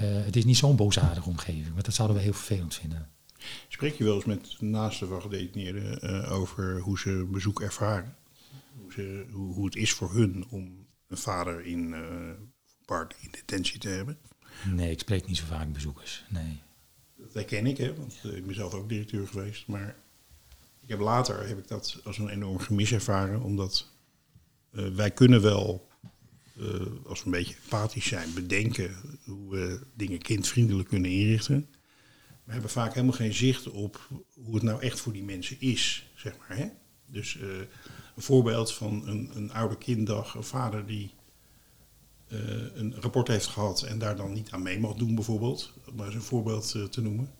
het 0.00 0.36
is 0.36 0.44
niet 0.44 0.56
zo'n 0.56 0.76
boosaardige 0.76 1.28
omgeving. 1.28 1.72
Want 1.72 1.84
dat 1.84 1.94
zouden 1.94 2.16
we 2.16 2.22
heel 2.22 2.32
vervelend 2.32 2.74
vinden. 2.74 3.08
Spreek 3.68 3.94
je 3.94 4.04
wel 4.04 4.14
eens 4.14 4.24
met 4.24 4.56
naasten 4.60 5.08
van 5.08 5.20
gedetineerden 5.20 6.26
over 6.28 6.80
hoe 6.80 6.98
ze 6.98 7.26
bezoek 7.30 7.60
ervaren? 7.60 8.16
Hoe, 8.80 8.92
ze, 8.92 9.26
hoe, 9.30 9.54
hoe 9.54 9.64
het 9.64 9.76
is 9.76 9.92
voor 9.92 10.12
hun 10.12 10.46
om 10.50 10.86
een 11.08 11.16
vader 11.16 11.64
in, 11.64 11.94
partner 12.90 13.18
in 13.20 13.30
detentie 13.30 13.78
te 13.78 13.88
hebben? 13.88 14.18
Nee, 14.64 14.90
ik 14.90 15.00
spreek 15.00 15.26
niet 15.26 15.36
zo 15.36 15.44
vaak 15.46 15.72
bezoekers. 15.72 16.24
Nee. 16.28 16.60
Dat 17.16 17.32
herken 17.32 17.66
ik, 17.66 17.76
hè, 17.76 17.94
want 17.94 18.20
eh, 18.22 18.36
ik 18.36 18.46
ben 18.46 18.54
zelf 18.54 18.74
ook 18.74 18.88
directeur 18.88 19.26
geweest. 19.26 19.66
Maar 19.66 19.96
ik 20.80 20.88
heb 20.88 21.00
later 21.00 21.48
heb 21.48 21.58
ik 21.58 21.68
dat 21.68 22.00
als 22.04 22.18
een 22.18 22.28
enorm 22.28 22.58
gemis 22.58 22.92
ervaren. 22.92 23.42
Omdat 23.42 23.88
eh, 24.72 24.88
wij 24.88 25.10
kunnen 25.10 25.42
wel, 25.42 25.88
eh, 26.56 26.64
als 27.06 27.18
we 27.18 27.24
een 27.24 27.30
beetje 27.30 27.54
empathisch 27.62 28.06
zijn, 28.06 28.34
bedenken 28.34 28.96
hoe 29.24 29.50
we 29.50 29.80
dingen 29.94 30.18
kindvriendelijk 30.18 30.88
kunnen 30.88 31.10
inrichten. 31.10 31.68
We 32.44 32.52
hebben 32.52 32.70
vaak 32.70 32.94
helemaal 32.94 33.16
geen 33.16 33.34
zicht 33.34 33.68
op 33.70 34.08
hoe 34.34 34.54
het 34.54 34.62
nou 34.62 34.80
echt 34.80 35.00
voor 35.00 35.12
die 35.12 35.24
mensen 35.24 35.60
is, 35.60 36.10
zeg 36.14 36.36
maar. 36.38 36.56
Hè? 36.56 36.68
Dus 37.06 37.34
een 38.14 38.22
voorbeeld 38.22 38.72
van 38.72 39.08
een, 39.08 39.30
een 39.34 39.52
oude 39.52 39.78
kinddag, 39.78 40.34
een 40.34 40.42
vader 40.42 40.86
die 40.86 41.14
een 42.74 42.94
rapport 43.00 43.28
heeft 43.28 43.46
gehad 43.46 43.82
en 43.82 43.98
daar 43.98 44.16
dan 44.16 44.32
niet 44.32 44.50
aan 44.50 44.62
mee 44.62 44.80
mag 44.80 44.94
doen, 44.94 45.14
bijvoorbeeld. 45.14 45.72
Om 45.88 45.94
maar 45.96 46.06
eens 46.06 46.14
een 46.14 46.22
voorbeeld 46.22 46.72
eh, 46.76 46.82
te 46.82 47.00
noemen. 47.02 47.30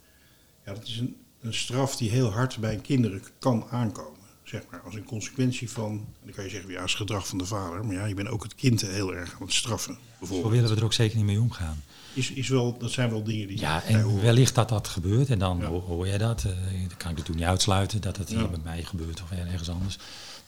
Ja, 0.67 0.75
dat 0.75 0.87
is 0.87 0.99
een, 0.99 1.17
een 1.41 1.55
straf 1.55 1.97
die 1.97 2.11
heel 2.11 2.31
hard 2.33 2.59
bij 2.59 2.77
kinderen 2.77 3.23
kan 3.39 3.67
aankomen. 3.71 4.19
Zeg 4.45 4.63
maar, 4.71 4.81
als 4.81 4.95
een 4.95 5.05
consequentie 5.05 5.71
van, 5.71 6.07
dan 6.25 6.33
kan 6.35 6.45
je 6.45 6.51
zeggen, 6.51 6.71
ja, 6.71 6.83
is 6.83 6.95
gedrag 6.95 7.27
van 7.29 7.39
de 7.39 7.45
vader. 7.47 7.85
Maar 7.87 7.95
ja, 7.95 8.05
je 8.05 8.15
bent 8.15 8.29
ook 8.29 8.43
het 8.43 8.55
kind 8.55 8.81
heel 8.81 9.15
erg 9.15 9.33
aan 9.35 9.43
het 9.47 9.53
straffen, 9.53 9.95
Zo 9.95 10.01
bijvoorbeeld. 10.19 10.53
willen 10.53 10.71
we 10.71 10.77
er 10.77 10.85
ook 10.85 10.93
zeker 10.93 11.17
niet 11.17 11.27
mee 11.27 11.41
omgaan. 11.41 11.83
Is, 12.15 12.31
is 12.33 12.49
wel, 12.49 12.79
dat 12.79 12.91
zijn 12.91 13.11
wel 13.11 13.23
dingen 13.23 13.47
die 13.47 13.59
Ja, 13.61 13.83
en 13.83 14.21
wellicht 14.21 14.55
dat 14.55 14.69
dat 14.69 14.89
gebeurt. 14.89 15.29
En 15.31 15.39
dan 15.39 15.59
Ja. 15.59 15.67
hoor 15.69 16.07
je 16.07 16.19
dat. 16.19 16.45
eh, 16.45 16.51
dan 16.51 16.61
kan 16.71 17.11
ik 17.11 17.17
natuurlijk 17.17 17.39
niet 17.39 17.45
uitsluiten 17.45 18.01
dat 18.01 18.17
het 18.17 18.31
Ja. 18.31 18.39
hier 18.39 18.51
bij 18.51 18.61
mij 18.65 18.83
gebeurt 18.83 19.23
of 19.23 19.31
ergens 19.31 19.69
anders. 19.71 19.99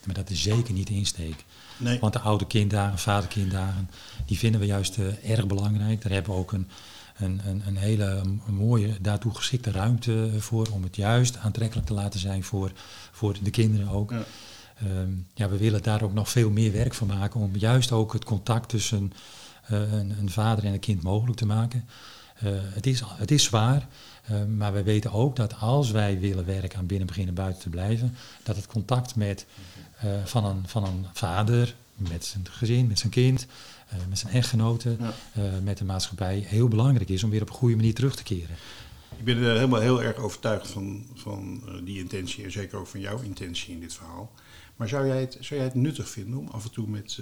Maar 0.05 0.15
dat 0.15 0.29
is 0.29 0.41
zeker 0.41 0.73
niet 0.73 0.87
de 0.87 0.93
insteek. 0.93 1.43
Nee. 1.83 1.99
Want 1.99 2.13
de 2.13 2.19
oude 2.19 2.47
kinddagen, 2.47 2.99
vaderkinddagen, 2.99 3.89
die 4.25 4.37
vinden 4.37 4.59
we 4.59 4.65
juist 4.65 4.97
eh, 4.97 5.31
erg 5.31 5.47
belangrijk. 5.47 6.01
Daar 6.01 6.11
hebben 6.11 6.33
we 6.33 6.39
ook 6.39 6.51
een, 6.51 6.67
een, 7.17 7.41
een, 7.47 7.63
een 7.65 7.77
hele 7.77 8.21
mooie, 8.45 9.01
daartoe 9.01 9.35
geschikte 9.35 9.71
ruimte 9.71 10.29
voor. 10.37 10.67
Om 10.71 10.83
het 10.83 10.95
juist 10.95 11.37
aantrekkelijk 11.37 11.87
te 11.87 11.93
laten 11.93 12.19
zijn 12.19 12.43
voor, 12.43 12.71
voor 13.11 13.35
de 13.43 13.49
kinderen 13.49 13.87
ook. 13.87 14.11
Ja. 14.11 14.23
Ehm, 14.77 15.11
ja, 15.33 15.49
we 15.49 15.57
willen 15.57 15.83
daar 15.83 16.03
ook 16.03 16.13
nog 16.13 16.29
veel 16.29 16.49
meer 16.49 16.71
werk 16.71 16.93
van 16.93 17.07
maken. 17.07 17.39
Om 17.39 17.55
juist 17.55 17.91
ook 17.91 18.13
het 18.13 18.23
contact 18.23 18.69
tussen 18.69 19.13
eh, 19.65 19.93
een, 19.93 20.15
een 20.19 20.29
vader 20.29 20.65
en 20.65 20.73
een 20.73 20.79
kind 20.79 21.03
mogelijk 21.03 21.37
te 21.37 21.45
maken. 21.45 21.87
Eh, 22.39 22.51
het, 22.59 22.85
is, 22.85 23.03
het 23.05 23.31
is 23.31 23.43
zwaar, 23.43 23.87
maar 24.57 24.73
we 24.73 24.83
weten 24.83 25.11
ook 25.11 25.35
dat 25.35 25.59
als 25.59 25.91
wij 25.91 26.19
willen 26.19 26.45
werken 26.45 26.79
aan 26.79 26.85
binnen, 26.85 27.07
beginnen, 27.07 27.33
buiten 27.33 27.61
te 27.61 27.69
blijven, 27.69 28.15
dat 28.43 28.55
het 28.55 28.67
contact 28.67 29.15
met, 29.15 29.45
eh, 30.03 30.25
van, 30.25 30.45
een, 30.45 30.63
van 30.67 30.83
een 30.83 31.05
vader, 31.13 31.75
met 31.95 32.25
zijn 32.25 32.45
gezin, 32.49 32.87
met 32.87 32.99
zijn 32.99 33.11
kind, 33.11 33.45
eh, 33.89 33.97
met 34.09 34.19
zijn 34.19 34.33
echtgenoten, 34.33 34.97
Ja. 34.99 35.13
eh, 35.33 35.43
met 35.63 35.77
de 35.77 35.85
maatschappij 35.85 36.43
heel 36.47 36.67
belangrijk 36.67 37.09
is 37.09 37.23
om 37.23 37.29
weer 37.29 37.41
op 37.41 37.49
een 37.49 37.55
goede 37.55 37.75
manier 37.75 37.93
terug 37.93 38.15
te 38.15 38.23
keren. 38.23 38.55
Ik 39.17 39.23
ben 39.25 39.37
er 39.37 39.55
helemaal 39.55 39.79
heel 39.81 40.03
erg 40.03 40.17
overtuigd 40.17 40.67
van, 40.67 41.05
van 41.13 41.63
die 41.83 41.99
intentie 41.99 42.43
en 42.43 42.51
zeker 42.51 42.77
ook 42.77 42.87
van 42.87 42.99
jouw 42.99 43.19
intentie 43.21 43.73
in 43.73 43.79
dit 43.79 43.93
verhaal. 43.93 44.31
Maar 44.75 44.87
zou 44.87 45.07
jij 45.07 45.19
het, 45.19 45.37
zou 45.39 45.55
jij 45.55 45.63
het 45.63 45.75
nuttig 45.75 46.09
vinden 46.09 46.39
om 46.39 46.47
af 46.47 46.63
en 46.63 46.71
toe 46.71 46.87
met 46.87 47.19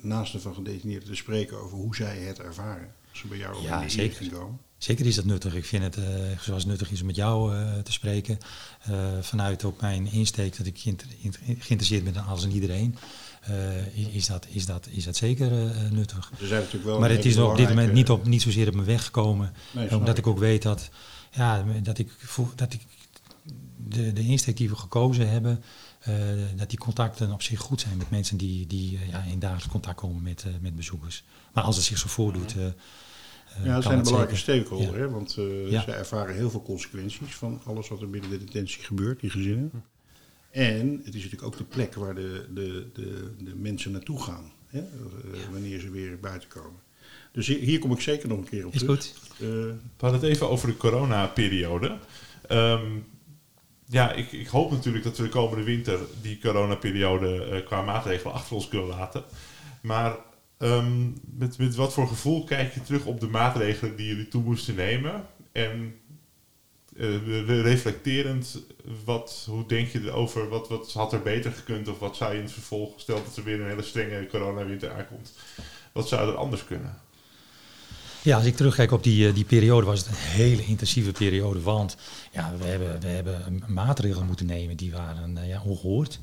naasten 0.00 0.40
van 0.40 0.54
gedetineerden 0.54 1.08
te 1.08 1.14
spreken 1.14 1.60
over 1.62 1.76
hoe 1.76 1.94
zij 1.96 2.18
het 2.18 2.38
ervaren? 2.40 2.92
Als 3.10 3.18
ze 3.18 3.26
bij 3.26 3.38
jou 3.38 3.62
Ja, 3.62 3.80
in 3.80 3.86
de 3.86 3.92
zeker. 3.92 4.28
komen. 4.30 4.58
Zeker 4.78 5.06
is 5.06 5.14
dat 5.14 5.24
nuttig. 5.24 5.54
Ik 5.54 5.64
vind 5.64 5.82
het, 5.82 5.96
eh, 5.96 6.04
zoals 6.40 6.62
het 6.62 6.66
nuttig 6.70 6.90
is 6.90 7.00
om 7.00 7.06
met 7.06 7.16
jou 7.16 7.56
eh, 7.56 7.78
te 7.78 7.92
spreken, 7.92 8.38
eh, 8.82 8.92
vanuit 9.20 9.64
ook 9.64 9.80
mijn 9.80 10.12
insteek 10.12 10.56
dat 10.56 10.66
ik 10.66 10.78
geïnter- 10.78 11.08
geïnteresseerd 11.42 12.04
ben 12.04 12.14
in 12.14 12.20
alles 12.20 12.44
en 12.44 12.52
iedereen, 12.52 12.96
eh, 13.42 13.86
is, 13.96 14.06
is, 14.06 14.26
dat, 14.26 14.46
is, 14.50 14.66
dat, 14.66 14.88
is 14.90 15.04
dat 15.04 15.16
zeker 15.16 15.52
eh, 15.52 15.90
nuttig. 15.90 16.30
Er 16.40 16.46
zijn 16.46 16.60
natuurlijk 16.60 16.84
wel 16.84 16.98
maar 16.98 17.10
het 17.10 17.24
is 17.24 17.36
op 17.36 17.56
dit 17.56 17.68
moment 17.68 17.92
niet, 17.92 18.10
op, 18.10 18.26
niet 18.26 18.42
zozeer 18.42 18.68
op 18.68 18.74
mijn 18.74 18.86
weg 18.86 19.04
gekomen, 19.04 19.52
Nee, 19.70 19.96
omdat 19.96 20.18
ik. 20.18 20.26
ook 20.26 20.38
weet 20.38 20.62
dat, 20.62 20.90
ja, 21.30 21.64
dat, 21.82 21.98
ik, 21.98 22.10
voel- 22.18 22.52
dat 22.54 22.72
ik 22.72 22.80
de, 23.76 24.12
de 24.12 24.22
insteek 24.22 24.56
die 24.56 24.68
we 24.68 24.76
gekozen 24.76 25.28
hebben, 25.30 25.62
eh, 26.00 26.14
dat 26.56 26.70
die 26.70 26.78
contacten 26.78 27.32
op 27.32 27.42
zich 27.42 27.60
goed 27.60 27.80
zijn 27.80 27.96
met 27.96 28.10
mensen 28.10 28.36
die, 28.36 28.66
die 28.66 28.98
ja, 29.10 29.22
in 29.22 29.38
dagelijks 29.38 29.68
contact 29.72 29.96
komen 30.00 30.22
met, 30.22 30.44
met 30.60 30.76
bezoekers. 30.76 31.24
Maar 31.52 31.64
als 31.64 31.76
het 31.76 31.84
zich 31.84 31.98
zo 31.98 32.08
voordoet, 32.08 32.54
Ja, 33.64 33.64
kan 33.64 33.74
dat 33.74 33.82
zijn 33.82 34.02
belangrijke 34.02 34.36
zeker. 34.36 34.54
stakeholder, 34.66 34.94
Ja. 35.00 35.06
hè? 35.06 35.10
want 35.10 35.36
eh 35.38 35.70
Ja. 35.70 35.82
zij 35.82 35.94
ervaren 35.94 36.34
heel 36.34 36.50
veel 36.50 36.62
consequenties 36.62 37.34
van 37.34 37.60
alles 37.64 37.88
wat 37.88 38.00
er 38.00 38.10
binnen 38.10 38.30
de 38.30 38.38
detentie 38.38 38.82
gebeurt, 38.82 39.20
die 39.20 39.30
gezinnen. 39.30 39.70
En 40.50 40.88
het 41.04 41.14
is 41.14 41.22
natuurlijk 41.22 41.42
ook 41.42 41.56
de 41.56 41.64
plek 41.64 41.94
waar 41.94 42.14
de, 42.14 42.46
de, 42.54 42.86
de, 42.94 43.34
de 43.44 43.54
mensen 43.56 43.92
naartoe 43.92 44.22
gaan, 44.22 44.52
hè? 44.66 44.78
eh, 44.78 44.84
wanneer 45.52 45.80
ze 45.80 45.90
weer 45.90 46.18
buiten 46.20 46.48
komen. 46.48 46.80
Dus 47.32 47.46
hier, 47.46 47.58
hier 47.58 47.78
kom 47.78 47.92
ik 47.92 48.00
zeker 48.00 48.28
nog 48.28 48.38
een 48.38 48.48
keer 48.48 48.66
op 48.66 48.72
Is 48.74 48.80
terug. 48.80 48.96
goed. 49.06 49.14
Eh, 49.32 49.46
We 49.46 49.74
hadden 49.98 50.20
het 50.20 50.28
even 50.30 50.48
over 50.48 50.68
de 50.68 50.76
coronaperiode. 50.76 51.98
Ehm 52.46 52.86
ja, 53.90 54.12
ik, 54.12 54.32
ik 54.32 54.46
hoop 54.46 54.70
natuurlijk 54.70 55.04
dat 55.04 55.16
we 55.16 55.22
de 55.22 55.28
komende 55.28 55.64
winter 55.64 55.98
die 56.22 56.38
coronaperiode 56.38 57.44
eh 57.44 57.64
qua 57.66 57.82
maatregelen 57.82 58.32
achter 58.34 58.54
ons 58.56 58.68
kunnen 58.68 58.88
laten. 58.88 59.24
Maar 59.82 60.16
ehm, 60.58 61.10
met, 61.20 61.58
met 61.58 61.74
wat 61.74 61.92
voor 61.92 62.08
gevoel 62.08 62.44
kijk 62.44 62.74
je 62.74 62.82
terug 62.82 63.04
op 63.04 63.20
de 63.20 63.28
maatregelen 63.28 63.96
die 63.96 64.06
jullie 64.06 64.28
toe 64.28 64.42
moesten 64.42 64.74
nemen? 64.74 65.26
En 65.52 65.94
eh, 66.96 67.26
re- 67.46 67.60
reflecterend, 67.60 68.62
wat, 69.04 69.46
hoe 69.50 69.66
denk 69.66 69.88
je 69.88 70.00
erover? 70.00 70.48
Wat, 70.48 70.68
wat 70.68 70.92
had 70.92 71.12
er 71.12 71.22
beter 71.22 71.52
gekund? 71.52 71.88
Of 71.88 71.98
wat 71.98 72.16
zou 72.16 72.32
je 72.32 72.38
in 72.38 72.44
het 72.44 72.52
vervolg, 72.52 73.00
stel 73.00 73.22
dat 73.24 73.36
er 73.36 73.44
weer 73.44 73.60
een 73.60 73.68
hele 73.68 73.82
strenge 73.82 74.26
coronawinter 74.26 74.92
aankomt, 74.92 75.32
wat 75.92 76.08
zou 76.08 76.30
er 76.30 76.36
anders 76.36 76.64
kunnen? 76.64 77.00
Ja, 78.22 78.36
als 78.36 78.44
ik 78.44 78.56
terugkijk 78.56 78.92
op 78.92 79.02
die, 79.02 79.28
eh, 79.28 79.34
die 79.34 79.44
periode, 79.44 79.86
was 79.86 79.98
het 79.98 80.08
een 80.08 80.14
hele 80.14 80.64
intensieve 80.64 81.12
periode. 81.12 81.60
Want 81.60 81.96
ja, 82.32 82.52
we, 82.58 82.64
hebben, 82.64 83.00
we 83.00 83.06
hebben 83.06 83.62
maatregelen 83.66 84.26
moeten 84.26 84.46
nemen 84.46 84.76
die 84.76 84.92
waren 84.92 85.38
eh, 85.38 85.48
ja, 85.48 85.62
ongehoord. 85.64 86.20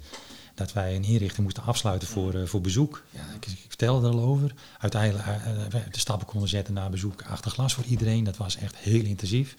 Dat 0.55 0.73
wij 0.73 0.95
een 0.95 1.03
inrichting 1.03 1.43
moesten 1.43 1.63
afsluiten 1.63 2.07
voor, 2.07 2.33
eh, 2.33 2.45
voor 2.45 2.61
bezoek. 2.61 3.03
Ja, 3.09 3.33
ik, 3.35 3.45
ik 3.45 3.65
vertelde 3.67 4.07
er 4.07 4.13
al 4.13 4.19
over. 4.19 4.53
Uiteindelijk 4.79 5.27
eh, 5.27 5.65
eh, 5.65 5.71
de 5.91 5.99
stappen 5.99 6.27
konden 6.27 6.49
zetten 6.49 6.73
naar 6.73 6.89
bezoek 6.89 7.23
achter 7.23 7.51
glas 7.51 7.73
voor 7.73 7.83
iedereen. 7.83 8.23
Dat 8.23 8.37
was 8.37 8.57
echt 8.57 8.75
heel 8.75 9.03
intensief. 9.03 9.55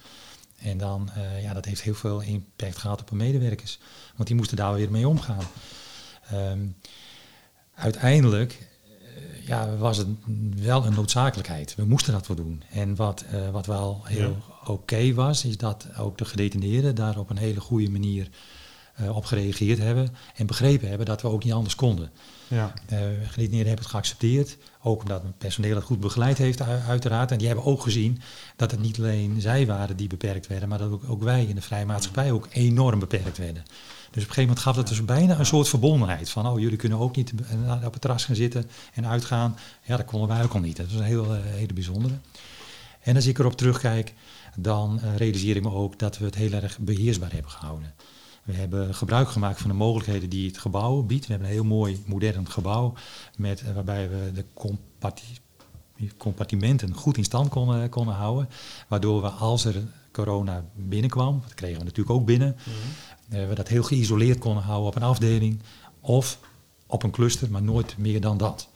En 0.57 0.79
dan, 0.79 1.11
ja, 1.43 1.53
dat 1.53 1.65
heeft 1.65 1.83
heel 1.83 1.95
veel 1.95 2.21
impact 2.21 2.79
gehad 2.79 3.01
op 3.01 3.09
de 3.09 3.15
medewerkers. 3.15 3.79
Want 4.15 4.29
die 4.29 4.37
moesten 4.37 4.57
daar 4.57 4.75
weer 4.75 4.91
mee 4.91 5.09
omgaan. 5.09 5.45
Ehm, 6.31 6.67
uiteindelijk 7.75 8.69
ja, 9.47 9.77
was 9.77 9.97
het 9.97 10.09
wel 10.55 10.87
een 10.87 10.95
noodzakelijkheid. 10.95 11.75
We 11.75 11.85
moesten 11.85 12.13
dat 12.13 12.27
wel 12.27 12.37
doen. 12.37 12.63
En 12.71 12.95
wat, 12.95 13.25
wat 13.53 13.67
wel 13.67 14.01
heel 14.05 14.37
oké 14.65 15.15
was, 15.15 15.45
is 15.45 15.57
dat 15.57 15.87
ook 15.99 16.19
de 16.19 16.25
gedetineerden 16.25 16.95
daar 16.95 17.19
op 17.19 17.31
een 17.31 17.37
hele 17.37 17.61
goede 17.61 17.91
manier 17.91 18.29
op 19.11 19.25
gereageerd 19.25 19.79
hebben. 19.79 20.17
En 20.35 20.47
begrepen 20.47 20.89
hebben 20.89 21.07
dat 21.07 21.23
we 21.23 21.29
ook 21.29 21.45
niet 21.45 21.53
anders 21.53 21.75
konden. 21.75 22.11
Ja. 22.49 22.73
Eh 22.87 22.99
hebben 23.37 23.75
het 23.75 23.87
geaccepteerd. 23.87 24.57
Ook 24.83 25.01
omdat 25.01 25.23
het 25.23 25.39
personeel 25.39 25.75
het 25.75 25.85
goed 25.85 26.01
begeleid 26.01 26.39
heeft, 26.39 26.61
uiteraard. 26.63 27.31
En 27.31 27.39
die 27.39 27.47
hebben 27.47 27.65
ook 27.65 27.83
gezien 27.83 28.21
dat 28.57 28.71
het 28.71 28.81
niet 28.81 28.99
alleen 28.99 29.41
zij 29.41 29.67
waren 29.67 29.97
die 29.97 30.09
beperkt 30.09 30.47
werden, 30.47 30.69
maar 30.69 30.79
dat 30.79 30.91
ook, 30.91 31.03
ook 31.09 31.23
wij 31.23 31.45
in 31.45 31.55
de 31.55 31.61
vrije 31.61 31.87
maatschappij 31.87 32.33
ook 32.33 32.49
enorm 32.51 32.99
beperkt 32.99 33.39
werden. 33.39 33.65
Dus 34.11 34.25
op 34.25 34.31
een 34.31 34.35
gegeven 34.35 34.43
moment 34.43 34.59
gaf 34.59 34.77
het 34.77 34.89
dus 34.89 35.05
bijna 35.05 35.39
een 35.39 35.47
soort 35.47 35.69
verbondenheid. 35.69 36.31
Van, 36.31 36.47
oh, 36.47 36.61
jullie 36.61 36.77
kunnen 36.77 36.99
ook 36.99 37.17
niet 37.17 37.33
eh, 37.51 37.85
op 37.85 37.93
het 37.93 38.01
terras 38.01 38.25
gaan 38.25 38.35
zitten 38.35 38.71
en 38.95 39.07
uitgaan. 39.07 39.57
Ja, 39.83 39.97
dat 39.97 40.07
konden 40.07 40.29
wij 40.29 40.43
ook 40.43 40.53
al 40.53 40.61
niet. 40.61 40.77
Dat 40.77 40.87
was 40.87 40.95
een 40.95 41.07
heel, 41.07 41.35
eh, 41.35 41.41
hele 41.43 41.73
bijzondere. 41.73 42.15
En 43.01 43.15
als 43.15 43.27
ik 43.27 43.39
erop 43.39 43.57
terugkijk, 43.57 44.15
dan 44.57 45.01
eh, 45.01 45.17
realiseer 45.17 45.57
ik 45.57 45.63
me 45.63 45.71
ook 45.71 45.99
dat 45.99 46.19
we 46.19 46.25
het 46.25 46.35
heel 46.35 46.53
erg 46.53 46.79
beheersbaar 46.79 47.33
hebben 47.33 47.51
gehouden. 47.51 47.95
We 48.47 48.53
hebben 48.53 48.95
gebruik 48.95 49.29
gemaakt 49.29 49.61
van 49.61 49.71
de 49.71 49.77
mogelijkheden 49.77 50.31
die 50.31 50.47
het 50.47 50.59
gebouw 50.59 51.03
biedt. 51.03 51.27
We 51.27 51.31
hebben 51.33 51.49
een 51.49 51.55
heel 51.55 51.65
mooi 51.65 52.03
modern 52.07 52.49
gebouw 52.51 52.95
met, 53.37 53.61
eh, 53.63 53.75
waarbij 53.75 54.09
we 54.11 54.33
de 54.35 54.45
comparti- 54.55 55.39
compartimenten 56.17 56.95
goed 56.95 57.17
in 57.17 57.25
stand 57.25 57.49
konden, 57.49 57.89
konden 57.89 58.15
houden. 58.15 58.49
Waardoor 58.89 59.23
we 59.23 59.29
als 59.29 59.65
er 59.65 59.75
corona 60.13 60.65
binnenkwam, 60.75 61.41
dat 61.43 61.55
kregen 61.55 61.79
we 61.79 61.85
natuurlijk 61.85 62.17
ook 62.19 62.27
binnen, 62.27 62.57
eh, 63.29 63.49
we 63.49 63.55
dat 63.55 63.69
heel 63.69 63.83
geïsoleerd 63.83 64.39
konden 64.39 64.63
houden 64.63 64.89
op 64.89 64.97
een 64.97 65.03
afdeling 65.03 65.61
of 66.01 66.39
op 66.87 67.03
een 67.03 67.11
cluster, 67.11 67.51
maar 67.51 67.63
nooit 67.63 67.99
meer 67.99 68.21
dan 68.21 68.37
dat. 68.39 68.69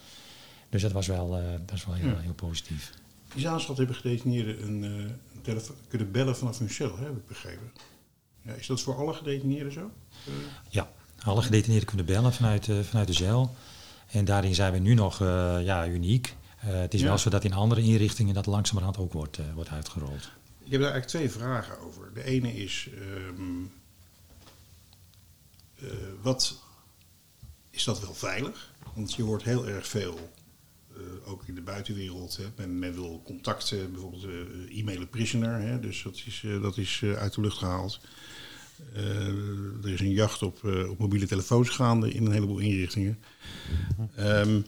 Dus 0.69 0.83
dat 0.83 0.93
was 0.93 1.07
wel, 1.07 1.37
eh, 1.39 1.51
dat 1.51 1.71
was 1.71 1.85
wel 1.87 1.95
heel, 1.95 2.09
Ja. 2.09 2.19
heel 2.19 2.35
positief. 2.35 2.93
die 3.33 3.41
zaanstad 3.43 3.77
hebben 3.77 3.97
gedetineerden 3.97 4.63
een, 4.67 4.85
eh, 4.85 4.91
een 5.35 5.41
telefoon 5.43 5.77
kunnen 5.89 6.11
bellen 6.13 6.37
vanaf 6.37 6.59
hun 6.59 6.71
cel, 6.71 6.97
hè, 6.97 7.05
heb 7.05 7.17
ik 7.17 7.27
begrepen. 7.27 7.71
Ja, 8.43 8.53
is 8.53 8.67
dat 8.67 8.81
voor 8.81 8.97
alle 8.97 9.15
gedetineerden 9.15 9.73
zo? 9.73 9.91
Eh, 10.27 10.33
Ja, 10.69 10.91
alle 11.25 11.43
gedetineerden 11.43 11.89
kunnen 11.89 12.07
bellen 12.07 12.33
vanuit, 12.33 12.69
eh, 12.69 12.81
vanuit 12.81 13.07
de 13.07 13.13
cel. 13.15 13.55
En 14.11 14.25
daarin 14.25 14.55
zijn 14.55 14.73
we 14.73 14.79
nu 14.79 14.95
nog 14.95 15.21
eh, 15.21 15.59
ja, 15.65 15.87
uniek. 15.87 16.35
Het 16.57 16.95
is 16.95 17.01
Ja. 17.01 17.07
wel 17.07 17.19
zo 17.19 17.31
dat 17.31 17.45
in 17.45 17.53
andere 17.53 17.83
inrichtingen 17.83 18.35
dat 18.35 18.47
langzamerhand 18.47 18.99
ook 18.99 19.13
wordt, 19.13 19.39
wordt 19.55 19.71
uitgerold. 19.71 20.31
Ik 20.65 20.71
heb 20.71 20.81
daar 20.81 20.91
eigenlijk 20.93 21.07
twee 21.07 21.31
vragen 21.43 21.79
over. 21.79 22.11
De 22.15 22.25
ene 22.25 22.53
is, 22.55 22.89
ehm, 22.95 23.65
eh, 25.75 25.87
wat 26.23 26.59
is 27.71 27.85
dat 27.85 28.01
wel 28.01 28.15
veilig? 28.15 28.73
Want 28.95 29.15
je 29.15 29.23
hoort 29.23 29.43
heel 29.43 29.67
erg 29.69 29.87
veel, 29.87 30.31
ook 31.25 31.45
in 31.47 31.55
de 31.55 31.63
buitenwereld. 31.63 32.37
Hè. 32.37 32.45
Men, 32.57 32.79
men 32.79 32.95
wil 32.95 33.23
contacten, 33.25 33.93
bijvoorbeeld 33.93 34.25
uh, 34.25 34.79
e-mail 34.79 35.07
prisoner. 35.07 35.61
Hè, 35.61 35.81
dus 35.81 36.03
dat 36.03 36.23
is, 36.27 36.43
uh, 36.47 36.63
dat 36.63 36.77
is 36.77 37.03
uit 37.17 37.35
de 37.35 37.41
lucht 37.41 37.59
gehaald. 37.59 38.01
er 39.83 39.93
is 39.93 40.01
een 40.01 40.13
jacht 40.13 40.43
op, 40.43 40.65
op 40.89 40.99
mobiele 40.99 41.27
telefoons 41.27 41.69
gaande 41.69 42.13
in 42.13 42.27
een 42.27 42.33
heleboel 42.33 42.59
inrichtingen. 42.59 43.19
Um, 44.19 44.65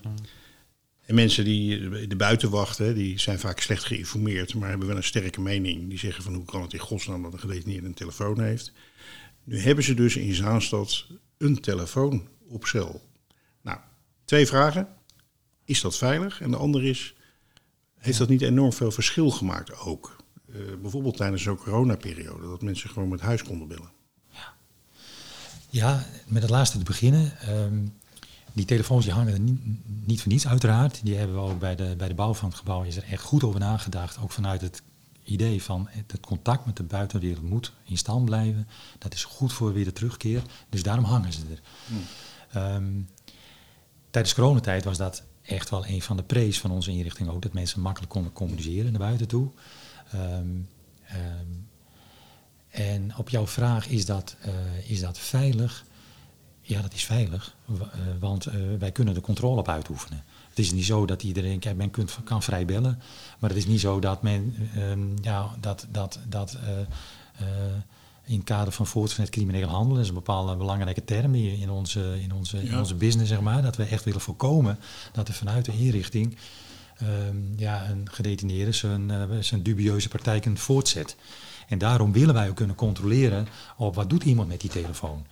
en 1.05 1.15
mensen 1.15 1.43
die 1.43 2.07
de 2.07 2.15
buitenwacht, 2.15 2.77
hè, 2.77 2.93
die 2.93 3.19
zijn 3.19 3.39
vaak 3.39 3.59
slecht 3.59 3.83
geïnformeerd, 3.83 4.55
maar 4.55 4.69
hebben 4.69 4.87
wel 4.87 4.95
een 4.95 5.03
sterke 5.03 5.41
mening. 5.41 5.89
Die 5.89 5.97
zeggen 5.97 6.23
van 6.23 6.33
hoe 6.33 6.45
kan 6.45 6.61
het 6.61 6.73
in 6.73 6.79
godsnaam 6.79 7.23
dat 7.23 7.33
een 7.33 7.39
gedetineerde 7.39 7.87
een 7.87 7.93
telefoon 7.93 8.41
heeft. 8.41 8.71
Nu 9.43 9.59
hebben 9.59 9.83
ze 9.83 9.93
dus 9.93 10.15
in 10.15 10.33
Zaanstad 10.33 11.07
een 11.37 11.61
telefoon 11.61 12.27
op 12.47 12.65
cel. 12.65 13.01
Nou, 13.61 13.79
twee 14.25 14.47
vragen. 14.47 14.87
Is 15.65 15.81
dat 15.81 15.97
veilig? 15.97 16.41
En 16.41 16.51
de 16.51 16.57
andere 16.57 16.89
is, 16.89 17.15
heeft 17.97 18.17
dat 18.17 18.29
niet 18.29 18.41
enorm 18.41 18.73
veel 18.73 18.91
verschil 18.91 19.31
gemaakt 19.31 19.79
ook? 19.79 20.15
Uh, 20.49 20.57
bijvoorbeeld 20.81 21.17
tijdens 21.17 21.41
zo'n 21.41 21.57
coronaperiode, 21.57 22.47
dat 22.47 22.61
mensen 22.61 22.89
gewoon 22.89 23.09
met 23.09 23.21
huis 23.21 23.43
konden 23.43 23.67
bellen. 23.67 23.91
Ja, 24.29 24.53
ja 25.69 26.05
met 26.27 26.41
het 26.41 26.51
laatste 26.51 26.77
te 26.77 26.83
beginnen. 26.83 27.33
Um, 27.49 27.93
die 28.53 28.65
telefoons 28.65 29.03
die 29.05 29.13
hangen 29.13 29.33
er 29.33 29.39
niet, 29.39 29.61
niet 30.05 30.21
voor 30.21 30.31
niets 30.31 30.47
uiteraard. 30.47 30.99
Die 31.03 31.15
hebben 31.15 31.35
we 31.35 31.41
ook 31.41 31.59
bij 31.59 31.75
de, 31.75 31.95
bij 31.97 32.07
de 32.07 32.13
bouw 32.13 32.33
van 32.33 32.49
het 32.49 32.57
gebouw 32.57 32.83
is 32.83 32.97
er 32.97 33.03
echt 33.03 33.23
goed 33.23 33.43
over 33.43 33.59
nagedacht. 33.59 34.19
Ook 34.19 34.31
vanuit 34.31 34.61
het 34.61 34.81
idee 35.23 35.63
van 35.63 35.87
het 35.91 36.19
contact 36.19 36.65
met 36.65 36.77
de 36.77 36.83
buitenwereld 36.83 37.43
moet 37.43 37.71
in 37.83 37.97
stand 37.97 38.25
blijven. 38.25 38.67
Dat 38.97 39.13
is 39.13 39.23
goed 39.23 39.53
voor 39.53 39.73
weer 39.73 39.85
de 39.85 39.93
terugkeer. 39.93 40.41
Dus 40.69 40.83
daarom 40.83 41.05
hangen 41.05 41.33
ze 41.33 41.41
er. 41.51 41.61
Hmm. 41.87 42.63
Um, 42.63 43.09
tijdens 44.09 44.33
coronatijd 44.33 44.83
was 44.83 44.97
dat 44.97 45.23
echt 45.45 45.69
wel 45.69 45.85
een 45.85 46.01
van 46.01 46.17
de 46.17 46.23
prees 46.23 46.59
van 46.59 46.71
onze 46.71 46.91
inrichting 46.91 47.29
ook. 47.29 47.41
Dat 47.41 47.53
mensen 47.53 47.81
makkelijk 47.81 48.11
konden 48.11 48.33
communiceren 48.33 48.91
naar 48.91 49.01
buiten 49.01 49.27
toe. 49.27 49.49
Um, 50.15 50.69
um, 51.11 51.67
en 52.69 53.17
op 53.17 53.29
jouw 53.29 53.47
vraag, 53.47 53.87
is 53.87 54.05
dat, 54.05 54.35
uh, 54.45 54.89
is 54.89 54.99
dat 54.99 55.19
veilig? 55.19 55.85
Ja, 56.61 56.81
dat 56.81 56.93
is 56.93 57.05
veilig, 57.05 57.55
uh, 57.69 57.81
want 58.19 58.47
uh, 58.47 58.53
wij 58.79 58.91
kunnen 58.91 59.13
de 59.13 59.21
controle 59.21 59.59
op 59.59 59.67
uitoefenen. 59.67 60.23
Het 60.49 60.59
is 60.59 60.71
niet 60.71 60.85
zo 60.85 61.05
dat 61.05 61.23
iedereen, 61.23 61.59
kijk, 61.59 61.75
men 61.75 61.91
kunt, 61.91 62.17
kan 62.23 62.43
vrij 62.43 62.65
bellen, 62.65 63.01
maar 63.39 63.49
het 63.49 63.59
is 63.59 63.65
niet 63.65 63.79
zo 63.79 63.99
dat 63.99 64.21
men, 64.21 64.69
um, 64.77 65.13
ja, 65.21 65.55
dat, 65.59 65.87
dat, 65.91 66.19
dat 66.27 66.57
in 68.25 68.35
het 68.35 68.43
kader 68.43 68.73
van 68.73 68.87
voortgezet 68.87 69.29
crimineel 69.29 69.67
handelen, 69.67 69.95
dat 69.95 70.03
is 70.03 70.09
een 70.09 70.15
bepaalde 70.15 70.55
belangrijke 70.55 71.03
term 71.03 71.35
in 71.35 71.69
onze, 71.69 72.21
in, 72.21 72.33
onze, 72.33 72.57
ja. 72.57 72.71
in 72.71 72.77
onze 72.77 72.95
business, 72.95 73.29
zeg 73.29 73.41
maar, 73.41 73.61
dat 73.61 73.75
we 73.75 73.83
echt 73.83 74.03
willen 74.03 74.21
voorkomen 74.21 74.79
dat 75.11 75.27
er 75.27 75.33
vanuit 75.33 75.65
de 75.65 75.77
inrichting 75.77 76.37
um, 77.01 77.53
ja, 77.57 77.89
een 77.89 78.07
gedetineerde 78.11 78.71
zijn, 78.71 79.11
zijn 79.43 79.63
dubieuze 79.63 80.07
praktijken 80.07 80.57
voortzet. 80.57 81.15
En 81.67 81.77
daarom 81.77 82.11
willen 82.11 82.33
wij 82.33 82.49
ook 82.49 82.55
kunnen 82.55 82.75
controleren 82.75 83.47
op 83.77 83.95
wat 83.95 84.09
doet 84.09 84.23
iemand 84.23 84.47
met 84.47 84.61
die 84.61 84.69
telefoon. 84.69 85.25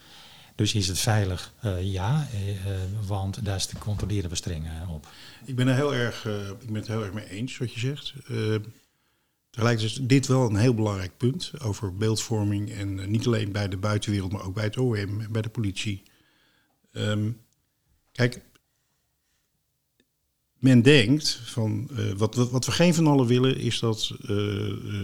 Dus 0.55 0.73
is 0.73 0.87
het 0.87 0.99
veilig? 0.99 1.53
Uh, 1.65 1.83
ja, 1.83 2.27
uh, 2.33 3.07
want 3.07 3.45
daar 3.45 3.65
controleren 3.79 4.29
we 4.29 4.35
streng 4.35 4.67
op. 4.89 5.07
Ik 5.45 5.55
ben, 5.55 5.67
er 5.67 5.75
heel 5.75 5.93
erg, 5.93 6.25
uh, 6.25 6.49
ik 6.49 6.65
ben 6.65 6.75
het 6.75 6.87
heel 6.87 7.03
erg 7.03 7.13
mee 7.13 7.29
eens 7.29 7.57
wat 7.57 7.73
je 7.73 7.79
zegt. 7.79 8.13
Tegelijkertijd 9.51 9.99
is 9.99 10.07
dit 10.07 10.27
wel 10.27 10.49
een 10.49 10.55
heel 10.55 10.73
belangrijk 10.73 11.17
punt 11.17 11.51
over 11.61 11.95
beeldvorming. 11.95 12.71
En 12.71 13.11
niet 13.11 13.25
alleen 13.25 13.51
bij 13.51 13.67
de 13.67 13.77
buitenwereld, 13.77 14.31
maar 14.31 14.45
ook 14.45 14.53
bij 14.53 14.63
het 14.63 14.77
OM 14.77 15.21
en 15.21 15.31
bij 15.31 15.41
de 15.41 15.49
politie. 15.49 16.03
Um, 16.91 17.41
kijk, 18.11 18.41
men 20.53 20.81
denkt 20.81 21.41
van 21.43 21.89
wat, 22.17 22.35
wat, 22.35 22.51
wat, 22.51 22.65
we 22.65 22.71
geen 22.71 22.93
van 22.93 23.07
allen 23.07 23.27
willen, 23.27 23.57
is 23.57 23.79
dat, 23.79 24.11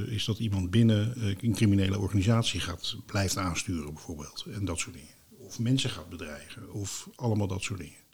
is 0.08 0.26
dat 0.26 0.39
iemand 0.39 0.70
binnen 0.70 1.14
een 1.43 1.54
criminele 1.54 2.00
organisatie 2.00 2.60
gaat, 2.60 2.95
blijft 3.06 3.38
aansturen, 3.38 3.93
bijvoorbeeld. 3.93 4.45
En 4.52 4.66
dat 4.66 4.80
soort 4.80 4.95
dingen 4.95 5.18
of 5.48 5.60
mensen 5.60 5.89
gaat 5.89 6.10
bedreigen 6.10 6.72
of 6.72 7.10
allemaal 7.16 7.48
dat 7.48 7.64
soort 7.64 7.80
dingen. 7.80 8.06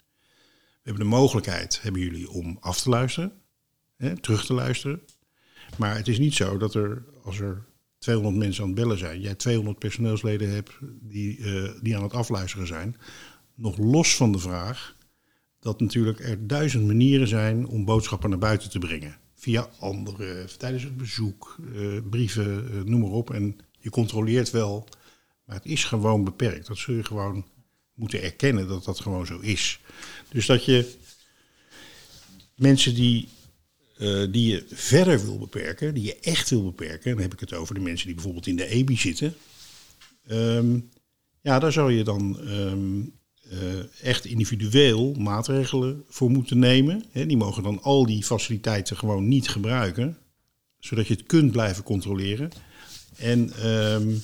We 0.54 0.90
hebben 0.90 1.02
de 1.02 1.16
mogelijkheid, 1.16 1.82
hebben 1.82 2.00
jullie, 2.00 2.30
om 2.30 2.56
af 2.60 2.80
te 2.80 2.88
luisteren, 2.88 3.32
hè, 3.96 4.16
terug 4.20 4.46
te 4.46 4.54
luisteren. 4.54 5.02
Maar 5.76 5.96
het 5.96 6.08
is 6.08 6.18
niet 6.18 6.34
zo 6.34 6.56
dat 6.56 6.74
er, 6.74 7.02
als 7.22 7.40
er 7.40 7.64
200 7.98 8.36
mensen 8.36 8.62
aan 8.62 8.68
het 8.68 8.78
bellen 8.78 8.98
zijn, 8.98 9.20
jij 9.20 9.34
200 9.34 9.78
personeelsleden 9.78 10.50
hebt 10.50 10.72
die, 11.00 11.38
uh, 11.38 11.70
die 11.82 11.96
aan 11.96 12.02
het 12.02 12.12
afluisteren 12.12 12.66
zijn. 12.66 12.96
Nog 13.54 13.78
los 13.78 14.16
van 14.16 14.32
de 14.32 14.38
vraag 14.38 14.96
dat 15.60 15.80
natuurlijk 15.80 16.20
er 16.20 16.46
duizend 16.46 16.86
manieren 16.86 17.28
zijn 17.28 17.66
om 17.66 17.84
boodschappen 17.84 18.30
naar 18.30 18.38
buiten 18.38 18.70
te 18.70 18.78
brengen. 18.78 19.18
Via 19.34 19.68
anderen, 19.78 20.58
tijdens 20.58 20.82
het 20.82 20.96
bezoek, 20.96 21.56
uh, 21.74 22.00
brieven, 22.10 22.68
uh, 22.74 22.82
noem 22.82 23.00
maar 23.00 23.10
op. 23.10 23.30
En 23.30 23.56
je 23.78 23.90
controleert 23.90 24.50
wel 24.50 24.88
maar 25.44 25.56
het 25.56 25.66
is 25.66 25.84
gewoon 25.84 26.24
beperkt. 26.24 26.66
Dat 26.66 26.78
zul 26.78 26.94
je 26.94 27.04
gewoon 27.04 27.46
moeten 27.94 28.22
erkennen 28.22 28.68
dat 28.68 28.84
dat 28.84 29.00
gewoon 29.00 29.26
zo 29.26 29.38
is. 29.38 29.80
Dus 30.28 30.46
dat 30.46 30.64
je 30.64 30.94
mensen 32.54 32.94
die, 32.94 33.28
uh, 33.98 34.32
die 34.32 34.50
je 34.50 34.64
verder 34.68 35.24
wil 35.24 35.38
beperken, 35.38 35.94
die 35.94 36.04
je 36.04 36.18
echt 36.20 36.50
wil 36.50 36.64
beperken, 36.64 37.12
dan 37.12 37.22
heb 37.22 37.32
ik 37.32 37.40
het 37.40 37.52
over 37.52 37.74
de 37.74 37.80
mensen 37.80 38.06
die 38.06 38.14
bijvoorbeeld 38.14 38.46
in 38.46 38.56
de 38.56 38.66
EBI 38.66 38.96
zitten. 38.96 39.34
Um, 40.30 40.88
ja, 41.40 41.58
daar 41.58 41.72
zou 41.72 41.92
je 41.92 42.04
dan 42.04 42.38
um, 42.40 43.12
uh, 43.52 43.58
echt 44.02 44.24
individueel 44.24 45.14
maatregelen 45.14 46.04
voor 46.08 46.30
moeten 46.30 46.58
nemen. 46.58 47.04
Die 47.12 47.36
mogen 47.36 47.62
dan 47.62 47.82
al 47.82 48.06
die 48.06 48.24
faciliteiten 48.24 48.96
gewoon 48.96 49.28
niet 49.28 49.48
gebruiken, 49.48 50.18
zodat 50.78 51.06
je 51.06 51.14
het 51.14 51.26
kunt 51.26 51.52
blijven 51.52 51.84
controleren. 51.84 52.50
En 53.16 53.68
um, 53.70 54.22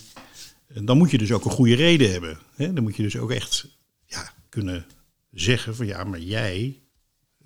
dan 0.85 0.99
moet 0.99 1.11
je 1.11 1.19
dus 1.19 1.33
ook 1.33 1.45
een 1.45 1.51
goede 1.51 1.75
reden 1.75 2.11
hebben. 2.11 2.39
Dan 2.57 2.83
moet 2.83 2.97
je 2.97 3.03
dus 3.03 3.17
ook 3.17 3.31
echt 3.31 3.69
ja, 4.07 4.33
kunnen 4.49 4.87
zeggen 5.33 5.77
van 5.77 5.87
ja, 5.87 6.05
maar 6.05 6.21
jij 6.21 6.81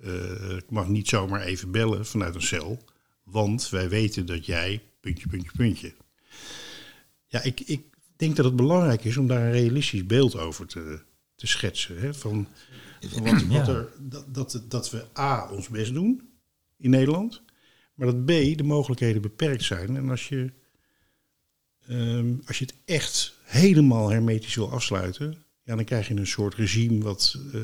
uh, 0.01 0.57
mag 0.69 0.87
niet 0.87 1.07
zomaar 1.07 1.41
even 1.41 1.71
bellen 1.71 2.05
vanuit 2.05 2.35
een 2.35 2.41
cel, 2.41 2.83
want 3.23 3.69
wij 3.69 3.89
weten 3.89 4.25
dat 4.25 4.45
jij 4.45 4.81
puntje, 4.99 5.27
puntje, 5.27 5.51
puntje. 5.57 5.93
Ja, 7.25 7.41
ik, 7.41 7.59
ik 7.59 7.85
denk 8.15 8.35
dat 8.35 8.45
het 8.45 8.55
belangrijk 8.55 9.03
is 9.03 9.17
om 9.17 9.27
daar 9.27 9.41
een 9.41 9.51
realistisch 9.51 10.05
beeld 10.05 10.37
over 10.37 10.67
te, 10.67 11.01
te 11.35 11.47
schetsen. 11.47 11.99
Hè? 11.99 12.13
Van, 12.13 12.47
van 13.01 13.23
wat, 13.23 13.43
wat 13.43 13.67
er, 13.67 13.91
dat, 13.99 14.33
dat, 14.33 14.63
dat 14.67 14.89
we 14.91 15.05
A, 15.17 15.49
ons 15.51 15.69
best 15.69 15.93
doen 15.93 16.29
in 16.77 16.89
Nederland, 16.89 17.41
maar 17.93 18.07
dat 18.07 18.25
B, 18.25 18.27
de 18.27 18.63
mogelijkheden 18.63 19.21
beperkt 19.21 19.63
zijn. 19.63 19.95
En 19.95 20.09
als 20.09 20.29
je 20.29 20.51
Um, 21.89 22.41
als 22.45 22.59
je 22.59 22.65
het 22.65 22.75
echt 22.85 23.35
helemaal 23.43 24.09
hermetisch 24.09 24.55
wil 24.55 24.71
afsluiten, 24.71 25.44
ja, 25.65 25.75
dan 25.75 25.83
krijg 25.83 26.07
je 26.07 26.15
een 26.15 26.27
soort 26.27 26.55
regime 26.55 27.03
wat, 27.03 27.37
uh, 27.53 27.61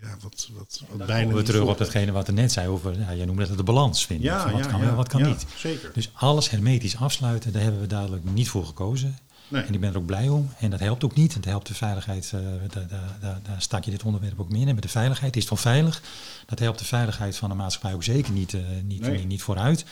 ja, 0.00 0.16
wat, 0.20 0.48
wat, 0.52 0.82
wat 0.88 1.06
bijna. 1.06 1.34
We 1.34 1.42
terug 1.42 1.62
op 1.62 1.78
datgene 1.78 2.12
wat 2.12 2.28
er 2.28 2.34
net 2.34 2.52
zei 2.52 2.68
over, 2.68 2.98
ja, 2.98 3.14
jij 3.14 3.24
noemde 3.24 3.46
het 3.46 3.56
de 3.56 3.62
balans 3.62 4.06
vinden. 4.06 4.26
Ja, 4.26 4.50
wat, 4.52 4.64
ja, 4.64 4.70
kan, 4.70 4.80
ja, 4.80 4.94
wat 4.94 5.08
kan 5.08 5.22
niet. 5.22 5.46
Zeker. 5.56 5.90
Dus 5.94 6.10
alles 6.12 6.50
hermetisch 6.50 6.96
afsluiten, 6.96 7.52
daar 7.52 7.62
hebben 7.62 7.80
we 7.80 7.86
duidelijk 7.86 8.24
niet 8.24 8.48
voor 8.48 8.64
gekozen. 8.64 9.18
Nee. 9.48 9.62
En 9.62 9.74
ik 9.74 9.80
ben 9.80 9.90
er 9.90 9.98
ook 9.98 10.06
blij 10.06 10.28
om. 10.28 10.50
En 10.58 10.70
dat 10.70 10.80
helpt 10.80 11.04
ook 11.04 11.14
niet. 11.14 11.34
Het 11.34 11.44
helpt 11.44 11.66
de 11.66 11.74
veiligheid, 11.74 12.32
uh, 12.34 12.40
daar, 12.70 12.88
daar, 12.88 13.16
daar, 13.20 13.40
daar 13.42 13.62
stak 13.62 13.84
je 13.84 13.90
dit 13.90 14.02
onderwerp 14.02 14.40
ook 14.40 14.50
meer 14.50 14.68
in. 14.68 14.74
Met 14.74 14.82
de 14.82 14.88
veiligheid 14.88 15.36
is 15.36 15.40
het 15.40 15.50
wel 15.50 15.72
veilig. 15.72 16.02
Dat 16.46 16.58
helpt 16.58 16.78
de 16.78 16.84
veiligheid 16.84 17.36
van 17.36 17.48
de 17.48 17.54
maatschappij 17.54 17.94
ook 17.94 18.04
zeker 18.04 18.32
niet, 18.32 18.52
uh, 18.52 18.60
niet, 18.84 19.00
nee. 19.00 19.26
niet 19.26 19.42
vooruit. 19.42 19.84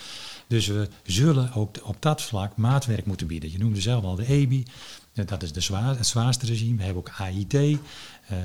Dus 0.47 0.67
we 0.67 0.89
zullen 1.03 1.53
ook 1.53 1.75
op 1.83 1.95
dat 1.99 2.21
vlak 2.21 2.55
maatwerk 2.57 3.05
moeten 3.05 3.27
bieden. 3.27 3.51
Je 3.51 3.57
noemde 3.57 3.81
zelf 3.81 4.03
al 4.03 4.15
de 4.15 4.27
EBI. 4.27 4.65
Dat 5.23 5.43
is 5.43 5.51
de 5.51 5.61
zwaar, 5.61 5.97
het 5.97 6.07
zwaarste 6.07 6.45
regime. 6.45 6.77
We 6.77 6.83
hebben 6.83 7.01
ook 7.01 7.13
AIT, 7.17 7.53
uh, 7.53 7.77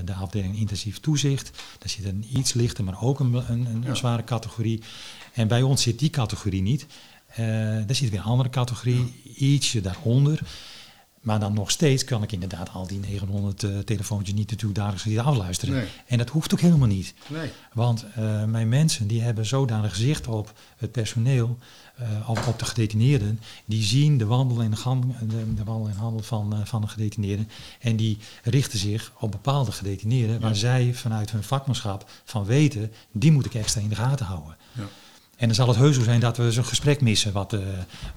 de 0.05 0.15
afdeling 0.15 0.59
intensief 0.59 1.01
toezicht. 1.01 1.51
Daar 1.79 1.89
zit 1.89 2.05
een 2.05 2.27
iets 2.37 2.53
lichter, 2.53 2.85
maar 2.85 3.03
ook 3.03 3.21
een, 3.21 3.35
een, 3.35 3.67
een 3.67 3.83
ja. 3.83 3.95
zware 3.95 4.25
categorie. 4.25 4.83
En 5.33 5.49
bij 5.49 5.63
ons 5.63 5.83
zit 5.83 5.99
die 5.99 6.11
categorie 6.11 6.63
niet. 6.63 6.87
Uh, 7.31 7.37
daar 7.87 7.95
zit 7.95 8.11
weer 8.11 8.19
een 8.19 8.25
andere 8.25 8.51
categorie, 8.51 9.21
ja. 9.23 9.33
ietsje 9.35 9.81
daaronder. 9.81 10.41
Maar 11.21 11.41
dan 11.41 11.55
nog 11.55 11.71
steeds 11.71 12.05
kan 12.05 12.23
ik 12.23 12.33
inderdaad 12.33 12.71
al 12.73 12.87
die 12.87 12.99
900 12.99 13.63
uh, 13.63 13.79
telefoontjes 13.79 14.37
niet 14.37 14.51
natuurlijk 14.51 14.79
dagelijks 14.79 15.05
niet 15.05 15.19
afluisteren. 15.19 15.75
Nee. 15.75 15.87
En 16.07 16.19
dat 16.19 16.29
hoeft 16.29 16.53
ook 16.53 16.61
helemaal 16.61 16.89
niet. 16.89 17.15
Nee. 17.27 17.51
Want 17.73 18.05
uh, 18.19 18.45
mijn 18.45 18.69
mensen 18.69 19.07
die 19.07 19.23
hebben 19.23 19.47
zodanig 19.47 19.97
zicht 19.97 20.27
op 20.27 20.53
het 20.77 20.93
personeel, 20.93 21.59
uh, 22.01 22.29
op, 22.29 22.59
de 22.59 22.65
gedetineerden. 22.65 23.41
Die 23.65 23.83
zien 23.83 24.19
de 24.19 24.25
wandel 24.25 24.61
en, 24.61 24.77
gang, 24.77 25.19
de, 25.19 25.55
de 25.55 25.65
wandel 25.65 25.89
en 25.89 25.97
handel 25.97 26.23
van, 26.23 26.67
van 26.67 26.81
de 26.81 26.89
gedetineerden. 26.89 27.49
En 27.81 27.97
die 27.97 28.19
richten 28.43 28.79
zich 28.79 29.13
op 29.19 29.31
bepaalde 29.31 29.73
gedetineerden 29.73 30.35
ja. 30.35 30.41
waar 30.41 30.57
zij 30.57 30.95
vanuit 30.95 31.31
hun 31.31 31.43
vakmanschap 31.43 32.11
van 32.25 32.45
weten, 32.45 32.93
die 33.13 33.33
moet 33.33 33.47
ik 33.47 33.55
extra 33.55 33.81
in 33.81 33.89
de 33.89 33.95
gaten 33.95 34.27
houden. 34.27 34.57
Ja. 34.73 34.89
En 35.37 35.47
dan 35.47 35.55
zal 35.55 35.69
het 35.69 35.77
heus 35.77 35.97
zo 35.97 36.03
zijn 36.03 36.21
dat 36.21 36.37
we 36.37 36.53
zo'n 36.53 36.65
gesprek 36.65 37.01
missen 37.01 37.33
wat, 37.33 37.57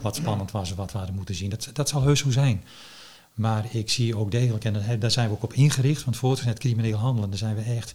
wat 0.01 0.15
spannend 0.15 0.51
was 0.51 0.69
en 0.69 0.75
wat 0.75 0.91
we 0.91 0.97
hadden 0.97 1.15
moeten 1.15 1.35
zien. 1.35 1.49
Dat, 1.49 1.69
dat 1.73 1.89
zal 1.89 2.01
heus 2.01 2.19
zo 2.19 2.31
zijn. 2.31 2.63
Maar 3.33 3.65
ik 3.75 3.89
zie 3.89 4.17
ook 4.17 4.31
degelijk, 4.31 4.65
en 4.65 4.99
daar 4.99 5.11
zijn 5.11 5.27
we 5.27 5.33
ook 5.33 5.43
op 5.43 5.53
ingericht, 5.53 6.03
want 6.03 6.17
voortgezet 6.17 6.59
crimineel 6.59 6.97
handelen, 6.97 7.29
daar 7.29 7.39
zijn 7.39 7.55
we 7.55 7.61
echt 7.61 7.93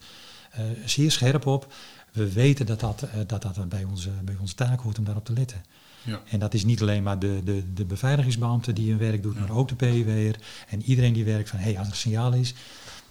uh, 0.55 0.61
zeer 0.85 1.11
scherp 1.11 1.47
op. 1.47 1.73
we 2.13 2.33
weten 2.33 2.67
dat 2.67 2.81
dat, 2.81 3.03
eh, 3.03 3.21
dat, 3.27 3.43
dat 3.43 3.69
bij, 3.69 3.85
onze, 3.85 4.11
bij 4.25 4.37
onze 4.41 4.55
taak 4.55 4.81
hoort 4.81 4.99
om 4.99 5.05
daarop 5.05 5.25
te 5.25 5.33
letten. 5.33 5.63
Ja. 6.03 6.23
En 6.27 6.39
dat 6.39 6.55
is 6.55 6.65
niet 6.65 6.81
alleen 6.81 7.03
maar 7.03 7.19
de, 7.19 7.41
de, 7.45 7.73
de 7.73 7.85
beveiligingsbeambte 7.85 8.73
die 8.73 8.91
hun 8.91 8.99
werk 8.99 9.23
doet, 9.23 9.39
maar 9.39 9.51
ook 9.51 9.69
de 9.69 9.75
PW'er. 9.75 10.37
En 10.69 10.83
iedereen 10.83 11.13
die 11.13 11.25
werkt 11.25 11.49
van, 11.49 11.59
hé, 11.59 11.65
hey, 11.65 11.79
als 11.79 11.87
er 11.87 11.93
een 11.93 11.99
signaal 11.99 12.33
is 12.33 12.55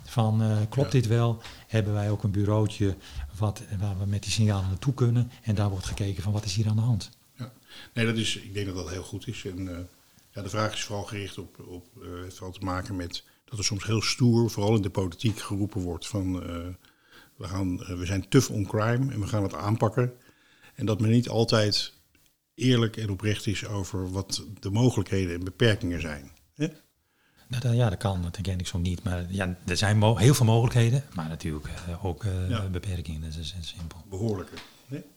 van, 0.03 0.41
eh, 0.41 0.57
klopt 0.69 0.91
dit 0.91 1.07
wel? 1.07 1.41
Hebben 1.67 1.93
wij 1.93 2.09
ook 2.09 2.23
een 2.23 2.31
bureautje 2.31 2.95
wat, 3.37 3.61
waar 3.79 3.99
we 3.99 4.05
met 4.05 4.23
die 4.23 4.31
signalen 4.31 4.69
naartoe 4.69 4.93
kunnen. 4.93 5.31
En 5.41 5.55
daar 5.55 5.69
wordt 5.69 5.85
gekeken 5.85 6.23
van, 6.23 6.31
wat 6.31 6.45
is 6.45 6.55
hier 6.55 6.67
aan 6.67 6.75
de 6.75 6.81
hand? 6.81 7.09
Ja. 7.35 7.53
Nee, 7.93 8.05
dat 8.05 8.15
is, 8.15 8.35
ik 8.35 8.53
denk 8.53 8.65
dat 8.65 8.75
dat 8.75 8.89
heel 8.89 9.03
goed 9.03 9.27
is. 9.27 9.45
En 9.45 9.59
uh, 9.59 9.77
ja, 10.31 10.41
de 10.41 10.49
vraag 10.49 10.73
is 10.73 10.83
vooral 10.83 11.03
gericht 11.03 11.37
op, 11.37 11.59
op 11.67 11.85
uh, 12.01 12.23
het 12.23 12.33
vooral 12.33 12.51
te 12.51 12.65
maken 12.65 12.95
met 12.95 13.23
dat 13.45 13.59
er 13.59 13.65
soms 13.65 13.85
heel 13.85 14.01
stoer, 14.01 14.49
vooral 14.49 14.75
in 14.75 14.81
de 14.81 14.89
politiek, 14.89 15.39
geroepen 15.39 15.81
wordt 15.81 16.07
van 16.07 16.43
we, 17.37 17.47
gaan, 17.47 17.77
we 17.77 18.05
zijn 18.05 18.29
tough 18.29 18.51
on 18.51 18.65
crime 18.65 19.13
en 19.13 19.19
we 19.19 19.27
gaan 19.27 19.43
het 19.43 19.53
aanpakken. 19.53 20.13
En 20.75 20.85
dat 20.85 20.99
men 20.99 21.09
niet 21.09 21.29
altijd 21.29 21.93
eerlijk 22.55 22.97
en 22.97 23.09
oprecht 23.09 23.47
is 23.47 23.65
over 23.65 24.11
wat 24.11 24.43
de 24.59 24.69
mogelijkheden 24.69 25.33
en 25.35 25.43
beperkingen 25.43 26.01
zijn. 26.01 26.31
Hè? 26.55 26.67
Nou, 27.47 27.61
dat, 27.61 27.73
ja, 27.75 27.89
dat 27.89 27.99
kan, 27.99 28.21
dat 28.21 28.39
denk 28.41 28.59
ik 28.59 28.67
zo 28.67 28.77
niet. 28.77 29.03
Maar 29.03 29.25
ja, 29.29 29.57
er 29.65 29.77
zijn 29.77 30.03
heel 30.03 30.33
veel 30.33 30.45
mogelijkheden, 30.45 31.03
maar 31.13 31.29
natuurlijk 31.29 31.67
uh, 31.89 32.05
ook 32.05 32.23
uh, 32.23 32.49
ja. 32.49 32.69
beperkingen. 32.69 33.21
Dat 33.21 33.35
is, 33.39 33.55
simpel. 33.59 34.05
Behoorlijke. 34.09 34.55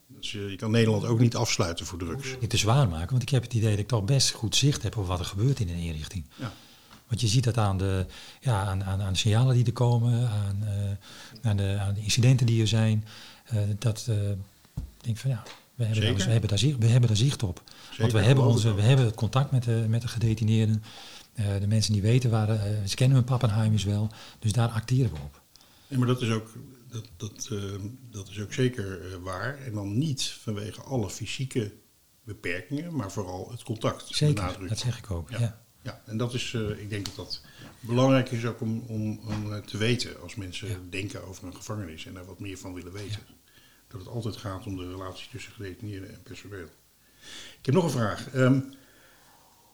Dus 0.06 0.32
je, 0.32 0.50
je, 0.50 0.56
kan 0.56 0.70
Nederland 0.70 1.04
ook 1.04 1.18
niet 1.18 1.36
afsluiten 1.36 1.86
voor 1.86 1.98
drugs. 1.98 2.36
Niet 2.40 2.50
te 2.50 2.56
zwaar 2.56 2.88
maken, 2.88 3.10
want 3.10 3.22
ik 3.22 3.28
heb 3.28 3.42
het 3.42 3.54
idee 3.54 3.70
dat 3.70 3.78
ik 3.78 3.88
toch 3.88 4.04
best 4.04 4.30
goed 4.30 4.56
zicht 4.56 4.82
heb 4.82 4.96
op 4.96 5.06
wat 5.06 5.18
er 5.18 5.24
gebeurt 5.24 5.60
in 5.60 5.68
een 5.68 5.74
inrichting. 5.74 6.24
Ja. 6.36 6.52
Want 7.10 7.20
je 7.22 7.28
ziet 7.28 7.44
dat 7.44 7.58
aan 7.58 7.78
de, 7.78 8.06
ja, 8.40 8.64
aan, 8.64 8.84
aan, 8.84 9.02
aan 9.02 9.12
de 9.12 9.18
signalen 9.18 9.54
die 9.54 9.64
er 9.64 9.72
komen, 9.72 10.28
aan, 10.28 10.64
aan, 11.42 11.56
de, 11.56 11.76
aan 11.80 11.94
de 11.94 12.02
incidenten 12.02 12.46
die 12.46 12.60
er 12.60 12.68
zijn. 12.68 13.04
dat 13.78 14.08
ik 14.76 15.06
denk 15.06 15.16
van 15.16 15.30
ja, 15.30 15.42
we 15.74 15.84
hebben, 15.84 16.04
daar, 16.04 16.26
we, 16.26 16.32
hebben 16.32 16.48
daar 16.48 16.58
zicht, 16.58 16.78
we 16.78 16.86
hebben 16.86 17.08
daar 17.08 17.18
zicht 17.18 17.42
op. 17.42 17.62
Zeker, 17.66 18.00
Want 18.00 18.12
we 18.12 18.20
hebben, 18.20 18.44
onze, 18.44 18.74
we 18.74 18.82
hebben 18.82 19.04
het 19.04 19.14
contact 19.14 19.50
met 19.50 19.64
de, 19.64 19.84
met 19.88 20.02
de 20.02 20.08
gedetineerden. 20.08 20.82
Uh, 21.34 21.46
de 21.60 21.66
mensen 21.66 21.92
die 21.92 22.02
weten 22.02 22.30
waar, 22.30 22.50
uh, 22.50 22.62
ze 22.86 22.94
kennen 22.94 23.16
hun 23.16 23.26
Pappenheimers 23.26 23.84
wel. 23.84 24.10
Dus 24.38 24.52
daar 24.52 24.68
acteren 24.68 25.10
we 25.10 25.16
op. 25.16 25.40
Ja, 25.86 25.98
maar 25.98 26.06
dat 26.06 26.22
is 26.22 26.30
ook, 26.30 26.52
dat, 26.88 27.08
dat, 27.16 27.48
uh, 27.52 27.62
dat 28.10 28.28
is 28.28 28.40
ook 28.40 28.52
zeker 28.52 29.20
waar. 29.22 29.58
En 29.58 29.72
dan 29.72 29.98
niet 29.98 30.22
vanwege 30.22 30.82
alle 30.82 31.10
fysieke 31.10 31.72
beperkingen, 32.24 32.96
maar 32.96 33.12
vooral 33.12 33.50
het 33.50 33.62
contact. 33.62 34.06
Zeker, 34.08 34.68
dat 34.68 34.78
zeg 34.78 34.98
ik 34.98 35.10
ook. 35.10 35.30
Ja, 35.30 35.40
ja. 35.40 35.60
Ja. 35.82 36.02
en 36.06 36.16
dat 36.16 36.34
is, 36.34 36.54
ik 36.78 36.90
denk 36.90 37.04
dat 37.04 37.16
dat 37.16 37.40
belangrijk 37.80 38.30
is 38.30 38.44
ook 38.44 38.60
om, 38.60 38.84
om, 38.86 39.20
om 39.26 39.64
te 39.64 39.78
weten 39.78 40.20
als 40.20 40.34
mensen 40.34 40.68
ja. 40.68 40.76
denken 40.90 41.26
over 41.26 41.46
een 41.46 41.56
gevangenis 41.56 42.06
en 42.06 42.14
daar 42.14 42.24
wat 42.24 42.40
meer 42.40 42.58
van 42.58 42.74
willen 42.74 42.92
weten 42.92 43.20
dat 43.90 44.00
het 44.00 44.08
altijd 44.08 44.36
gaat 44.36 44.66
om 44.66 44.76
de 44.76 44.90
relatie 44.90 45.28
tussen 45.30 45.52
gedetineerden 45.52 46.10
en 46.10 46.22
personeel. 46.22 46.68
Ik 47.58 47.66
heb 47.66 47.74
nog 47.74 47.84
een 47.84 47.90
vraag. 47.90 48.34
Um, 48.34 48.72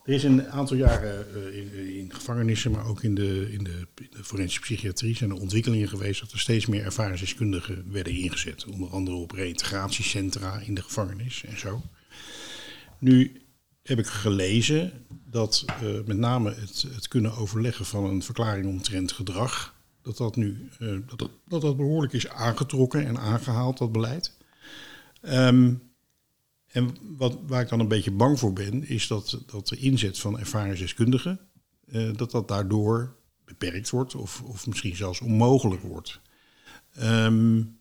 er 0.05 0.13
is 0.13 0.25
een 0.25 0.49
aantal 0.49 0.77
jaren 0.77 1.27
uh, 1.37 1.57
in, 1.57 1.97
in, 1.97 2.15
gevangenissen, 2.15 2.71
maar 2.71 2.87
ook 2.87 3.03
in 3.03 3.15
de, 3.15 3.53
in, 3.53 3.65
de, 3.65 3.87
in 4.01 4.09
de 4.11 4.25
forensische 4.25 4.61
psychiatrie, 4.61 5.17
zijn 5.17 5.31
er 5.31 5.41
ontwikkelingen 5.41 5.89
geweest 5.89 6.21
dat 6.21 6.33
er 6.33 6.39
steeds 6.39 6.67
meer 6.67 6.85
ervaringsdeskundigen 6.85 7.93
werden 7.93 8.13
ingezet. 8.13 8.67
Onder 8.67 8.89
andere 8.89 9.17
op 9.17 9.31
reïntegratiecentra 9.31 10.59
in 10.59 10.75
de 10.75 10.83
gevangenis 10.83 11.45
en 11.45 11.59
zo. 11.59 11.83
Nu 12.99 13.41
heb 13.89 13.99
ik 13.99 14.07
gelezen 14.07 14.93
dat 15.25 15.65
uh, 15.83 16.05
met 16.05 16.17
name 16.17 16.55
het, 16.55 16.85
het 16.95 17.09
kunnen 17.09 17.37
overleggen 17.37 17.85
van 17.85 18.05
een 18.05 18.23
verklaring 18.23 18.67
omtrent 18.67 19.13
gedrag 19.13 19.75
dat 20.03 20.17
dat 20.17 20.37
nu 20.37 20.69
uh, 20.79 20.99
dat, 21.07 21.31
dat, 21.49 21.61
dat, 21.61 21.77
behoorlijk 21.77 22.13
is 22.13 22.29
aangetrokken 22.29 23.07
en 23.07 23.19
aangehaald, 23.19 23.79
dat 23.79 23.93
beleid. 23.93 24.37
Um, 25.23 25.83
en 26.67 26.97
wat, 27.17 27.39
waar 27.47 27.61
ik 27.63 27.69
dan 27.69 27.81
een 27.81 27.89
beetje 27.89 28.11
bang 28.11 28.39
voor 28.39 28.53
ben, 28.53 28.89
is 28.89 29.07
dat, 29.07 29.43
dat 29.47 29.69
de 29.69 29.77
inzet 29.77 30.19
van 30.19 30.39
ervaringsdeskundigen, 30.39 31.41
uh, 31.87 32.17
dat 32.17 32.31
dat 32.31 32.49
daardoor 32.49 33.17
beperkt 33.45 33.91
wordt 33.91 34.15
of, 34.15 34.43
of 34.43 34.67
misschien 34.67 34.97
zelfs 34.97 35.21
onmogelijk 35.21 35.83
wordt. 35.83 36.21
Um, 37.03 37.76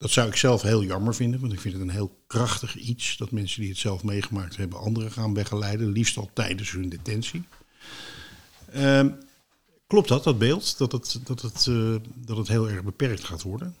dat 0.00 0.10
zou 0.10 0.28
ik 0.28 0.36
zelf 0.36 0.62
heel 0.62 0.84
jammer 0.84 1.14
vinden, 1.14 1.40
want 1.40 1.52
ik 1.52 1.60
vind 1.60 1.74
het 1.74 1.82
een 1.82 1.90
heel 1.90 2.16
krachtig 2.26 2.76
iets 2.76 3.16
dat 3.16 3.30
mensen 3.30 3.60
die 3.60 3.70
het 3.70 3.78
zelf 3.78 4.02
meegemaakt 4.02 4.56
hebben 4.56 4.78
anderen 4.78 5.12
gaan 5.12 5.32
begeleiden, 5.32 5.92
liefst 5.92 6.16
al 6.16 6.30
tijdens 6.32 6.70
hun 6.70 6.88
detentie. 6.88 7.42
Um, 8.76 9.18
Klopt 9.86 10.08
dat, 10.08 10.24
dat 10.24 10.38
beeld, 10.38 10.78
dat 10.78 10.92
het, 10.92 11.20
dat, 11.24 11.42
het, 11.42 11.66
uh, 11.66 11.96
dat 12.14 12.36
het 12.36 12.48
heel 12.48 12.70
erg 12.70 12.82
beperkt 12.82 13.24
gaat 13.24 13.42
worden? 13.42 13.76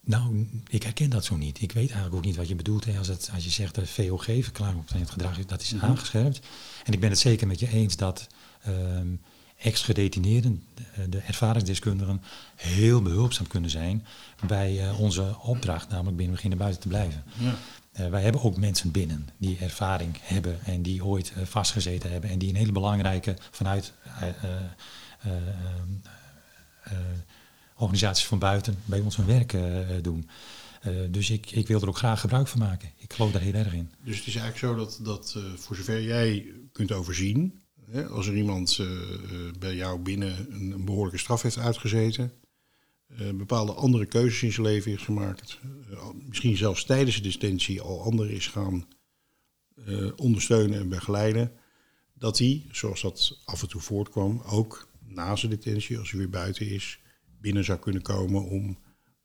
Nou, 0.00 0.48
ik 0.68 0.82
herken 0.82 1.10
dat 1.10 1.24
zo 1.24 1.36
niet. 1.36 1.60
Ik 1.60 1.72
weet 1.72 1.90
eigenlijk 1.90 2.14
ook 2.14 2.24
niet 2.24 2.36
wat 2.36 2.48
je 2.48 2.54
bedoelt 2.54 2.84
hè, 2.84 2.98
als, 2.98 3.08
het, 3.08 3.30
als 3.34 3.44
je 3.44 3.50
zegt 3.50 3.74
dat 3.74 3.88
VOG, 3.88 4.24
verklaring 4.24 4.80
op 4.80 4.88
het 4.88 5.10
gedrag, 5.10 5.44
dat 5.44 5.62
is 5.62 5.70
-hmm. 5.70 5.80
aangescherpt. 5.80 6.40
En 6.84 6.92
ik 6.92 7.00
ben 7.00 7.10
het 7.10 7.18
zeker 7.18 7.46
met 7.46 7.60
je 7.60 7.68
eens 7.68 7.96
dat 7.96 8.26
um, 8.66 9.20
ex-gedetineerden, 9.58 10.62
de, 10.74 11.08
de 11.08 11.18
ervaringsdeskundigen, 11.18 12.22
heel 12.56 13.02
behulpzaam 13.02 13.46
kunnen 13.46 13.70
zijn 13.70 14.06
bij 14.46 14.72
uh, 14.72 15.00
onze 15.00 15.36
opdracht, 15.42 15.88
namelijk 15.88 16.16
binnen 16.16 16.34
beginnen 16.34 16.58
buiten 16.58 16.80
te 16.80 16.88
blijven. 16.88 17.24
Ja. 17.38 17.54
Uh, 18.00 18.08
wij 18.08 18.22
hebben 18.22 18.42
ook 18.42 18.56
mensen 18.56 18.90
binnen 18.90 19.28
die 19.36 19.58
ervaring 19.58 20.18
hebben 20.22 20.64
en 20.64 20.82
die 20.82 21.04
ooit 21.04 21.32
uh, 21.36 21.44
vastgezeten 21.44 22.10
hebben 22.10 22.30
en 22.30 22.38
die 22.38 22.48
een 22.48 22.56
hele 22.56 22.72
belangrijke 22.72 23.36
vanuit 23.50 23.92
uh, 24.22 25.32
organisaties 27.76 28.26
van 28.26 28.38
buiten 28.38 28.78
bij 28.84 29.00
ons 29.00 29.16
hun 29.16 29.26
werk 29.26 29.56
doen. 30.02 30.28
dus 31.10 31.30
ik, 31.30 31.50
ik 31.50 31.66
wil 31.66 31.80
er 31.80 31.88
ook 31.88 31.96
graag 31.96 32.20
gebruik 32.20 32.48
van 32.48 32.58
maken. 32.58 32.90
Ik 32.96 33.12
geloof 33.12 33.32
daar 33.32 33.40
heel 33.40 33.54
erg 33.54 33.72
in. 33.72 33.90
Dus 34.04 34.18
het 34.18 34.26
is 34.26 34.36
eigenlijk 34.36 34.58
zo 34.58 34.74
dat, 34.74 34.98
dat 35.02 35.36
voor 35.56 35.76
zover 35.76 36.02
jij 36.02 36.46
kunt 36.72 36.92
overzien, 36.92 37.60
als 38.10 38.26
er 38.26 38.36
iemand 38.36 38.80
bij 39.58 39.74
jou 39.74 39.98
binnen 40.00 40.46
een, 40.50 40.84
behoorlijke 40.84 41.18
straf 41.18 41.42
heeft 41.42 41.58
uitgezeten, 41.58 42.32
bepaalde 43.34 43.72
andere 43.72 44.06
keuzes 44.06 44.42
in 44.42 44.52
zijn 44.52 44.66
leven 44.66 44.90
heeft 44.90 45.02
gemaakt, 45.02 45.60
misschien 46.28 46.56
zelfs 46.56 46.84
tijdens 46.84 47.22
de 47.22 47.28
detentie 47.28 47.80
al 47.80 48.02
anderen 48.02 48.32
is 48.32 48.46
gaan 48.46 48.86
ondersteunen 50.16 50.78
en 50.78 50.88
begeleiden, 50.88 51.52
dat 52.14 52.38
hij, 52.38 52.66
zoals 52.70 53.00
dat 53.00 53.40
af 53.44 53.62
en 53.62 53.68
toe 53.68 53.80
voortkwam, 53.80 54.42
ook 54.46 54.88
na 55.06 55.36
zijn 55.36 55.50
detentie, 55.50 55.98
als 55.98 56.10
hij 56.10 56.18
weer 56.18 56.30
buiten 56.30 56.66
is, 56.66 57.00
binnen 57.40 57.64
zou 57.64 57.78
kunnen 57.78 58.02
komen 58.02 58.44
om 58.44 58.78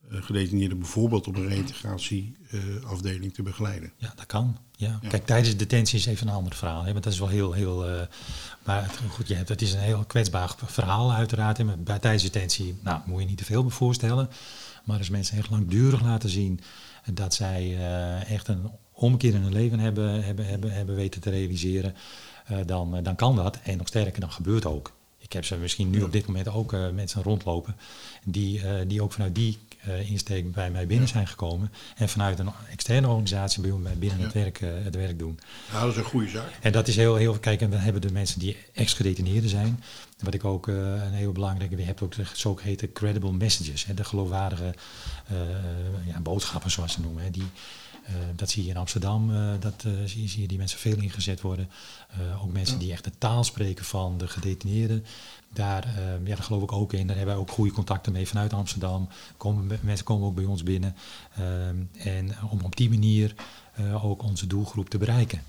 gedetineerden 0.09 0.79
bijvoorbeeld 0.79 1.27
op 1.27 1.35
een 1.35 1.47
reïntegratieafdeling 1.47 3.23
uh, 3.23 3.31
te 3.31 3.43
begeleiden. 3.43 3.93
Ja, 3.97 4.13
dat 4.15 4.25
kan. 4.25 4.57
Ja. 4.83 4.99
ja. 5.01 5.09
Kijk, 5.09 5.25
tijdens 5.25 5.49
de 5.49 5.55
detentie 5.55 5.99
is 5.99 6.05
even 6.05 6.27
een 6.27 6.33
ander 6.33 6.55
verhaal. 6.55 6.83
Hè, 6.83 6.91
want 6.91 7.03
dat 7.03 7.13
is 7.13 7.19
wel 7.19 7.27
heel, 7.27 7.51
heel 7.53 7.89
uh, 7.89 8.01
maar 8.63 8.83
het, 8.83 8.99
goed, 9.09 9.27
je 9.27 9.35
hebt, 9.35 9.49
het 9.49 9.61
is 9.61 9.73
een 9.73 9.79
heel 9.79 10.03
kwetsbaar 10.07 10.55
verhaal 10.65 11.13
uiteraard. 11.13 11.57
Hè, 11.57 11.63
bij, 11.63 11.99
tijdens 11.99 12.23
de 12.23 12.29
detentie, 12.29 12.79
nou, 12.83 13.01
moet 13.05 13.21
je 13.21 13.27
niet 13.27 13.37
te 13.37 13.45
veel 13.45 13.69
voorstellen. 13.69 14.29
Maar 14.83 14.97
als 14.97 15.09
mensen 15.09 15.37
echt 15.37 15.49
langdurig 15.49 16.01
laten 16.01 16.29
zien 16.29 16.59
dat 17.13 17.33
zij 17.33 17.77
echt 18.27 18.47
een 18.47 18.69
omkeer 18.91 19.33
in 19.33 19.41
hun 19.41 19.53
leven 19.53 19.79
hebben, 19.79 20.23
hebben, 20.23 20.45
hebben, 20.45 20.71
hebben 20.71 20.95
weten 20.95 21.21
te 21.21 21.29
realiseren, 21.29 21.95
dan, 22.65 23.03
dan 23.03 23.15
kan 23.15 23.35
dat. 23.35 23.59
En 23.63 23.77
nog 23.77 23.87
sterker, 23.87 24.19
dan 24.19 24.31
gebeurt 24.31 24.65
ook. 24.65 24.93
Ik 25.23 25.33
heb 25.33 25.45
ze 25.45 25.55
misschien 25.55 25.89
nu 25.89 26.01
op 26.01 26.11
dit 26.11 26.25
moment 26.25 26.47
ook 26.47 26.73
uh, 26.73 26.89
mensen 26.89 27.23
rondlopen 27.23 27.75
die, 28.23 28.59
uh, 28.59 28.71
die 28.87 29.01
ook 29.01 29.11
vanuit 29.11 29.35
die 29.35 29.59
uh, 29.87 30.09
insteek 30.09 30.51
bij 30.51 30.71
mij 30.71 30.87
binnen 30.87 31.07
zijn 31.07 31.27
gekomen 31.27 31.71
en 31.95 32.09
vanuit 32.09 32.39
een 32.39 32.49
externe 32.71 33.07
organisatie 33.07 33.61
bij 33.61 33.71
mij 33.71 33.97
binnen 33.97 34.17
ja. 34.17 34.23
het, 34.23 34.33
werk, 34.33 34.59
het 34.59 34.95
werk 34.95 35.19
doen. 35.19 35.39
Ja, 35.71 35.81
dat 35.81 35.91
is 35.91 35.97
een 35.97 36.03
goede 36.03 36.29
zaak. 36.29 36.49
En 36.61 36.71
dat 36.71 36.87
is 36.87 36.95
heel, 36.95 37.15
heel 37.15 37.39
kijk, 37.39 37.61
en 37.61 37.69
we 37.69 37.75
hebben 37.75 38.01
de 38.01 38.11
mensen 38.11 38.39
die 38.39 38.57
ex-gedetineerden 38.73 39.49
zijn. 39.49 39.83
Wat 40.19 40.33
ik 40.33 40.45
ook 40.45 40.67
een 40.67 41.13
heel 41.13 41.31
belangrijke, 41.31 41.77
je 41.77 41.83
hebt 41.83 42.01
ook 42.01 42.15
de 42.15 42.23
zogeheten 42.33 42.91
credible 42.91 43.31
messages, 43.31 43.85
hè, 43.85 43.93
de 43.93 44.03
geloofwaardige 44.03 44.73
ja, 46.05 46.19
boodschappen 46.19 46.71
zoals 46.71 46.93
ze 46.93 47.01
noemen, 47.01 47.23
hè, 47.23 47.31
die, 47.31 47.49
uh, 48.09 48.15
dat 48.35 48.49
zie 48.49 48.63
je 48.63 48.69
in 48.69 48.77
Amsterdam, 48.77 49.31
uh, 49.31 49.51
dat 49.59 49.83
uh, 49.87 49.93
zie, 50.05 50.29
zie, 50.29 50.41
je 50.41 50.47
die 50.47 50.57
mensen 50.57 50.79
veel 50.79 50.97
ingezet 50.97 51.41
worden. 51.41 51.69
ook 52.43 52.51
mensen 52.51 52.79
die 52.79 52.91
echt 52.91 53.03
de 53.03 53.11
taal 53.17 53.43
spreken 53.43 53.85
van 53.85 54.17
de 54.17 54.27
gedetineerden. 54.27 55.05
Daar, 55.53 55.87
ja, 56.23 56.35
daar 56.35 56.43
geloof 56.43 56.63
ik 56.63 56.71
ook 56.71 56.93
in. 56.93 57.07
Daar 57.07 57.15
hebben 57.15 57.35
wij 57.35 57.43
ook 57.43 57.51
goede 57.51 57.71
contacten 57.71 58.11
mee 58.11 58.27
vanuit 58.27 58.53
Amsterdam. 58.53 59.09
Komen, 59.37 59.79
mensen 59.81 60.05
komen 60.05 60.27
ook 60.27 60.35
bij 60.35 60.45
ons 60.45 60.63
binnen. 60.63 60.95
en 61.97 62.31
om 62.49 62.61
op 62.61 62.75
die 62.75 62.89
manier 62.89 63.35
ook 64.01 64.23
onze 64.23 64.47
doelgroep 64.47 64.89
te 64.89 64.97
bereiken. 64.97 65.41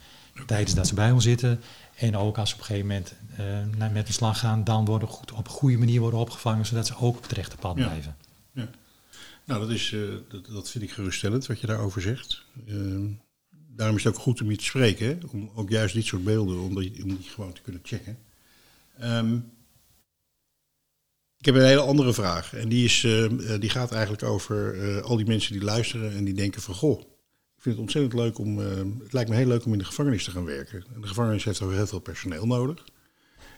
Tijdens 0.47 0.75
dat 0.75 0.87
ze 0.87 0.95
bij 0.95 1.11
ons 1.11 1.25
zitten. 1.25 1.61
En 1.95 2.17
ook 2.17 2.39
als 2.39 2.49
ze 2.49 2.55
op 2.55 2.61
een 2.61 2.67
gegeven 2.67 2.89
moment 2.89 3.15
naar, 3.77 3.91
met 3.91 4.07
de 4.07 4.13
slag 4.13 4.39
gaan, 4.39 4.65
dan 4.65 4.85
worden 4.85 5.09
goed, 5.09 5.33
op 5.33 5.47
een 5.47 5.53
goede 5.53 5.79
manier 5.79 6.01
worden 6.01 6.21
opgevangen, 6.21 6.67
zodat 6.67 6.87
ze 6.87 6.97
ook 6.97 7.17
op 7.17 7.23
het 7.23 7.33
rechte 7.33 7.57
pad 7.57 7.77
ja. 7.77 7.85
blijven. 7.85 8.17
Ja. 8.53 8.69
Nou, 9.45 9.61
dat, 9.61 9.71
is, 9.71 9.91
uh, 9.91 10.15
dat, 10.29 10.47
dat, 10.47 10.71
vind 10.71 10.85
ik 10.85 10.93
geruststellend 10.93 11.47
wat 11.47 11.61
je 11.61 11.67
daarover 11.67 12.03
zegt. 12.03 12.45
Daarom 13.77 13.97
is 13.97 14.05
het 14.05 14.15
ook 14.15 14.21
goed 14.21 14.41
om 14.41 14.51
je 14.51 14.57
te 14.57 14.65
spreken, 14.65 15.07
hè? 15.07 15.17
om 15.31 15.51
ook 15.55 15.71
juist 15.71 15.95
dit 15.95 16.05
soort 16.05 16.25
beelden, 16.25 16.61
om 16.61 16.75
die, 16.75 17.03
om 17.03 17.09
die 17.09 17.29
gewoon 17.29 17.53
te 17.53 17.61
kunnen 17.61 17.81
checken. 17.85 18.19
Um, 19.03 19.53
Ik 21.45 21.53
heb 21.53 21.63
een 21.63 21.69
hele 21.69 21.81
andere 21.81 22.13
vraag. 22.13 22.55
En 22.55 22.69
die, 22.69 22.85
is, 22.85 23.05
eh, 23.05 23.25
eh, 23.25 23.61
die 23.61 23.71
gaat 23.71 23.93
eigenlijk 23.93 24.23
over 24.23 24.81
eh, 24.81 25.03
al 25.03 25.17
die 25.17 25.27
mensen 25.27 25.53
die 25.53 25.63
luisteren 25.63 26.13
en 26.13 26.25
die 26.25 26.35
denken 26.35 26.63
van... 26.63 26.75
Goh, 26.75 27.01
ik 27.01 27.63
vind 27.63 27.75
het 27.75 27.79
ontzettend 27.79 28.15
leuk 28.15 28.39
om... 28.39 28.61
eh, 28.61 28.67
het 29.03 29.13
lijkt 29.13 29.31
me 29.31 29.37
heel 29.37 29.47
leuk 29.47 29.65
om 29.65 29.73
in 29.73 29.79
de 29.79 29.85
gevangenis 29.85 30.25
te 30.25 30.31
gaan 30.31 30.45
werken. 30.45 30.85
En 30.95 31.01
de 31.01 31.07
gevangenis 31.07 31.45
heeft 31.45 31.63
ook 31.63 31.73
heel 31.73 31.87
veel 31.87 31.99
personeel 31.99 32.47
nodig. 32.47 32.85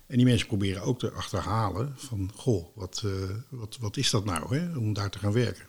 En 0.06 0.16
die 0.16 0.26
mensen 0.26 0.46
proberen 0.46 0.82
ook 0.82 0.98
te 0.98 1.10
achterhalen 1.10 1.92
van... 1.96 2.30
Goh, 2.34 2.66
wat, 2.74 3.02
eh, 3.04 3.12
wat, 3.50 3.76
wat 3.80 3.96
is 3.96 4.10
dat 4.10 4.24
nou 4.24 4.56
hè, 4.56 4.76
om 4.76 4.92
daar 4.92 5.10
te 5.10 5.18
gaan 5.18 5.32
werken? 5.32 5.64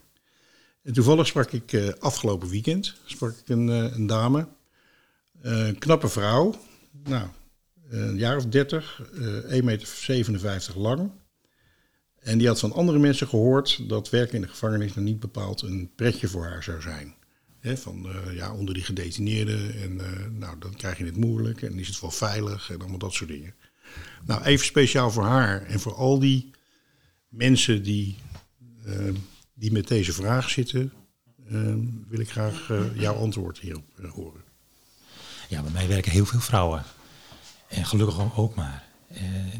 En 0.84 0.94
toevallig 0.94 1.28
sprak 1.28 1.52
ik 1.52 1.96
afgelopen 2.00 2.50
weekend 2.50 2.96
sprak 3.06 3.38
ik 3.38 3.50
een, 3.50 3.68
een 3.68 4.08
dame... 4.08 4.48
een 5.42 5.78
knappe 5.78 6.08
vrouw, 6.08 6.56
nou, 7.04 7.28
een 7.90 8.18
jaar 8.18 8.38
of 8.38 8.46
dertig, 8.46 9.02
eh 9.48 9.62
1,57 9.62 10.32
meter 10.32 10.80
lang... 10.80 11.12
En 12.28 12.38
die 12.38 12.48
had 12.48 12.60
van 12.60 12.74
andere 12.74 13.00
mensen 13.00 13.28
gehoord 13.28 13.90
dat 13.90 14.10
werken 14.10 14.36
in 14.36 14.42
de 14.42 14.48
gevangenis 14.48 14.94
nog 14.94 15.06
niet 15.06 15.20
bepaald 15.20 15.62
een 15.62 15.92
pretje 15.96 16.28
voor 16.28 16.46
haar 16.46 16.64
zou 16.64 16.82
zijn. 16.82 17.16
Van 17.62 18.08
eh, 18.08 18.36
ja, 18.36 18.54
onder 18.54 18.74
die 18.74 18.84
gedetineerden 18.84 19.82
en 19.82 20.00
eh, 20.00 20.26
nou, 20.32 20.60
dan 20.60 20.76
krijg 20.76 20.98
je 20.98 21.06
het 21.06 21.18
moeilijk 21.18 21.62
en 21.62 21.80
is 21.80 21.88
het 21.88 22.00
wel 22.00 22.12
veilig 22.12 22.70
en 22.70 22.80
allemaal 22.80 22.98
dat 22.98 23.14
soort 23.14 23.30
dingen. 23.30 23.54
Nou, 24.26 24.44
even 24.44 24.66
speciaal 24.66 25.12
voor 25.12 25.24
haar 25.24 25.62
en 25.66 25.80
voor 25.80 25.94
al 25.94 26.20
die 26.20 26.52
mensen 27.30 27.84
die, 27.84 28.16
eh, 28.86 29.14
die 29.54 29.72
met 29.72 29.88
deze 29.88 30.14
vraag 30.14 30.50
zitten, 30.50 30.94
wil 32.08 32.20
ik 32.20 32.30
graag 32.30 32.72
jouw 32.96 33.16
antwoord 33.16 33.60
hierop 33.60 33.86
horen. 34.12 34.42
Ja, 35.50 35.62
bij 35.62 35.72
mij 35.72 35.88
werken 35.88 36.12
heel 36.12 36.26
veel 36.26 36.40
vrouwen. 36.40 36.84
En 37.68 37.86
gelukkig 37.86 38.38
ook 38.38 38.56
maar. 38.56 38.88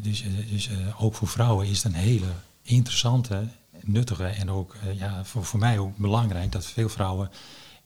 Dus 0.02 0.24
dus 0.50 0.70
ook 0.98 1.14
voor 1.14 1.28
vrouwen 1.28 1.66
is 1.66 1.82
het 1.82 1.92
een 1.92 1.98
hele 1.98 2.26
interessante, 2.68 3.48
nuttige 3.80 4.24
en 4.24 4.50
ook 4.50 4.74
eh, 4.74 4.98
ja, 4.98 5.24
voor, 5.24 5.44
voor 5.44 5.58
mij 5.58 5.78
ook 5.78 5.96
belangrijk 5.96 6.52
dat 6.52 6.66
veel 6.66 6.88
vrouwen 6.88 7.30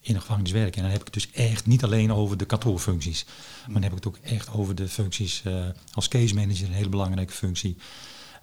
in 0.01 0.15
de 0.15 0.21
gevangenis 0.21 0.51
werken. 0.51 0.77
En 0.77 0.83
dan 0.83 0.91
heb 0.91 1.01
ik 1.01 1.15
het 1.15 1.23
dus 1.23 1.31
echt 1.31 1.67
niet 1.67 1.85
alleen 1.85 2.13
over 2.13 2.37
de 2.37 2.45
kantoorfuncties. 2.45 3.25
Maar 3.65 3.75
dan 3.75 3.83
heb 3.83 3.93
ik 3.93 4.05
het 4.05 4.07
ook 4.07 4.19
echt 4.23 4.53
over 4.53 4.75
de 4.75 4.89
functies 4.89 5.43
eh, 5.45 5.55
als 5.93 6.09
case 6.09 6.35
manager, 6.35 6.67
een 6.67 6.73
hele 6.73 6.89
belangrijke 6.89 7.33
functie. 7.33 7.77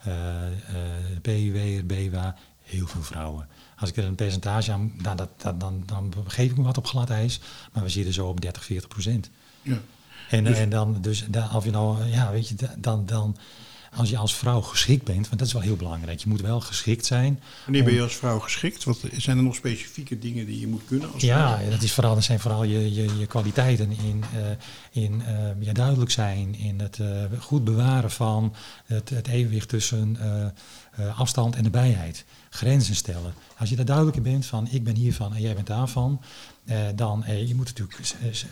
Eh 0.00 0.46
eh 0.46 0.50
PUW, 1.22 1.86
BWA, 1.86 2.36
heel 2.62 2.86
veel 2.86 3.02
vrouwen. 3.02 3.48
Als 3.76 3.90
ik 3.90 3.96
er 3.96 4.04
een 4.04 4.14
percentage 4.14 4.72
aan, 4.72 4.92
dan, 5.02 5.16
dat, 5.16 5.28
dat, 5.36 5.60
dan, 5.60 5.82
dan 5.86 6.12
geef 6.26 6.50
ik 6.50 6.56
me 6.56 6.62
wat 6.62 6.78
op 6.78 6.86
glad 6.86 7.10
ijs. 7.10 7.40
Maar 7.72 7.82
we 7.82 7.88
zitten 7.88 8.14
zo 8.14 8.26
op 8.28 8.40
30, 8.40 8.64
40 8.64 8.88
procent. 8.88 9.30
Ja. 9.62 9.80
En, 10.30 10.44
Dus- 10.44 10.58
en 10.58 10.70
dan, 10.70 10.98
dus 11.00 11.24
dan, 11.28 11.54
of 11.54 11.64
je 11.64 11.70
nou, 11.70 12.04
ja, 12.04 12.30
weet 12.30 12.48
je, 12.48 12.54
dan, 12.78 13.06
dan, 13.06 13.36
als 13.96 14.10
je 14.10 14.16
als 14.16 14.34
vrouw 14.34 14.60
geschikt 14.60 15.04
bent, 15.04 15.26
want 15.26 15.38
dat 15.38 15.46
is 15.46 15.52
wel 15.52 15.62
heel 15.62 15.76
belangrijk. 15.76 16.20
Je 16.20 16.28
moet 16.28 16.40
wel 16.40 16.60
geschikt 16.60 17.06
zijn. 17.06 17.40
Wanneer 17.64 17.84
ben 17.84 17.94
je 17.94 18.02
als 18.02 18.16
vrouw 18.16 18.38
geschikt? 18.38 18.84
Wat, 18.84 19.00
zijn 19.16 19.36
er 19.36 19.42
nog 19.42 19.54
specifieke 19.54 20.18
dingen 20.18 20.46
die 20.46 20.60
je 20.60 20.66
moet 20.66 20.82
kunnen 20.86 21.12
als 21.12 21.24
vrouw? 21.24 21.36
Ja, 21.36 21.70
dat, 21.70 21.82
is 21.82 21.92
vooral, 21.92 22.14
dat 22.14 22.24
zijn 22.24 22.40
vooral 22.40 22.64
je, 22.64 22.94
je, 22.94 23.18
je 23.18 23.26
kwaliteiten 23.26 23.90
in, 23.90 24.24
eh, 24.34 25.02
in 25.02 25.22
ja, 25.58 25.72
duidelijk 25.72 26.10
zijn, 26.10 26.54
in 26.54 26.80
het 26.80 26.98
eh, 26.98 27.08
goed 27.38 27.64
bewaren 27.64 28.10
van 28.10 28.54
het, 28.86 29.08
het 29.08 29.28
evenwicht 29.28 29.68
tussen 29.68 30.16
eh, 30.96 31.06
eh, 31.06 31.20
afstand 31.20 31.56
en 31.56 31.62
nabijheid. 31.62 32.24
Grenzen 32.50 32.94
stellen. 32.94 33.34
Als 33.58 33.68
je 33.70 33.76
daar 33.76 33.84
duidelijk 33.84 34.16
in 34.16 34.22
bent 34.22 34.46
van 34.46 34.68
ik 34.70 34.84
ben 34.84 34.96
hiervan 34.96 35.34
en 35.34 35.40
jij 35.40 35.54
bent 35.54 35.66
daarvan, 35.66 36.20
eh, 36.64 36.78
dan 36.94 37.24
eh, 37.24 37.48
je 37.48 37.54
moet 37.54 37.66
natuurlijk 37.66 37.98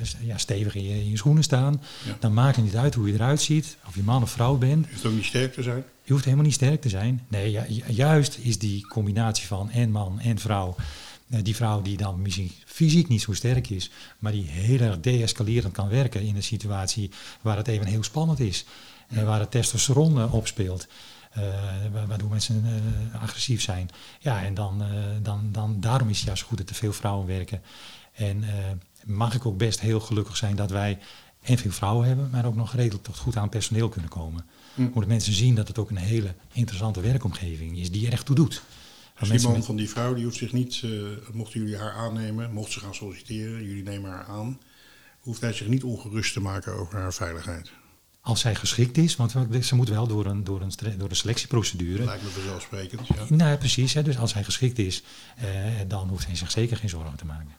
s- 0.00 0.16
ja, 0.20 0.38
stevig 0.38 0.74
in 0.74 0.84
je, 0.84 0.94
in 1.00 1.10
je 1.10 1.16
schoenen 1.16 1.42
staan. 1.42 1.82
Ja. 2.06 2.16
Dan 2.20 2.34
maakt 2.34 2.56
het 2.56 2.64
niet 2.64 2.76
uit 2.76 2.94
hoe 2.94 3.06
je 3.08 3.12
eruit 3.14 3.40
ziet, 3.40 3.76
of 3.86 3.94
je 3.94 4.02
man 4.02 4.22
of 4.22 4.30
vrouw 4.30 4.56
bent. 4.56 4.86
Je 4.86 4.92
hoeft 4.92 5.06
ook 5.06 5.12
niet 5.12 5.24
sterk 5.24 5.52
te 5.52 5.62
zijn. 5.62 5.84
Je 6.04 6.12
hoeft 6.12 6.24
helemaal 6.24 6.46
niet 6.46 6.54
sterk 6.54 6.80
te 6.80 6.88
zijn. 6.88 7.24
Nee, 7.28 7.50
ju- 7.50 7.64
ju- 7.68 7.82
juist 7.92 8.38
is 8.40 8.58
die 8.58 8.86
combinatie 8.86 9.46
van 9.46 9.70
en 9.70 9.90
man 9.90 10.20
en 10.20 10.38
vrouw. 10.38 10.74
eh, 11.30 11.38
Die 11.42 11.56
vrouw 11.56 11.82
die 11.82 11.96
dan 11.96 12.22
misschien 12.22 12.52
fysiek 12.66 13.08
niet 13.08 13.22
zo 13.22 13.32
sterk 13.32 13.70
is, 13.70 13.90
maar 14.18 14.32
die 14.32 14.44
heel 14.46 14.80
erg 14.80 15.00
deescalerend 15.00 15.72
kan 15.72 15.88
werken 15.88 16.22
in 16.22 16.36
een 16.36 16.42
situatie 16.42 17.10
waar 17.40 17.56
het 17.56 17.68
even 17.68 17.86
heel 17.86 18.02
spannend 18.02 18.40
is. 18.40 18.64
En 19.08 19.26
waar 19.26 19.40
het 19.40 19.50
testosteron 19.50 20.18
eh, 20.18 20.34
opspeelt. 20.34 20.86
Eh, 21.30 21.42
wa- 21.92 22.06
waardoor 22.06 22.28
mensen 22.30 22.64
eh, 23.12 23.22
agressief 23.22 23.60
zijn. 23.62 23.90
Ja, 24.20 24.42
en 24.42 24.54
dan, 24.54 24.82
eh, 24.82 24.88
dan, 25.22 25.48
dan, 25.52 25.80
daarom 25.80 26.08
is 26.08 26.16
het 26.18 26.26
juist 26.26 26.42
goed 26.42 26.58
dat 26.58 26.68
er 26.68 26.74
veel 26.74 26.92
vrouwen 26.92 27.26
werken. 27.26 27.62
En 28.12 28.44
mag 29.04 29.34
ik 29.34 29.46
ook 29.46 29.56
best 29.58 29.80
heel 29.80 30.00
gelukkig 30.00 30.36
zijn 30.36 30.56
dat 30.56 30.70
wij 30.70 30.98
en 31.42 31.58
veel 31.58 31.70
vrouwen 31.70 32.06
hebben, 32.06 32.30
maar 32.30 32.44
ook 32.46 32.54
nog 32.54 32.74
redelijk 32.74 33.04
tot 33.04 33.16
goed 33.18 33.36
aan 33.36 33.48
personeel 33.48 33.88
kunnen 33.88 34.10
komen. 34.10 34.44
Hm. 34.74 34.82
Omdat 34.92 35.06
mensen 35.06 35.32
zien 35.32 35.54
dat 35.54 35.68
het 35.68 35.78
ook 35.78 35.90
een 35.90 35.96
hele 35.96 36.34
interessante 36.52 37.00
werkomgeving 37.00 37.78
is 37.78 37.90
die 37.90 38.06
er 38.06 38.12
echt 38.12 38.26
toe 38.26 38.34
doet. 38.36 38.62
Dus 39.18 39.28
die 39.28 39.40
man 39.40 39.52
met- 39.52 39.64
van 39.64 39.76
die 39.76 39.88
vrouw 39.88 40.14
die 40.14 40.24
hoeft 40.24 40.36
zich 40.36 40.52
niet, 40.52 40.82
mochten 41.32 41.60
jullie 41.60 41.76
haar 41.76 41.92
aannemen, 41.92 42.52
mocht 42.52 42.72
ze 42.72 42.80
gaan 42.80 42.94
solliciteren, 42.94 43.64
jullie 43.64 43.82
nemen 43.82 44.10
haar 44.10 44.24
aan, 44.26 44.58
hoeft 45.20 45.40
hij 45.40 45.52
zich 45.52 45.66
niet 45.68 45.84
ongerust 45.84 46.32
te 46.32 46.40
maken 46.40 46.72
over 46.74 46.98
haar 46.98 47.12
veiligheid. 47.14 47.70
Als 48.20 48.40
zij 48.40 48.54
geschikt 48.54 48.96
is, 48.96 49.16
want 49.16 49.34
ze 49.60 49.74
moet 49.74 49.88
wel 49.88 50.06
door 50.06 50.26
een, 50.26 50.44
door 50.44 50.60
een, 50.60 50.98
door 50.98 51.10
een 51.10 51.16
selectieprocedure. 51.16 52.04
Lijkt 52.04 52.22
me 52.22 52.28
vanzelfsprekend. 52.28 53.06
Ja. 53.06 53.14
Nou, 53.28 53.56
precies. 53.56 53.94
Hè, 53.94 54.02
dus 54.02 54.18
als 54.18 54.34
hij 54.34 54.44
geschikt 54.44 54.78
is, 54.78 55.02
eh, 55.36 55.46
dan 55.86 56.08
hoeft 56.08 56.26
hij 56.26 56.36
zich 56.36 56.50
zeker 56.50 56.76
geen 56.76 56.88
zorgen 56.88 57.16
te 57.16 57.26
maken. 57.26 57.56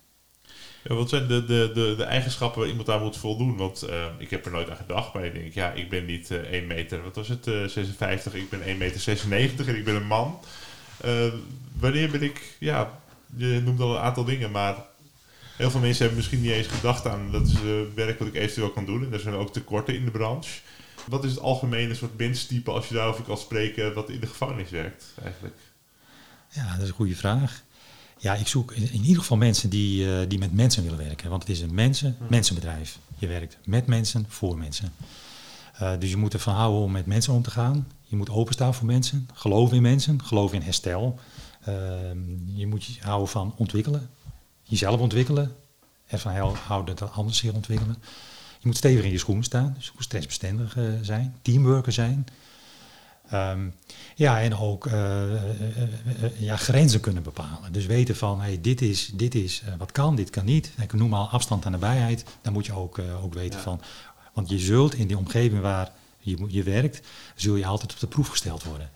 Ja, 0.83 0.95
wat 0.95 1.09
zijn 1.09 1.27
de, 1.27 1.45
de, 1.45 1.71
de, 1.73 1.93
de 1.97 2.03
eigenschappen 2.03 2.59
waar 2.59 2.69
iemand 2.69 2.89
aan 2.89 3.01
moet 3.01 3.17
voldoen? 3.17 3.57
Want 3.57 3.81
eh, 3.81 4.05
ik 4.17 4.29
heb 4.29 4.45
er 4.45 4.51
nooit 4.51 4.69
aan 4.69 4.75
gedacht, 4.75 5.13
maar 5.13 5.25
ik 5.25 5.33
denk, 5.33 5.53
ja, 5.53 5.71
ik 5.71 5.89
ben 5.89 6.05
niet 6.05 6.31
eh 6.31 6.37
1 6.37 6.67
meter, 6.67 7.03
wat 7.03 7.15
was 7.15 7.27
het, 7.27 7.47
eh 7.47 7.65
56, 7.65 8.33
ik 8.33 8.49
ben 8.49 8.61
1 8.61 8.77
meter 8.77 8.99
96 8.99 9.67
en 9.67 9.75
ik 9.75 9.85
ben 9.85 9.95
een 9.95 10.07
man. 10.07 10.39
Eh, 10.97 11.33
wanneer 11.79 12.09
ben 12.09 12.23
ik, 12.23 12.55
ja, 12.59 12.99
je 13.35 13.61
noemt 13.63 13.79
al 13.79 13.95
een 13.95 14.01
aantal 14.01 14.23
dingen, 14.23 14.51
maar 14.51 14.75
heel 15.59 15.71
veel 15.71 15.79
mensen 15.79 15.99
hebben 15.99 16.17
misschien 16.17 16.41
niet 16.41 16.51
eens 16.51 16.67
gedacht 16.67 17.07
aan 17.07 17.31
dat 17.31 17.47
is 17.47 17.53
eh, 17.53 17.61
werk 17.95 18.19
wat 18.19 18.27
ik 18.27 18.35
eventueel 18.35 18.69
kan 18.69 18.85
doen. 18.85 19.05
En 19.05 19.13
er 19.13 19.19
zijn 19.19 19.35
ook 19.35 19.53
tekorten 19.53 19.95
in 19.95 20.05
de 20.05 20.11
branche. 20.11 20.59
Wat 21.07 21.23
is 21.23 21.31
het 21.31 21.39
algemene 21.39 21.95
soort 21.95 22.17
menstype, 22.17 22.71
als 22.71 22.87
je 22.87 22.93
daarover 22.93 23.23
kan 23.23 23.37
spreken, 23.37 23.93
wat 23.93 24.09
in 24.09 24.19
de 24.19 24.27
gevangenis 24.27 24.69
werkt 24.69 25.05
eigenlijk? 25.23 25.55
Ja, 26.49 26.73
dat 26.73 26.81
is 26.81 26.87
een 26.87 26.93
goede 26.95 27.15
vraag. 27.15 27.63
Ja, 28.17 28.35
ik 28.35 28.47
zoek 28.47 28.71
in, 28.71 28.91
in 28.91 29.01
ieder 29.01 29.19
geval 29.19 29.37
mensen 29.37 29.69
die, 29.69 30.11
eh, 30.11 30.29
die 30.29 30.39
met 30.39 30.53
mensen 30.53 30.83
willen 30.83 30.97
werken. 30.97 31.29
Want 31.29 31.41
het 31.41 31.51
is 31.51 31.61
een 31.61 31.73
mensen, 31.73 32.17
mensenbedrijf. 32.29 32.99
Je 33.17 33.27
werkt 33.27 33.57
met 33.65 33.87
mensen, 33.87 34.25
voor 34.27 34.57
mensen. 34.57 34.93
Eh, 35.73 35.91
dus 35.99 36.09
je 36.09 36.17
moet 36.17 36.33
ervan 36.33 36.55
houden 36.55 36.81
om 36.81 36.91
met 36.91 37.05
mensen 37.05 37.33
om 37.33 37.41
te 37.41 37.51
gaan. 37.51 37.87
Je 38.03 38.15
moet 38.15 38.29
openstaan 38.29 38.73
voor 38.73 38.85
mensen. 38.85 39.29
Geloven 39.33 39.75
in 39.75 39.81
mensen. 39.81 40.23
Geloven 40.23 40.57
in 40.57 40.63
herstel. 40.63 41.19
Ehm, 41.65 42.17
je 42.45 42.67
moet 42.67 42.83
je 42.83 42.93
houden 43.01 43.29
van 43.29 43.53
ontwikkelen. 43.57 44.09
Jezelf 44.69 44.99
ontwikkelen. 44.99 45.55
Ervan 46.07 46.31
hel- 46.31 46.55
houden 46.55 46.95
dat 46.95 47.11
anderen 47.11 47.35
zich 47.35 47.51
ontwikkelen. 47.51 47.97
Je 48.59 48.67
moet 48.67 48.77
stevig 48.77 49.03
in 49.03 49.11
je 49.11 49.17
schoenen 49.17 49.43
staan. 49.43 49.73
Dus 49.77 49.91
ook 49.95 50.01
stressbestendig 50.01 50.77
eh, 50.77 50.83
zijn. 51.01 51.35
Teamworker 51.41 51.91
zijn. 51.93 52.25
Ehm, 53.29 53.67
ja, 54.15 54.41
en 54.41 54.55
ook 54.57 54.85
eh, 54.85 55.33
eh, 55.33 55.39
ja, 56.37 56.55
grenzen 56.57 56.99
kunnen 56.99 57.23
bepalen. 57.23 57.71
Dus 57.71 57.85
weten 57.85 58.15
van, 58.15 58.41
hey, 58.41 58.61
dit 58.61 58.81
is, 58.81 59.11
dit 59.13 59.35
is 59.35 59.63
wat 59.77 59.91
kan, 59.91 60.15
dit 60.15 60.29
kan 60.29 60.45
niet. 60.45 60.71
Ik 60.81 60.93
noem 60.93 61.09
maar 61.09 61.19
afstand 61.27 61.65
en 61.65 61.71
nabijheid. 61.71 62.23
Dan 62.41 62.53
moet 62.53 62.65
je 62.65 62.73
ook, 62.73 62.99
ook 63.23 63.33
weten 63.33 63.59
van... 63.59 63.81
Want 64.33 64.49
je 64.49 64.59
zult 64.59 64.93
in 64.93 65.07
die 65.07 65.17
omgeving 65.17 65.61
waar 65.61 65.91
je, 66.17 66.35
moet- 66.39 66.53
je 66.53 66.63
werkt... 66.63 67.07
zul 67.35 67.55
je 67.55 67.65
altijd 67.65 67.93
op 67.93 67.99
de 67.99 68.07
proef 68.07 68.27
gesteld 68.27 68.63
worden. 68.63 68.89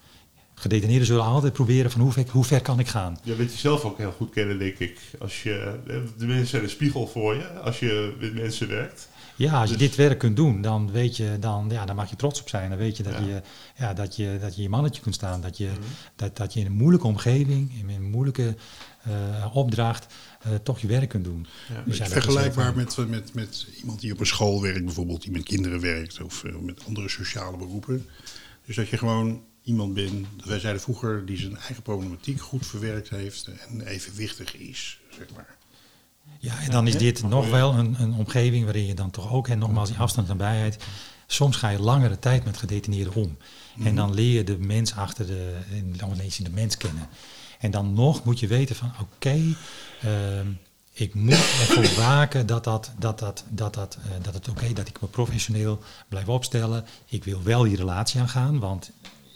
Gedetineerden 0.64 1.08
zullen 1.08 1.24
altijd 1.24 1.54
proberen 1.54 1.92
van 1.92 2.02
hoe 2.02 2.12
ver, 2.12 2.26
hoe 2.30 2.44
ver 2.44 2.62
kan 2.62 2.80
ik 2.80 2.88
gaan. 2.88 3.18
Je 3.24 3.36
weet 3.36 3.52
jezelf 3.52 3.84
ook 3.84 3.98
heel 3.98 4.12
goed 4.12 4.30
kennen, 4.30 4.60
denk 4.60 4.80
ik. 4.80 5.00
Als 5.20 5.44
je, 5.44 5.80
de 6.18 6.26
mensen 6.26 6.48
zijn 6.48 6.64
een 6.64 6.70
spiegel 6.70 7.08
voor 7.08 7.36
je, 7.36 7.48
als 7.60 7.80
je 7.80 8.14
met 8.20 8.34
mensen 8.34 8.68
werkt. 8.68 9.10
Ja, 9.36 9.60
als 9.60 9.70
je 9.70 9.78
Dus- 9.78 9.88
dit 9.88 9.96
werk 9.96 10.20
kunt 10.20 10.36
doen, 10.36 10.62
dan 10.62 10.92
weet 10.92 11.18
je, 11.18 11.38
dan, 11.40 11.68
ja, 11.72 11.86
dan 11.86 11.96
mag 11.96 12.10
je 12.10 12.16
trots 12.16 12.42
op 12.42 12.50
zijn. 12.50 12.70
Dan 12.70 12.78
weet 12.78 12.98
je 12.98 13.04
dat, 13.04 13.14
Ja. 13.14 13.20
je, 13.26 13.42
ja, 13.78 13.94
dat, 13.94 14.16
je, 14.16 14.38
dat 14.42 14.56
je 14.56 14.62
je 14.62 14.70
mannetje 14.70 15.02
kunt 15.02 15.16
staan. 15.16 15.42
Dat 15.42 15.58
je, 15.58 15.66
Mhm. 15.66 15.76
dat, 16.16 16.38
dat 16.38 16.54
je 16.54 16.60
in 16.60 16.66
een 16.66 16.72
moeilijke 16.72 17.08
omgeving, 17.08 17.72
in 17.80 17.90
een 17.90 18.10
moeilijke 18.10 18.56
eh, 19.04 19.56
opdracht, 19.56 20.14
eh, 20.42 20.52
toch 20.64 20.80
je 20.80 20.88
werk 20.88 21.10
kunt 21.10 21.24
doen. 21.24 21.48
Ja. 21.74 21.84
Dus 21.86 21.98
ja, 21.98 22.06
Vergelijkbaar 22.06 22.76
met, 22.76 22.98
met, 23.08 23.34
met 23.34 23.68
iemand 23.80 24.00
die 24.00 24.12
op 24.14 24.20
een 24.20 24.26
school 24.26 24.62
werkt, 24.62 24.86
bijvoorbeeld, 24.86 25.22
die 25.22 25.32
met 25.32 25.44
kinderen 25.44 25.80
werkt 25.80 26.22
of 26.22 26.44
eh, 26.44 26.56
met 26.62 26.86
andere 26.88 27.10
sociale 27.10 27.58
beroepen. 27.58 28.06
Dus 28.66 28.76
dat 28.76 28.88
je 28.90 28.98
gewoon 28.98 29.42
iemand 29.64 29.94
bent, 29.94 30.28
wij 30.46 30.60
zeiden 30.60 30.82
vroeger, 30.82 31.26
die 31.26 31.38
zijn 31.38 31.58
eigen 31.58 31.84
problematiek 31.84 32.42
goed 32.42 32.66
verwerkt 32.66 33.10
heeft 33.10 33.50
en 33.70 33.82
evenwichtig 33.82 34.56
is, 34.56 35.00
zeg 35.10 35.28
maar. 35.36 35.58
Ja, 36.40 36.60
en 36.60 36.72
dan 36.72 36.88
is 36.88 36.98
dit 36.98 37.24
nog 37.24 37.50
wel 37.50 37.74
een, 37.74 37.96
een 38.00 38.14
omgeving 38.14 38.64
waarin 38.64 38.86
je 38.86 38.94
dan 38.94 39.12
toch 39.12 39.32
ook, 39.32 39.48
en 39.48 39.60
nogmaals 39.60 39.90
die 39.90 39.98
afstand 39.98 40.30
en 40.30 40.38
nabijheid, 40.38 40.84
soms 41.28 41.58
ga 41.58 41.70
je 41.70 41.80
langere 41.80 42.20
tijd 42.20 42.46
met 42.46 42.58
gedetineerden 42.58 43.14
om. 43.14 43.38
En 43.84 43.96
dan 43.96 44.14
leer 44.14 44.34
je 44.34 44.44
de 44.44 44.58
mens 44.58 44.96
achter 44.96 45.28
de, 45.28 45.58
dan 45.84 46.16
lees 46.16 46.38
je 46.38 46.44
de 46.44 46.50
mens 46.50 46.78
kennen. 46.78 47.08
En 47.60 47.72
dan 47.72 47.94
nog 47.94 48.24
moet 48.24 48.40
je 48.40 48.48
weten 48.48 48.76
van, 48.76 48.92
oké, 49.02 49.56
ehm, 50.02 50.48
ik 50.94 51.14
moet 51.14 51.34
ervoor 51.34 51.96
waken 52.06 52.46
dat, 52.46 52.64
dat, 52.64 52.92
dat, 53.00 53.20
dat, 53.20 53.44
dat, 53.50 53.74
dat, 53.74 53.98
eh, 54.04 54.24
dat 54.24 54.34
het 54.34 54.50
oké 54.50 54.74
dat 54.74 54.88
ik 54.88 55.02
me 55.02 55.08
professioneel 55.08 55.80
blijf 56.08 56.28
opstellen. 56.28 56.86
Ik 57.06 57.24
wil 57.24 57.44
wel 57.44 57.64
die 57.64 57.76
relatie 57.76 58.20
aangaan, 58.20 58.60
want 58.60 58.92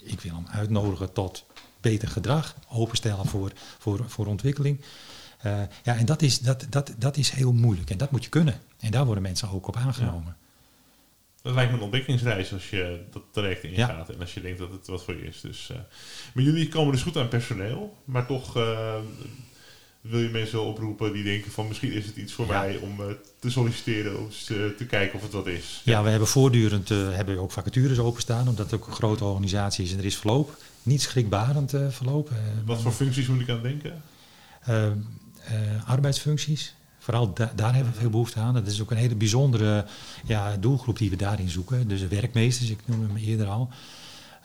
ik 0.08 0.20
wil 0.20 0.34
hem 0.34 0.46
uitnodigen 0.50 1.12
tot 1.12 1.46
beter 1.80 2.08
gedrag, 2.08 2.54
openstellen 2.68 3.26
voor, 3.26 3.52
voor, 3.78 4.04
voor 4.06 4.26
ontwikkeling. 4.26 4.80
Eh, 5.38 5.62
ja, 5.82 5.96
en 5.96 6.06
dat 6.06 6.22
is, 6.22 6.38
dat, 6.38 6.66
dat, 6.70 6.94
dat 6.98 7.16
is 7.16 7.30
heel 7.30 7.52
moeilijk 7.52 7.90
en 7.90 7.98
dat 7.98 8.10
moet 8.10 8.24
je 8.24 8.30
kunnen. 8.30 8.60
En 8.80 8.90
daar 8.90 9.04
worden 9.04 9.22
mensen 9.22 9.50
ook 9.50 9.68
op 9.68 9.76
aangenomen. 9.76 10.36
Dat 11.42 11.54
lijkt 11.54 11.70
me 11.70 11.76
een 11.76 11.82
ontwikkelingsreis 11.82 12.52
als 12.52 12.70
je 12.70 13.04
dat 13.10 13.22
traject 13.30 13.64
ingaat 13.64 14.10
en 14.10 14.20
als 14.20 14.34
je 14.34 14.40
denkt 14.40 14.58
dat 14.58 14.72
het 14.72 14.86
wat 14.86 15.04
voor 15.04 15.14
je 15.14 15.24
is. 15.24 15.40
Dus, 15.40 15.68
uh, 15.72 15.76
maar 16.34 16.44
jullie 16.44 16.68
komen 16.68 16.92
dus 16.92 17.02
goed 17.02 17.16
aan 17.16 17.28
personeel, 17.28 17.96
maar 18.04 18.26
toch 18.26 18.56
uh, 18.56 18.94
wil 20.00 20.20
je 20.20 20.28
mensen 20.28 20.64
oproepen 20.64 21.12
die 21.12 21.24
denken 21.24 21.50
van 21.50 21.68
misschien 21.68 21.92
is 21.92 22.06
het 22.06 22.16
iets 22.16 22.32
voor 22.32 22.46
mij 22.46 22.76
om 22.76 23.00
uh, 23.00 23.06
te 23.38 23.50
solliciteren, 23.50 24.18
om 24.18 24.28
te 24.76 24.86
kijken 24.88 25.16
of 25.16 25.22
het 25.22 25.32
wat 25.32 25.46
is. 25.46 25.80
Ja, 25.84 26.02
we 26.02 26.10
hebben 26.10 26.28
voortdurend 26.28 26.88
hebben 26.88 27.34
we 27.34 27.40
ook 27.40 27.52
vacatures 27.52 27.98
openstaan, 27.98 28.48
omdat 28.48 28.70
het 28.70 28.80
ook 28.80 28.86
een 28.86 28.92
grote 28.92 29.24
organisatie 29.24 29.84
is 29.84 29.92
en 29.92 29.98
er 29.98 30.04
is 30.04 30.16
verloop. 30.16 30.56
Niet 30.82 31.02
schrikbarend 31.02 31.74
verloop. 31.88 32.30
wat 32.64 32.80
voor 32.80 32.92
functies 32.92 33.26
moet 33.26 33.40
ik 33.40 33.48
aan 33.48 33.62
denken? 33.62 34.02
arbeidsfuncties, 35.86 36.74
vooral 36.98 37.34
daar 37.34 37.74
hebben 37.74 37.92
we 37.92 37.98
veel 37.98 38.10
behoefte 38.10 38.40
aan. 38.40 38.54
Dat 38.54 38.66
is 38.66 38.80
ook 38.80 38.90
een 38.90 38.96
hele 38.96 39.14
bijzondere 39.14 39.86
ja, 40.26 40.56
doelgroep 40.56 40.98
die 40.98 41.10
we 41.10 41.16
daarin 41.16 41.48
zoeken. 41.48 41.88
Dus 41.88 42.06
werkmeesters, 42.06 42.70
ik 42.70 42.78
noemde 42.84 43.06
hem 43.06 43.16
eerder 43.16 43.46
al. 43.46 43.70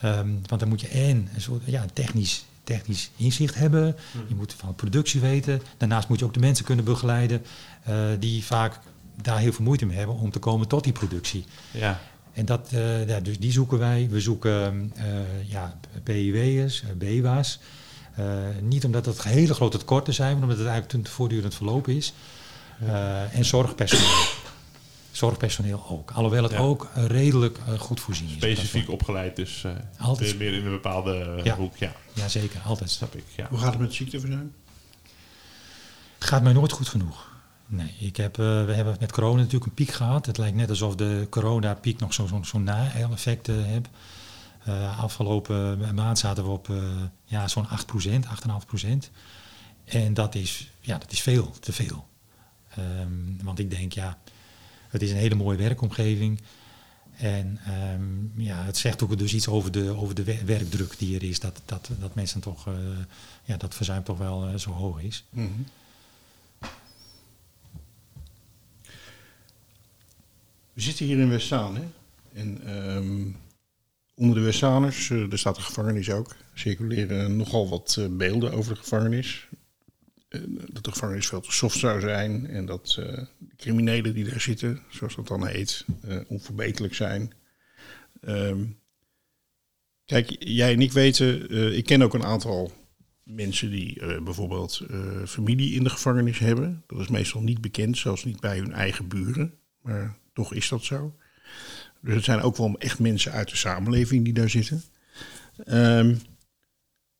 Um, 0.06 0.42
want 0.46 0.60
dan 0.60 0.70
moet 0.70 0.82
je 0.82 0.88
en 0.88 1.30
een 1.34 1.42
soort 1.42 1.62
ja, 1.66 1.86
technisch, 1.94 2.46
technisch 2.64 3.12
inzicht 3.16 3.56
hebben. 3.56 3.96
Hmm. 4.12 4.22
Je 4.28 4.36
moet 4.36 4.54
van 4.54 4.76
productie 4.76 5.22
weten. 5.22 5.62
Daarnaast 5.78 6.08
moet 6.08 6.20
je 6.20 6.26
ook 6.26 6.34
de 6.34 6.40
mensen 6.40 6.66
kunnen 6.66 6.86
begeleiden 6.86 7.42
uh, 7.90 7.96
die 8.20 8.44
vaak 8.44 8.80
daar 9.22 9.38
heel 9.38 9.54
veel 9.54 9.66
moeite 9.66 9.86
mee 9.86 9.98
hebben 9.98 10.16
om 10.16 10.32
te 10.32 10.40
komen 10.40 10.68
tot 10.68 10.84
die 10.84 10.94
productie. 10.94 11.46
Ja. 11.72 12.00
En 12.34 12.46
dat, 12.46 12.70
uh, 12.74 13.08
ja, 13.08 13.20
dus 13.20 13.40
die 13.40 13.52
zoeken 13.52 13.80
wij. 13.80 14.08
We 14.10 14.20
zoeken 14.20 14.94
uh, 14.98 15.04
ja, 15.50 15.80
PIW'ers, 16.04 16.84
BWA's. 16.98 17.60
niet 18.62 18.86
omdat 18.86 19.06
dat 19.06 19.24
hele 19.24 19.54
grote 19.54 19.78
tekorten 19.78 20.14
zijn, 20.14 20.34
maar 20.34 20.44
omdat 20.44 20.58
het 20.58 20.68
eigenlijk 20.68 21.08
voortdurend 21.08 21.56
verlopen 21.56 21.96
is. 21.96 22.14
En 23.32 23.46
zorgpersoneel. 23.46 24.33
Zorgpersoneel 25.14 25.86
ook. 25.90 26.12
Alhoewel 26.12 26.44
het 26.44 26.52
ja. 26.52 26.58
ook 26.58 26.90
redelijk 26.94 27.58
uh, 27.58 27.80
goed 27.80 28.00
voorzien 28.00 28.28
is. 28.28 28.34
Specifiek 28.34 28.90
opgeleid, 28.90 29.36
dus 29.36 29.64
uh, 29.64 29.72
altijd. 29.98 30.38
meer 30.38 30.54
in 30.54 30.66
een 30.66 30.72
bepaalde 30.72 31.40
ja. 31.44 31.56
hoek. 31.56 31.78
Ja. 31.78 31.92
ja, 32.14 32.28
zeker. 32.28 32.62
Altijd. 32.66 32.90
Snap 32.90 33.16
ik. 33.16 33.24
Ja. 33.36 33.48
Hoe 33.50 33.60
gaat 33.60 33.70
het 33.70 33.80
met 33.80 33.94
ziekteverzuim? 33.94 34.54
Het 36.18 36.28
gaat 36.28 36.44
mij 36.44 36.54
nooit 36.54 36.72
goed 36.72 36.88
genoeg. 36.88 37.32
Nee, 37.68 37.96
ik 38.00 38.18
heb, 38.18 38.36
we 38.36 38.74
hebben 38.76 38.96
met 39.00 39.12
corona 39.12 39.38
natuurlijk 39.38 39.66
een 39.66 39.74
piek 39.74 39.92
gehad. 39.92 40.26
Het 40.26 40.38
lijkt 40.38 40.56
net 40.56 40.70
alsof 40.70 40.96
de 40.96 41.28
corona-piek 41.30 42.00
nog 42.00 42.14
zo'n 42.14 42.28
zo, 42.28 42.44
zo 42.44 42.60
na-effect 42.60 43.48
heeft. 43.48 43.88
afgelopen 44.98 45.94
maand 45.96 46.20
zaten 46.20 46.44
we 46.44 46.50
op 46.50 46.70
ja, 47.26 47.48
zo'n 47.48 47.68
8%, 47.68 47.70
8,5%. 47.70 48.90
En 49.86 50.14
dat 50.14 50.36
is, 50.36 50.72
ja, 50.80 50.98
dat 50.98 51.12
is 51.12 51.22
veel, 51.22 51.54
te 51.60 51.74
veel. 51.74 52.08
Um, 52.80 53.38
want 53.44 53.60
ik 53.60 53.70
denk, 53.70 53.94
ja, 53.94 54.18
het 54.94 55.02
is 55.02 55.12
een 55.12 55.18
hele 55.18 55.36
mooie 55.36 55.58
werkomgeving. 55.58 56.42
En 57.18 57.60
um, 57.94 58.32
ja, 58.36 58.64
het 58.64 58.78
zegt 58.78 59.04
ook 59.04 59.18
dus 59.18 59.34
iets 59.34 59.48
over 59.48 59.72
de, 59.72 59.90
over 59.90 60.16
de 60.16 60.46
werkdruk 60.46 60.98
die 60.98 61.16
er 61.16 61.24
is. 61.24 61.40
Dat, 61.40 61.62
dat, 61.66 61.90
dat 62.00 62.16
mensen 62.16 62.42
toch, 62.42 62.68
uh, 62.68 62.74
ja, 63.44 63.58
dat 63.58 63.76
verzuim 63.76 64.04
toch 64.04 64.18
wel 64.18 64.48
uh, 64.48 64.56
zo 64.56 64.72
hoog 64.72 65.02
is. 65.02 65.26
-hmm. 65.30 65.66
We 70.74 70.82
zitten 70.82 71.06
hier 71.06 71.20
in 71.20 71.30
Westzaan, 71.30 71.76
hè? 71.76 71.84
En 72.34 72.78
um, 72.96 73.36
onder 74.16 74.36
de 74.36 74.42
Westzaaners, 74.42 75.10
er 75.10 75.40
staat 75.40 75.56
de 75.56 75.62
gevangenis 75.62 76.10
ook, 76.10 76.36
circuleren 76.54 77.38
nogal 77.38 77.70
wat 77.70 78.08
beelden 78.10 78.54
over 78.54 78.74
de 78.74 78.80
gevangenis. 78.80 79.48
Eh, 80.34 80.42
dat 80.72 80.84
de 80.84 80.92
gevangenis 80.92 81.28
veel 81.28 81.42
te 81.42 81.52
soft 81.52 81.78
zou 81.78 82.00
zijn 82.00 82.48
en 82.48 82.66
dat 82.66 82.98
uh, 83.00 83.18
criminelen 83.58 84.14
die 84.14 84.30
daar 84.30 84.42
zitten, 84.42 84.80
zoals 84.90 85.16
dat 85.16 85.28
dan 85.28 85.48
heet, 85.48 85.86
uh, 86.06 86.20
onverbeterlijk 86.28 86.94
zijn. 86.94 87.34
Um, 88.28 88.80
kijk, 90.06 90.36
jij 90.40 90.74
en 90.74 90.82
ik 90.82 90.92
weten, 90.92 91.50
ik 91.76 91.86
ken 91.86 92.02
ook 92.02 92.14
een 92.14 92.24
aantal 92.24 92.72
mensen 93.24 93.70
die 93.72 94.22
bijvoorbeeld 94.22 94.82
familie 95.26 95.74
in 95.74 95.84
de 95.84 95.90
gevangenis 95.90 96.40
hebben. 96.40 96.84
Dat 96.88 97.00
is 97.00 97.08
meestal 97.08 97.42
niet 97.42 97.62
bekend, 97.62 97.98
zelfs 97.98 98.24
niet 98.24 98.40
bij 98.40 98.58
hun 98.58 98.74
eigen 98.74 99.08
buren, 99.08 99.54
maar 99.82 100.18
toch 100.34 100.54
is 100.54 100.70
dat 100.70 100.84
zo. 100.84 101.16
Dus 102.02 102.16
het 102.16 102.24
zijn 102.24 102.42
ook 102.42 102.58
wel 102.58 102.76
echt 102.80 103.00
mensen 103.00 103.32
uit 103.32 103.50
de 103.50 103.56
samenleving 103.56 104.24
die 104.24 104.34
daar 104.34 104.50
zitten. 104.50 104.84
Um, 105.68 106.20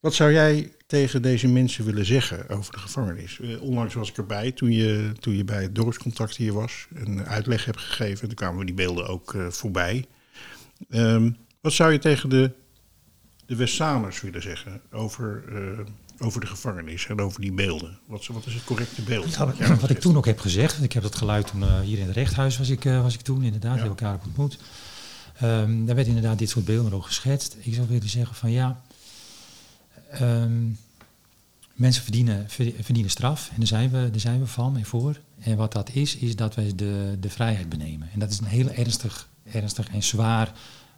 wat 0.00 0.14
zou 0.14 0.32
jij 0.32 0.72
tegen 0.94 1.22
deze 1.22 1.48
mensen 1.48 1.84
willen 1.84 2.06
zeggen 2.06 2.48
over 2.48 2.72
de 2.72 2.78
gevangenis? 2.78 3.38
Uh, 3.38 3.62
onlangs 3.62 3.94
was 3.94 4.08
ik 4.08 4.16
erbij 4.16 4.52
toen 4.52 4.72
je, 4.72 5.12
toen 5.20 5.36
je 5.36 5.44
bij 5.44 5.62
het 5.62 5.74
dorpscontact 5.74 6.36
hier 6.36 6.52
was. 6.52 6.86
Een 6.94 7.26
uitleg 7.26 7.64
hebt 7.64 7.80
gegeven. 7.80 8.26
Toen 8.26 8.36
kwamen 8.36 8.58
we 8.58 8.64
die 8.64 8.74
beelden 8.74 9.06
ook 9.06 9.34
uh, 9.34 9.46
voorbij. 9.48 10.04
Um, 10.88 11.36
wat 11.60 11.72
zou 11.72 11.92
je 11.92 11.98
tegen 11.98 12.28
de, 12.28 12.50
de 13.46 13.56
Westzamers 13.56 14.20
willen 14.20 14.42
zeggen 14.42 14.80
over, 14.90 15.44
uh, 15.52 15.78
over 16.18 16.40
de 16.40 16.46
gevangenis 16.46 17.06
en 17.06 17.20
over 17.20 17.40
die 17.40 17.52
beelden? 17.52 17.98
Wat, 18.06 18.26
wat 18.26 18.46
is 18.46 18.54
het 18.54 18.64
correcte 18.64 19.02
beeld? 19.02 19.36
Wat, 19.36 19.58
wat, 19.58 19.80
wat 19.80 19.90
ik 19.90 20.00
toen 20.00 20.16
ook 20.16 20.26
heb 20.26 20.38
gezegd, 20.38 20.82
ik 20.82 20.92
heb 20.92 21.02
dat 21.02 21.14
geluid 21.14 21.46
toen 21.46 21.80
hier 21.80 21.98
in 21.98 22.06
het 22.06 22.16
rechthuis 22.16 22.58
was 22.58 22.68
ik, 22.68 22.82
was 22.84 23.14
ik 23.14 23.20
toen 23.20 23.42
inderdaad, 23.42 23.78
ja. 23.78 23.84
elkaar 23.84 24.18
ontmoet. 24.24 24.58
Um, 25.42 25.86
daar 25.86 25.94
werd 25.94 26.06
inderdaad 26.06 26.38
dit 26.38 26.50
soort 26.50 26.64
beelden 26.64 26.92
ook 26.92 27.06
geschetst. 27.06 27.56
Ik 27.60 27.74
zou 27.74 27.88
willen 27.88 28.08
zeggen 28.08 28.36
van 28.36 28.50
ja, 28.50 28.82
Um, 30.22 30.78
mensen 31.74 32.02
verdienen, 32.02 32.46
verdienen 32.80 33.10
straf 33.10 33.48
en 33.48 33.56
daar 33.56 33.66
zijn, 33.66 33.90
we, 33.90 34.10
daar 34.10 34.20
zijn 34.20 34.40
we 34.40 34.46
van 34.46 34.76
en 34.76 34.84
voor. 34.84 35.20
En 35.40 35.56
wat 35.56 35.72
dat 35.72 35.90
is, 35.92 36.16
is 36.16 36.36
dat 36.36 36.54
wij 36.54 36.72
de, 36.74 37.16
de 37.20 37.30
vrijheid 37.30 37.68
benemen. 37.68 38.08
En 38.12 38.18
dat 38.18 38.30
is 38.30 38.38
een 38.38 38.44
heel 38.44 38.70
ernstig, 38.70 39.28
ernstig 39.42 39.88
en 39.88 40.02
zwaar 40.02 40.52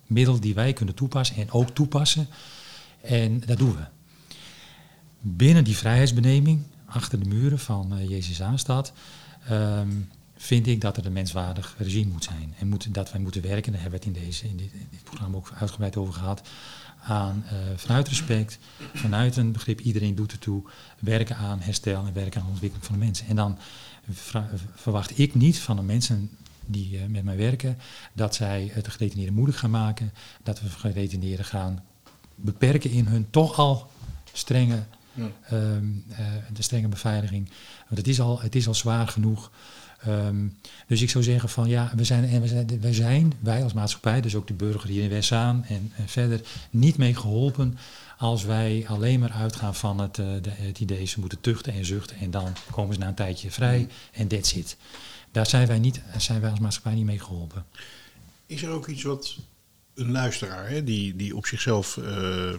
middel 0.07 0.41
die 0.41 0.55
wij 0.55 0.73
kunnen 0.73 0.95
toepassen 0.95 1.37
en 1.37 1.51
ook 1.51 1.71
toepassen. 1.71 2.29
En 3.01 3.41
dat 3.47 3.59
doen 3.59 3.77
we. 3.77 3.85
Binnen 5.21 5.65
die 5.65 5.77
vrijheidsbeneming, 5.77 6.63
achter 6.87 7.21
de 7.23 7.29
muren 7.29 7.59
van 7.59 7.99
uh, 7.99 8.09
Jezus 8.09 8.43
aanstad, 8.43 8.93
um, 9.51 10.09
vind 10.37 10.67
ik 10.67 10.81
dat 10.81 10.97
er 10.97 11.07
een 11.07 11.13
menswaardig 11.13 11.75
regime 11.79 12.13
moet 12.13 12.25
zijn. 12.25 12.55
En 12.59 12.69
moet, 12.69 12.95
dat 12.95 13.13
wij 13.13 13.21
moeten 13.21 13.43
werken, 13.43 13.73
daar 13.73 13.81
hebben 13.81 14.01
we 14.01 14.07
het 14.07 14.17
in, 14.17 14.25
deze, 14.25 14.49
in, 14.49 14.57
dit, 14.57 14.73
in 14.73 14.89
dit 14.91 15.05
programma 15.05 15.37
ook 15.37 15.53
uitgebreid 15.59 15.97
over 15.97 16.15
gehad, 16.15 16.43
aan 17.03 17.45
uh, 17.45 17.53
vanuit 17.77 18.09
respect, 18.09 18.59
vanuit 18.95 19.37
een 19.37 19.53
begrip 19.53 19.81
iedereen 19.81 20.15
doet 20.15 20.33
ertoe, 20.33 20.63
werken 20.99 21.37
aan 21.37 21.61
herstel 21.61 22.07
en 22.07 22.13
werken 22.13 22.41
aan 22.41 22.49
ontwikkeling 22.49 22.87
van 22.87 22.99
de 22.99 23.05
mensen. 23.05 23.27
En 23.27 23.37
dan 23.37 23.59
verwacht 24.75 25.19
ik 25.19 25.35
niet 25.35 25.59
van 25.59 25.77
de 25.77 25.83
mensen 25.83 26.31
die 26.67 26.99
uh, 26.99 27.07
met 27.07 27.25
mij 27.25 27.37
werken 27.37 27.79
dat 28.13 28.35
zij 28.35 28.71
het 28.73 28.89
gedetineerden 28.89 29.35
moeilijk 29.35 29.59
gaan 29.59 29.71
maken, 29.71 30.13
dat 30.43 30.61
we 30.61 30.69
gedetineerden 30.69 31.45
gaan 31.45 31.85
beperken 32.35 32.91
in 32.91 33.07
hun 33.07 33.27
toch 33.31 33.59
al 33.59 33.91
strenge, 34.33 34.83
ja. 35.13 35.31
um, 35.53 36.05
uh, 36.11 36.19
de 36.53 36.63
strenge 36.63 36.89
beveiliging. 36.89 37.51
Want 37.89 37.99
het 37.99 38.09
is 38.09 38.21
al, 38.21 38.41
het 38.41 38.55
is 38.55 38.67
al 38.67 38.75
zwaar 38.75 39.09
genoeg. 39.09 39.51
Um, 40.09 40.59
dus 40.87 41.03
ik 41.03 41.11
zou 41.11 41.25
zeggen 41.25 41.49
van 41.49 41.69
ja, 41.69 41.93
we 41.97 42.05
zijn, 42.05 42.25
en 42.25 42.41
we 42.41 42.49
zijn, 42.49 42.81
wij 42.81 42.95
zijn, 42.95 43.33
wij 43.41 43.63
als 43.63 43.73
maatschappij, 43.73 44.21
dus 44.21 44.35
ook 44.35 44.47
de 44.47 44.55
burger 44.55 44.89
hier 44.89 45.03
in 45.03 45.09
Westzaan 45.09 45.65
en, 45.65 45.93
en 45.97 46.09
verder, 46.09 46.41
niet 46.71 46.97
mee 46.97 47.15
geholpen 47.15 47.79
als 48.19 48.45
wij 48.45 48.85
alleen 48.89 49.21
maar 49.21 49.31
uitgaan 49.31 49.75
van 49.75 50.01
het, 50.01 50.19
uh, 50.19 50.27
de, 50.43 50.51
het 50.51 50.81
idee 50.81 51.05
ze 51.05 51.21
moeten 51.21 51.41
tuchten 51.41 51.73
en 51.73 51.85
zuchten 51.85 52.17
en 52.17 52.31
dan 52.31 52.53
komen 52.71 52.95
ze 52.95 53.01
na 53.01 53.09
een 53.09 53.15
tijdje 53.15 53.51
vrij 53.51 53.89
en 54.13 54.29
that's 54.29 54.53
it. 54.53 54.77
Daar 55.31 55.47
zijn 55.47 55.67
wij, 55.67 55.79
niet, 55.79 56.01
zijn 56.17 56.41
wij 56.41 56.51
als 56.51 56.61
maatschappij 56.61 56.95
niet 56.95 57.05
mee 57.05 57.21
geholpen. 57.21 57.67
Is 58.47 58.63
er 58.63 58.71
ook 58.71 58.87
iets 58.87 59.03
wat 59.03 59.39
een 59.95 60.11
luisteraar, 60.11 60.69
hè, 60.69 60.85
die, 60.85 61.17
die 61.17 61.37
op 61.37 61.47
zichzelf 61.47 61.97
uh, 61.97 62.07
uh, 62.07 62.57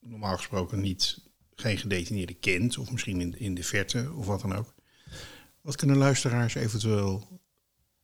normaal 0.00 0.36
gesproken 0.36 0.80
niet 0.80 1.20
geen 1.54 1.78
gedetineerde 1.78 2.34
kent, 2.34 2.78
of 2.78 2.90
misschien 2.90 3.20
in, 3.20 3.38
in 3.38 3.54
de 3.54 3.62
verte 3.62 4.12
of 4.16 4.26
wat 4.26 4.40
dan 4.40 4.54
ook, 4.54 4.74
wat 5.68 5.76
kunnen 5.76 5.96
luisteraars 5.96 6.54
eventueel 6.54 7.40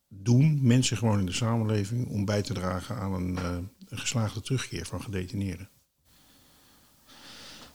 doen, 0.09 0.59
mensen 0.63 0.97
gewoon 0.97 1.19
in 1.19 1.27
de 1.27 1.33
samenleving, 1.33 2.09
om 2.09 2.25
bij 2.25 2.43
te 2.43 2.53
dragen 2.53 2.97
aan 2.97 3.13
een, 3.13 3.33
uh, 3.33 3.57
een 3.89 3.99
geslaagde 3.99 4.41
terugkeer 4.41 4.87
van 4.87 5.03
gedetineerden? 5.03 5.69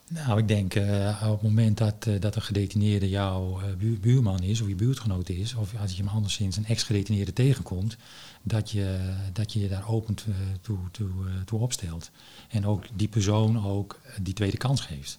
Nou, 0.08 0.38
ik 0.38 0.48
denk 0.48 0.74
uh, 0.74 1.22
op 1.24 1.32
het 1.32 1.42
moment 1.42 1.78
dat, 1.78 2.06
uh, 2.08 2.20
dat 2.20 2.36
een 2.36 2.42
gedetineerde 2.42 3.08
jouw 3.08 3.60
bu 3.78 3.98
buurman 3.98 4.42
is 4.42 4.60
of 4.60 4.68
je 4.68 4.74
buurtgenoot 4.74 5.28
is, 5.28 5.54
of 5.54 5.74
als 5.80 5.90
je 5.90 6.02
hem 6.02 6.12
anderszins 6.12 6.56
een 6.56 6.66
ex-gedetineerde 6.66 7.32
tegenkomt, 7.32 7.96
dat 8.42 8.70
je, 8.70 9.14
dat 9.32 9.52
je 9.52 9.60
je 9.60 9.68
daar 9.68 9.88
open 9.88 10.14
toe, 10.62 10.78
toe, 10.90 11.08
toe 11.44 11.60
opstelt. 11.60 12.10
En 12.48 12.66
ook 12.66 12.84
die 12.94 13.08
persoon 13.08 13.64
ook 13.66 14.00
die 14.22 14.34
tweede 14.34 14.56
kans 14.56 14.80
geeft. 14.80 15.18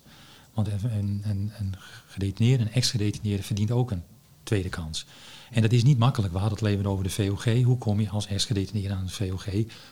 Want 0.54 0.68
een, 0.68 1.22
een, 1.24 1.52
een 1.60 1.76
gedetineerde, 2.08 2.64
een 2.64 2.74
ex-gedetineerde 2.74 3.44
verdient 3.44 3.72
ook 3.72 3.92
een 3.92 4.04
tweede 4.52 4.70
kans. 4.70 5.06
En 5.52 5.62
dat 5.62 5.72
is 5.72 5.84
niet 5.84 5.98
makkelijk. 5.98 6.34
We 6.34 6.40
hadden 6.40 6.58
het 6.58 6.68
leven 6.68 6.86
over 6.86 7.04
de 7.04 7.10
VOG. 7.10 7.64
Hoe 7.64 7.78
kom 7.78 8.00
je 8.00 8.10
als 8.10 8.28
ex-gedetineerde 8.28 8.94
aan 8.94 9.06
de 9.06 9.12
VOG? 9.12 9.46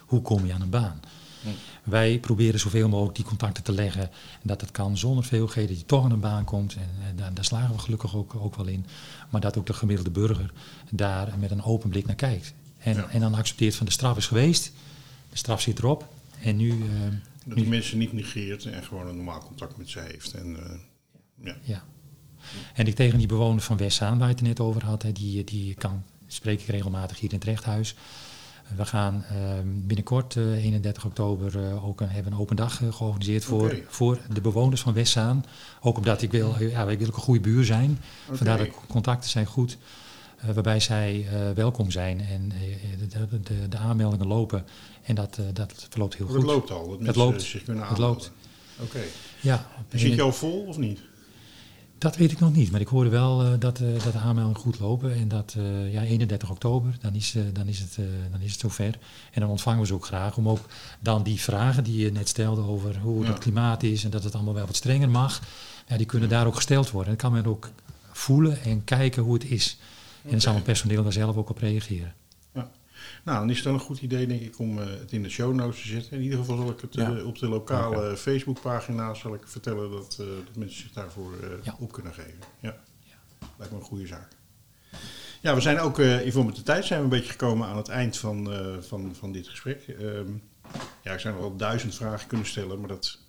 Hoe 0.06 0.22
kom 0.22 0.46
je 0.46 0.54
aan 0.54 0.62
een 0.62 0.70
baan? 0.70 1.00
Wij 1.84 2.20
proberen 2.20 2.60
zoveel 2.60 2.90
mogelijk 2.90 3.16
die 3.16 3.26
contacten 3.26 3.64
te 3.64 3.72
leggen. 3.72 4.02
En 4.02 4.42
dat 4.42 4.62
het 4.62 4.72
kan 4.72 4.98
zonder 4.98 5.24
veel 5.24 5.46
dat 5.46 5.56
je 5.56 5.86
toch 5.86 6.04
aan 6.04 6.12
een 6.12 6.20
baan 6.20 6.44
komt. 6.44 6.76
En, 6.76 6.90
en 7.08 7.16
daar, 7.16 7.34
daar, 7.34 7.46
slagen 7.46 7.76
we 7.76 7.82
gelukkig 7.82 8.16
ook, 8.16 8.36
ook 8.36 8.56
wel 8.56 8.68
in. 8.68 8.86
Maar 9.30 9.42
dat 9.42 9.58
ook 9.58 9.66
de 9.66 9.74
gemiddelde 9.74 10.12
burger 10.12 10.52
daar 10.92 11.38
met 11.40 11.52
een 11.52 11.64
open 11.64 11.90
blik 11.90 12.06
naar 12.06 12.16
kijkt. 12.16 12.54
En, 12.78 13.10
en 13.10 13.20
dan 13.20 13.34
accepteert 13.34 13.76
van 13.76 13.86
de 13.86 13.92
straf 13.92 14.18
is 14.18 14.28
geweest. 14.28 14.72
De 15.30 15.38
straf 15.38 15.62
zit 15.62 15.78
erop. 15.78 16.08
En 16.42 16.56
nu... 16.56 16.68
Uh, 16.68 16.86
dat 17.46 17.58
die 17.58 17.68
mensen 17.68 17.98
niet 17.98 18.14
negeert 18.14 18.66
en 18.66 18.84
gewoon 18.84 19.08
een 19.08 19.16
normaal 19.16 19.44
contact 19.44 19.78
met 19.78 19.90
ze 19.90 20.00
heeft. 20.00 20.34
En, 20.34 20.48
uh, 20.50 20.80
ja. 21.44 21.56
ja. 21.62 21.84
En 22.74 22.88
ik 22.88 22.96
tegen 22.96 23.18
die 23.18 23.28
bewoner 23.28 23.62
van 23.62 23.78
Westzaan, 23.78 24.18
waar 24.18 24.28
je 24.28 24.34
het 24.34 24.44
net 24.44 24.60
over 24.60 24.86
had, 24.86 25.06
die, 25.14 25.44
die 25.44 25.74
kan, 25.74 26.04
spreek 26.28 26.62
ik 26.62 26.68
regelmatig 26.68 27.20
hier 27.20 27.30
in 27.30 27.36
het 27.36 27.46
rechthuis. 27.46 27.96
We 28.76 28.86
gaan 28.86 29.26
uh, 29.32 29.38
binnenkort, 29.64 30.36
uh, 30.36 30.64
31 30.64 31.06
oktober, 31.06 31.56
uh, 31.56 31.88
ook 31.88 32.02
een, 32.02 32.10
hebben 32.10 32.34
een 32.34 32.40
open 32.40 32.56
dag 32.56 32.82
georganiseerd 32.90 33.44
voor, 33.44 33.64
okay. 33.64 33.86
voor 33.88 34.20
de 34.34 34.42
bewoners 34.42 34.82
van 34.82 34.94
Westzaan. 34.94 35.46
Ook 35.82 35.98
omdat 35.98 36.22
ik 36.22 36.32
wil, 36.32 36.56
ja, 36.60 36.86
wij 36.86 36.98
willen 36.98 37.08
ook 37.08 37.18
een 37.18 37.24
goede 37.24 37.40
buur 37.40 37.66
zijn. 37.66 38.00
Okay. 38.24 38.38
Vandaar 38.38 38.58
de 38.58 38.72
contacten 38.88 39.30
zijn 39.30 39.46
goed. 39.46 39.78
waarbij 40.54 40.80
zij 40.80 41.28
welkom 41.56 41.92
zijn 41.92 42.22
en 42.22 42.52
de, 43.10 43.40
de, 43.44 43.68
de, 43.70 43.78
aanmeldingen 43.78 44.28
lopen. 44.28 44.66
En 45.04 45.16
dat, 45.16 45.40
dat 45.54 45.88
verloopt 45.90 46.16
heel 46.16 46.26
dat 46.26 46.36
goed. 46.36 46.46
Dat 46.46 46.56
loopt 46.56 46.72
al, 46.72 46.90
dat, 46.90 47.06
dat 47.06 47.16
loopt. 47.16 47.42
zich 47.42 47.64
kunnen 47.64 47.88
Het 47.88 47.98
loopt. 47.98 48.32
Oké. 48.80 48.96
Okay. 48.96 49.08
Ja. 49.42 49.68
Zit 49.94 50.14
je 50.14 50.22
al 50.22 50.34
vol 50.34 50.66
of 50.66 50.78
niet? 50.78 51.00
Dat 52.00 52.18
weet 52.18 52.32
ik 52.32 52.40
nog 52.40 52.54
niet, 52.54 52.72
maar 52.72 52.82
ik 52.82 52.88
hoorde 52.88 53.10
wel 53.10 53.46
uh, 53.46 53.52
dat, 53.60 53.80
uh, 53.80 54.04
dat 54.04 54.14
de 54.14 54.20
aanmeldingen 54.20 54.62
goed 54.62 54.80
lopen. 54.80 55.14
En 55.14 55.28
dat 55.28 55.56
uh, 55.58 55.94
ja, 55.94 56.02
31 56.02 56.50
oktober, 56.50 56.98
dan 57.02 57.16
is, 57.16 57.36
dan, 57.54 57.68
is 57.68 57.80
het, 57.80 58.00
dan 58.32 58.42
is 58.42 58.52
het 58.52 58.60
zover. 58.60 58.98
En 59.32 59.42
dan 59.42 59.50
ontvangen 59.50 59.80
we 59.80 59.86
ze 59.86 59.94
ook 59.94 60.06
graag 60.06 60.38
om 60.38 60.50
ook 60.50 60.66
dan 61.00 61.24
die 61.24 61.40
vragen 61.40 61.84
die 61.84 61.98
je 62.04 62.12
net 62.12 62.28
stelde 62.28 62.62
over 62.62 62.98
hoe 63.00 63.24
ja. 63.24 63.30
het 63.30 63.40
klimaat 63.40 63.84
is 63.84 64.04
en 64.04 64.10
dat 64.10 64.24
het 64.24 64.36
allemaal 64.36 64.54
wel 64.54 64.66
wat 64.66 64.76
strenger 64.76 65.10
mag. 65.10 65.42
Ja, 65.88 65.98
die 65.98 66.06
kunnen 66.06 66.30
daar 66.30 66.48
ook 66.48 66.56
gesteld 66.56 66.92
worden. 66.92 67.12
En 67.12 67.18
dan 67.18 67.30
kan 67.30 67.42
men 67.42 67.52
ook 67.52 67.70
voelen 68.12 68.62
en 68.62 68.84
kijken 68.84 69.24
hoe 69.24 69.34
het 69.34 69.50
is. 69.50 69.78
En 70.24 70.32
dan 70.32 70.42
zal 70.42 70.56
het 70.56 70.64
personeel 70.64 71.04
daar 71.04 71.14
zelf 71.14 71.36
ook 71.36 71.50
op 71.50 71.58
reageren. 71.58 72.14
Nou, 73.24 73.40
dan 73.40 73.50
is 73.50 73.56
het 73.56 73.66
dan 73.66 73.74
een 73.74 73.80
goed 73.80 74.02
idee, 74.02 74.28
denk 74.28 74.42
ik, 74.42 74.60
om 74.60 74.78
uh, 74.78 74.86
het 74.86 75.12
in 75.12 75.24
de 75.24 75.30
show 75.30 75.54
notes 75.54 75.82
te 75.82 75.88
zetten. 75.88 76.12
In 76.12 76.24
ieder 76.24 76.38
geval 76.38 76.58
zal 76.58 76.70
ik 76.70 76.80
het 76.80 76.94
ja. 76.94 77.12
uh, 77.12 77.26
op 77.26 77.40
de 77.40 77.48
lokale 77.48 77.98
okay. 77.98 78.18
Facebookpagina 78.18 79.14
zal 79.14 79.34
ik 79.34 79.42
vertellen 79.46 79.92
dat, 79.92 80.18
uh, 80.22 80.28
dat 80.46 80.56
mensen 80.56 80.82
zich 80.82 80.92
daarvoor 80.92 81.34
ja. 81.64 81.76
op 81.80 81.92
kunnen 81.92 82.14
geven. 82.14 82.40
Ja. 82.60 82.78
ja. 83.04 83.16
Lijkt 83.58 83.74
me 83.74 83.80
een 83.80 83.86
goede 83.86 84.08
zaak. 84.08 84.28
Ja, 85.42 85.56
we 85.56 85.62
zijn 85.62 85.80
ook, 85.80 85.98
Yvonne, 85.98 86.48
met 86.48 86.56
de 86.56 86.64
tijd 86.64 86.86
zijn 86.86 87.00
we 87.00 87.06
een 87.06 87.12
beetje 87.12 87.32
gekomen 87.32 87.68
aan 87.68 87.78
het 87.78 87.88
eind 87.88 88.18
van, 88.18 88.54
van, 88.82 89.16
van 89.16 89.32
dit 89.32 89.48
gesprek. 89.48 89.88
Um, 90.00 90.42
ja, 91.04 91.14
ik 91.14 91.20
zou 91.20 91.34
nog 91.34 91.44
wel 91.44 91.56
duizend 91.56 91.96
vragen 91.96 92.28
kunnen 92.28 92.48
stellen, 92.48 92.80
maar 92.80 92.88
dat, 92.88 93.20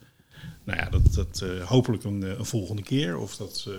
nou 0.64 0.78
ja, 0.78 0.88
dat, 0.88 1.14
dat 1.14 1.40
uh, 1.44 1.62
hopelijk 1.64 2.04
een, 2.04 2.22
een, 2.22 2.44
volgende 2.44 2.82
keer. 2.82 3.18
Of 3.18 3.36
dat, 3.36 3.66
uh, 3.68 3.74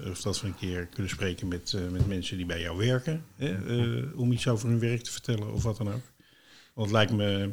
uh, 0.00 0.10
of 0.10 0.20
dat 0.20 0.40
we 0.40 0.46
een 0.46 0.54
keer 0.54 0.86
kunnen 0.86 1.10
spreken 1.10 1.48
met, 1.48 1.76
met 1.90 2.06
mensen 2.06 2.36
die 2.36 2.46
bij 2.46 2.60
jou 2.60 2.76
werken. 2.76 3.24
Hè, 3.36 3.56
om 4.14 4.32
iets 4.32 4.48
over 4.48 4.68
hun 4.68 4.78
werk 4.78 5.02
te 5.02 5.12
vertellen 5.12 5.52
of 5.52 5.62
wat 5.62 5.76
dan 5.76 5.88
ook. 5.88 6.12
Want 6.74 6.90
het 6.90 6.96
lijkt 6.96 7.12
me 7.12 7.50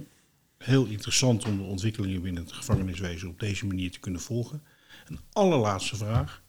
heel 0.58 0.86
interessant 0.86 1.46
om 1.46 1.58
de 1.58 1.64
ontwikkelingen 1.64 2.22
binnen 2.22 2.44
het 2.44 2.52
gevangeniswezen 2.52 3.30
op 3.30 3.40
deze 3.40 3.66
manier 3.66 3.92
te 3.92 4.00
kunnen 4.00 4.22
volgen. 4.22 4.64
Een 5.08 5.20
allerlaatste 5.32 5.96
vraag. 5.96 6.43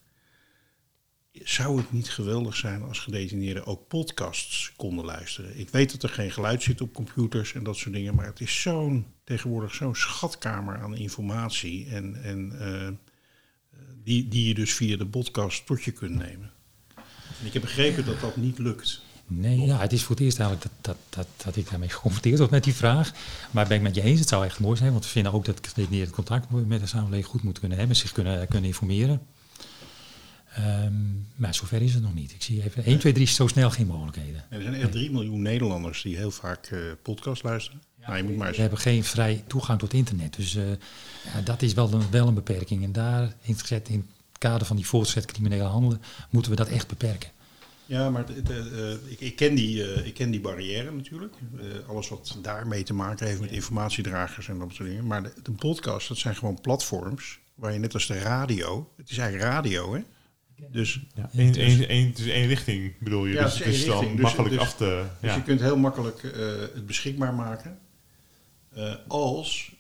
Zou 1.43 1.77
het 1.77 1.93
niet 1.93 2.11
geweldig 2.11 2.57
zijn 2.57 2.83
als 2.83 2.99
gedetineerden 2.99 3.67
ook 3.67 3.89
podcasts 3.89 4.73
konden 4.77 5.05
luisteren? 5.05 5.59
Ik 5.59 5.69
weet 5.69 5.91
dat 5.93 6.03
er 6.03 6.09
geen 6.09 6.31
geluid 6.31 6.63
zit 6.63 6.81
op 6.81 6.95
computers 6.95 7.55
en 7.55 7.65
dat 7.65 7.77
soort 7.77 7.95
dingen, 7.95 8.15
maar 8.15 8.27
het 8.27 8.41
is 8.41 8.61
zo'n 8.61 9.07
tegenwoordig 9.25 9.75
zo'n 9.75 9.95
schatkamer 9.95 10.79
aan 10.79 10.97
informatie 10.97 11.87
en, 11.87 12.23
en 12.23 12.53
uh, 12.61 12.89
die, 14.05 14.29
die 14.29 14.49
je 14.49 14.55
dus 14.55 14.75
via 14.75 14.97
de 14.97 15.07
podcast 15.07 15.67
tot 15.67 15.83
je 15.83 15.93
kunt 15.93 16.15
nemen. 16.17 16.51
En 17.41 17.47
ik 17.47 17.53
heb 17.53 17.63
begrepen 17.63 18.05
dat 18.05 18.21
dat 18.21 18.37
niet 18.37 18.59
lukt. 18.59 19.03
Nee, 19.27 19.61
ja, 19.61 19.79
het 19.79 19.93
is 19.93 20.03
voor 20.03 20.17
het 20.17 20.25
eerst 20.25 20.39
eigenlijk 20.39 20.71
dat, 20.71 20.97
dat, 20.97 20.97
dat, 21.09 21.45
dat 21.45 21.57
ik 21.57 21.71
daarmee 21.71 21.89
geconfronteerd 21.89 22.39
word 22.39 22.51
met 22.51 22.65
die 22.65 22.75
vraag. 22.75 23.13
Maar 23.51 23.67
ben 23.67 23.77
ik 23.77 23.83
met 23.83 23.95
je 23.95 24.03
eens, 24.03 24.21
het 24.21 24.29
zou 24.29 24.45
echt 24.45 24.61
mooi 24.61 24.77
zijn, 24.77 24.93
want 24.93 25.05
we 25.05 25.11
vinden 25.11 25.33
ook 25.33 25.45
dat 25.45 25.67
gedetineerden 25.67 26.15
contact 26.15 26.51
met 26.51 26.81
de 26.81 26.87
samenleving 26.87 27.27
goed 27.27 27.43
moeten 27.43 27.61
kunnen 27.61 27.79
hebben, 27.79 27.97
zich 27.97 28.13
kunnen, 28.13 28.49
kunnen 28.49 28.69
informeren. 28.69 29.27
Um, 30.59 31.27
maar 31.35 31.55
zover 31.55 31.83
is 31.83 31.95
het 31.95 32.03
nog 32.03 32.15
niet. 32.15 32.33
Ik 32.33 32.43
zie 32.43 32.63
even 32.65 32.85
1, 32.85 32.99
2, 32.99 33.13
3 33.13 33.27
zo 33.27 33.47
snel 33.47 33.71
geen 33.71 33.87
mogelijkheden. 33.87 34.45
En 34.51 34.57
er 34.57 34.63
zijn 34.63 34.75
echt 34.75 34.93
3 34.93 35.11
miljoen 35.11 35.43
Nederlanders 35.43 36.03
die 36.03 36.17
heel 36.17 36.31
vaak 36.31 36.71
uh, 36.71 36.81
podcast 37.03 37.43
luisteren. 37.43 37.83
Ja, 38.01 38.07
nou, 38.07 38.17
je 38.17 38.25
moet 38.25 38.37
maar 38.37 38.47
eens... 38.47 38.57
We 38.57 38.63
hebben 38.63 38.81
geen 38.81 39.05
vrij 39.05 39.45
toegang 39.47 39.79
tot 39.79 39.93
internet. 39.93 40.37
Dus 40.37 40.55
uh, 40.55 40.69
ja, 41.25 41.41
dat 41.45 41.63
is 41.63 41.75
wel 41.75 41.93
een, 41.93 42.11
wel 42.11 42.29
een 42.29 42.35
beperking. 42.35 42.85
En 42.85 42.93
daar, 42.93 43.35
in 43.43 43.57
het, 43.69 43.89
in 43.89 44.09
het 44.29 44.39
kader 44.39 44.67
van 44.67 44.77
die 44.77 44.87
voortgezet 44.87 45.33
criminele 45.33 45.63
handelen, 45.63 46.03
moeten 46.31 46.51
we 46.51 46.57
dat 46.57 46.69
echt 46.69 46.89
beperken. 46.89 47.31
Ja, 47.87 48.11
maar 48.11 48.27
de, 48.27 48.99
uh, 49.05 49.13
ik, 49.13 49.21
ik, 49.21 49.37
ken 49.37 49.55
die, 49.55 49.77
uh, 49.77 50.07
ik 50.07 50.15
ken 50.15 50.31
die 50.31 50.41
barrière 50.41 50.93
natuurlijk. 50.93 51.35
Uh, 51.55 51.89
alles 51.89 52.09
wat 52.09 52.39
daarmee 52.43 52.83
te 52.83 52.95
maken 52.95 53.27
heeft 53.27 53.41
met 53.41 53.51
informatiedragers 53.51 54.49
en 54.49 54.59
dat 54.59 54.73
soort 54.73 54.89
dingen. 54.89 55.07
Maar 55.07 55.23
de, 55.23 55.33
de 55.43 55.53
podcast, 55.53 56.09
dat 56.09 56.17
zijn 56.17 56.37
gewoon 56.37 56.61
platforms 56.61 57.39
waar 57.55 57.73
je 57.73 57.79
net 57.79 57.95
als 57.95 58.07
de 58.07 58.19
radio... 58.19 58.91
Het 58.97 59.11
is 59.11 59.19
eigenlijk 59.19 59.53
radio, 59.53 59.95
hè? 59.95 60.01
Dus, 60.57 61.01
ja, 61.15 61.31
één, 61.33 61.53
dus, 61.53 61.63
één, 61.63 61.89
één, 61.89 62.15
dus 62.15 62.27
één 62.27 62.47
richting 62.47 62.99
bedoel 62.99 63.27
je. 63.27 63.35
Ja, 63.35 63.43
dus 63.45 63.59
het 63.59 63.67
is 63.67 63.85
dan 63.85 63.99
richting. 63.99 64.21
makkelijk 64.21 64.51
dus, 64.51 64.61
af 64.61 64.75
te. 64.75 65.05
Dus 65.21 65.31
ja. 65.31 65.37
je 65.37 65.43
kunt 65.43 65.61
heel 65.61 65.77
makkelijk 65.77 66.23
uh, 66.23 66.33
het 66.61 66.87
beschikbaar 66.87 67.35
maken. 67.35 67.79
Uh, 68.77 68.95
als, 69.09 69.73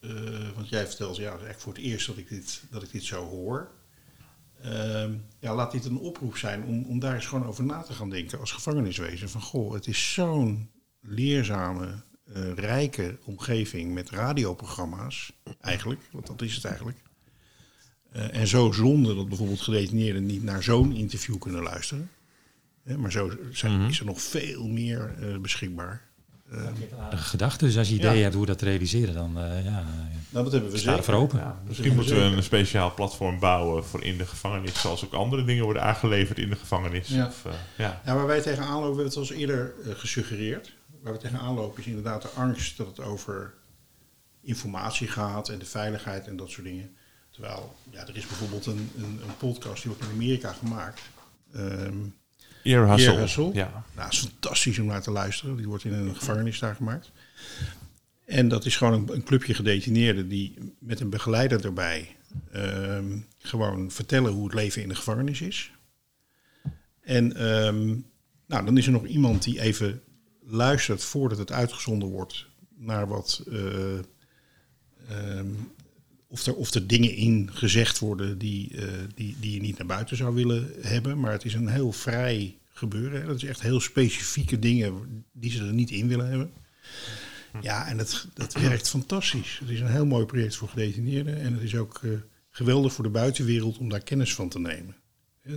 uh, 0.00 0.10
want 0.54 0.68
jij 0.68 0.86
vertelt, 0.86 1.16
ja, 1.16 1.22
is 1.22 1.28
eigenlijk 1.28 1.60
voor 1.60 1.72
het 1.72 1.82
eerst 1.82 2.06
dat 2.06 2.16
ik 2.16 2.28
dit, 2.28 2.62
dat 2.70 2.82
ik 2.82 2.92
dit 2.92 3.04
zo 3.04 3.24
hoor. 3.24 3.70
ja, 5.38 5.54
laat 5.54 5.72
dit 5.72 5.84
een 5.84 5.98
oproep 5.98 6.36
zijn 6.36 6.64
om, 6.64 6.84
om 6.84 6.98
daar 6.98 7.14
eens 7.14 7.26
gewoon 7.26 7.46
over 7.46 7.64
na 7.64 7.82
te 7.82 7.92
gaan 7.92 8.10
denken 8.10 8.40
als 8.40 8.52
gevangeniswezen. 8.52 9.28
Van 9.28 9.42
goh, 9.42 9.74
het 9.74 9.86
is 9.86 10.12
zo'n 10.12 10.70
leerzame, 11.00 12.02
rijke 12.54 13.18
omgeving 13.24 13.94
met 13.94 14.10
radioprogramma's, 14.10 15.32
eigenlijk, 15.60 16.00
want 16.12 16.26
dat 16.26 16.42
is 16.42 16.54
het 16.54 16.64
eigenlijk. 16.64 16.98
Uh, 18.16 18.34
en 18.34 18.46
zo 18.46 18.72
zonde 18.72 19.14
dat 19.14 19.28
bijvoorbeeld 19.28 19.60
gedetineerden 19.60 20.26
niet 20.26 20.42
naar 20.42 20.62
zo'n 20.62 20.92
interview 20.92 21.38
kunnen 21.38 21.62
luisteren. 21.62 22.10
Hè, 22.82 22.96
maar 22.96 23.12
zo 23.12 23.30
zijn, 23.52 23.72
mm 23.72 23.78
-hmm. 23.78 23.88
is 23.88 23.98
er 23.98 24.04
nog 24.04 24.22
veel 24.22 24.66
meer 24.66 25.14
uh, 25.20 25.38
beschikbaar. 25.38 26.04
Uh, 26.52 26.66
gedachte, 27.10 27.64
dus 27.64 27.78
als 27.78 27.88
je 27.88 27.94
idee 27.94 28.16
ja. 28.16 28.22
hebt 28.22 28.34
hoe 28.34 28.46
dat 28.46 28.58
te 28.58 28.64
realiseren, 28.64 29.14
dan 29.14 29.32
ja, 29.64 29.84
nou, 30.30 30.44
dat 30.44 30.52
hebben 30.52 30.70
we 30.70 30.78
zeker. 30.78 31.04
voor 31.04 31.14
open. 31.14 31.38
Ja, 31.38 31.62
misschien 31.66 31.94
moeten 31.94 32.16
we 32.16 32.36
een 32.36 32.42
speciaal 32.42 32.94
platform 32.94 33.38
bouwen 33.38 33.84
voor 33.84 34.02
in 34.02 34.18
de 34.18 34.26
gevangenis, 34.26 34.80
zoals 34.80 35.04
ook 35.04 35.12
andere 35.12 35.44
dingen 35.44 35.64
worden 35.64 35.82
aangeleverd 35.82 36.38
in 36.38 36.48
de 36.48 36.56
gevangenis. 36.56 37.08
Ja, 37.08 37.26
of, 37.26 37.46
ja. 37.76 38.00
ja 38.04 38.14
waar 38.14 38.26
wij 38.26 38.40
tegenaan 38.40 38.80
lopen, 38.80 38.96
we 38.96 39.02
hebben 39.02 39.04
het 39.04 39.16
al 39.16 39.22
eens 39.22 39.30
eerder 39.30 39.74
gesuggereerd. 39.84 40.76
Waar 41.02 41.12
we 41.12 41.18
tegenaan 41.18 41.54
lopen 41.54 41.80
is 41.80 41.86
inderdaad 41.86 42.22
de 42.22 42.28
angst 42.28 42.76
dat 42.76 42.86
het 42.86 43.00
over 43.00 43.54
informatie 44.42 45.08
gaat 45.08 45.48
en 45.48 45.58
de 45.58 45.64
veiligheid 45.64 46.26
en 46.26 46.36
dat 46.36 46.50
soort 46.50 46.66
dingen. 46.66 46.95
Terwijl, 47.36 47.76
ja, 47.90 48.06
er 48.06 48.16
is 48.16 48.26
bijvoorbeeld 48.26 48.66
een, 48.66 48.90
een, 48.96 49.20
een 49.22 49.36
podcast 49.38 49.82
die 49.82 49.90
wordt 49.90 50.06
in 50.06 50.14
Amerika 50.14 50.52
gemaakt. 50.52 51.00
Um, 51.56 52.14
Ear 52.62 52.90
Hustle. 52.90 53.12
Ear 53.12 53.20
Hustle. 53.20 53.50
Ja. 53.52 53.84
Nou, 53.96 54.08
is 54.10 54.18
fantastisch 54.18 54.78
om 54.78 54.86
naar 54.86 55.02
te 55.02 55.10
luisteren. 55.10 55.56
Die 55.56 55.66
wordt 55.66 55.84
in 55.84 55.92
een 55.92 56.16
gevangenis 56.16 56.58
daar 56.58 56.74
gemaakt. 56.74 57.10
En 58.24 58.48
dat 58.48 58.64
is 58.64 58.76
gewoon 58.76 58.92
een, 58.92 59.14
een 59.14 59.22
clubje 59.22 59.54
gedetineerden 59.54 60.28
die 60.28 60.74
met 60.78 61.00
een 61.00 61.10
begeleider 61.10 61.64
erbij 61.64 62.16
um, 62.54 63.26
gewoon 63.38 63.90
vertellen 63.90 64.32
hoe 64.32 64.44
het 64.44 64.54
leven 64.54 64.82
in 64.82 64.88
de 64.88 64.94
gevangenis 64.94 65.40
is. 65.40 65.70
En 67.00 67.46
um, 67.46 68.06
nou, 68.46 68.64
dan 68.64 68.76
is 68.78 68.86
er 68.86 68.92
nog 68.92 69.06
iemand 69.06 69.42
die 69.42 69.60
even 69.60 70.02
luistert 70.46 71.04
voordat 71.04 71.38
het 71.38 71.52
uitgezonden 71.52 72.08
wordt 72.08 72.46
naar 72.76 73.08
wat 73.08 73.42
uh, 73.46 73.98
um, 75.10 75.74
of 76.26 76.46
er, 76.46 76.54
of 76.54 76.74
er 76.74 76.86
dingen 76.86 77.14
in 77.14 77.50
gezegd 77.52 77.98
worden 77.98 78.38
die, 78.38 78.72
uh, 78.72 78.82
die, 79.14 79.36
die 79.40 79.52
je 79.52 79.60
niet 79.60 79.78
naar 79.78 79.86
buiten 79.86 80.16
zou 80.16 80.34
willen 80.34 80.72
hebben. 80.80 81.20
Maar 81.20 81.32
het 81.32 81.44
is 81.44 81.54
een 81.54 81.68
heel 81.68 81.92
vrij 81.92 82.58
gebeuren. 82.72 83.20
Hè. 83.20 83.26
Dat 83.26 83.36
is 83.36 83.44
echt 83.44 83.62
heel 83.62 83.80
specifieke 83.80 84.58
dingen 84.58 85.24
die 85.32 85.50
ze 85.50 85.64
er 85.64 85.72
niet 85.72 85.90
in 85.90 86.08
willen 86.08 86.28
hebben. 86.28 86.50
Ja, 87.60 87.86
en 87.86 87.96
dat, 87.96 88.26
dat 88.34 88.52
werkt 88.52 88.88
fantastisch. 88.88 89.58
Het 89.58 89.70
is 89.70 89.80
een 89.80 89.90
heel 89.90 90.06
mooi 90.06 90.26
project 90.26 90.56
voor 90.56 90.68
gedetineerden. 90.68 91.40
En 91.40 91.52
het 91.52 91.62
is 91.62 91.74
ook 91.74 92.00
uh, 92.02 92.18
geweldig 92.50 92.92
voor 92.92 93.04
de 93.04 93.10
buitenwereld 93.10 93.78
om 93.78 93.88
daar 93.88 94.02
kennis 94.02 94.34
van 94.34 94.48
te 94.48 94.58
nemen. 94.58 94.96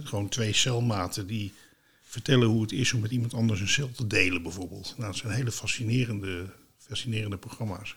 Gewoon 0.03 0.29
twee 0.29 0.53
celmaten 0.53 1.27
die 1.27 1.53
vertellen 2.01 2.47
hoe 2.47 2.61
het 2.61 2.71
is 2.71 2.93
om 2.93 2.99
met 3.01 3.11
iemand 3.11 3.33
anders 3.33 3.59
een 3.59 3.67
cel 3.67 3.91
te 3.91 4.07
delen, 4.07 4.43
bijvoorbeeld. 4.43 4.93
Nou, 4.97 5.11
dat 5.11 5.19
zijn 5.19 5.33
hele 5.33 5.51
fascinerende, 5.51 6.45
fascinerende 6.77 7.37
programma's. 7.37 7.95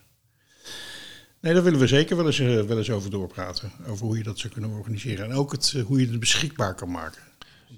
Nee, 1.42 1.54
daar 1.54 1.62
willen 1.62 1.78
we 1.80 1.86
zeker 1.86 2.16
wel 2.16 2.26
eens, 2.26 2.38
uh, 2.40 2.60
wel 2.62 2.78
eens 2.78 2.90
over 2.90 3.10
doorpraten. 3.10 3.70
Over 3.86 4.06
hoe 4.06 4.16
je 4.16 4.22
dat 4.22 4.38
zou 4.38 4.52
kunnen 4.52 4.70
organiseren. 4.70 5.24
En 5.30 5.32
ook 5.36 5.52
het, 5.52 5.72
uh, 5.76 5.84
hoe 5.84 6.00
je 6.00 6.06
het 6.10 6.20
beschikbaar 6.20 6.74
kan 6.74 6.90
maken. 6.90 7.22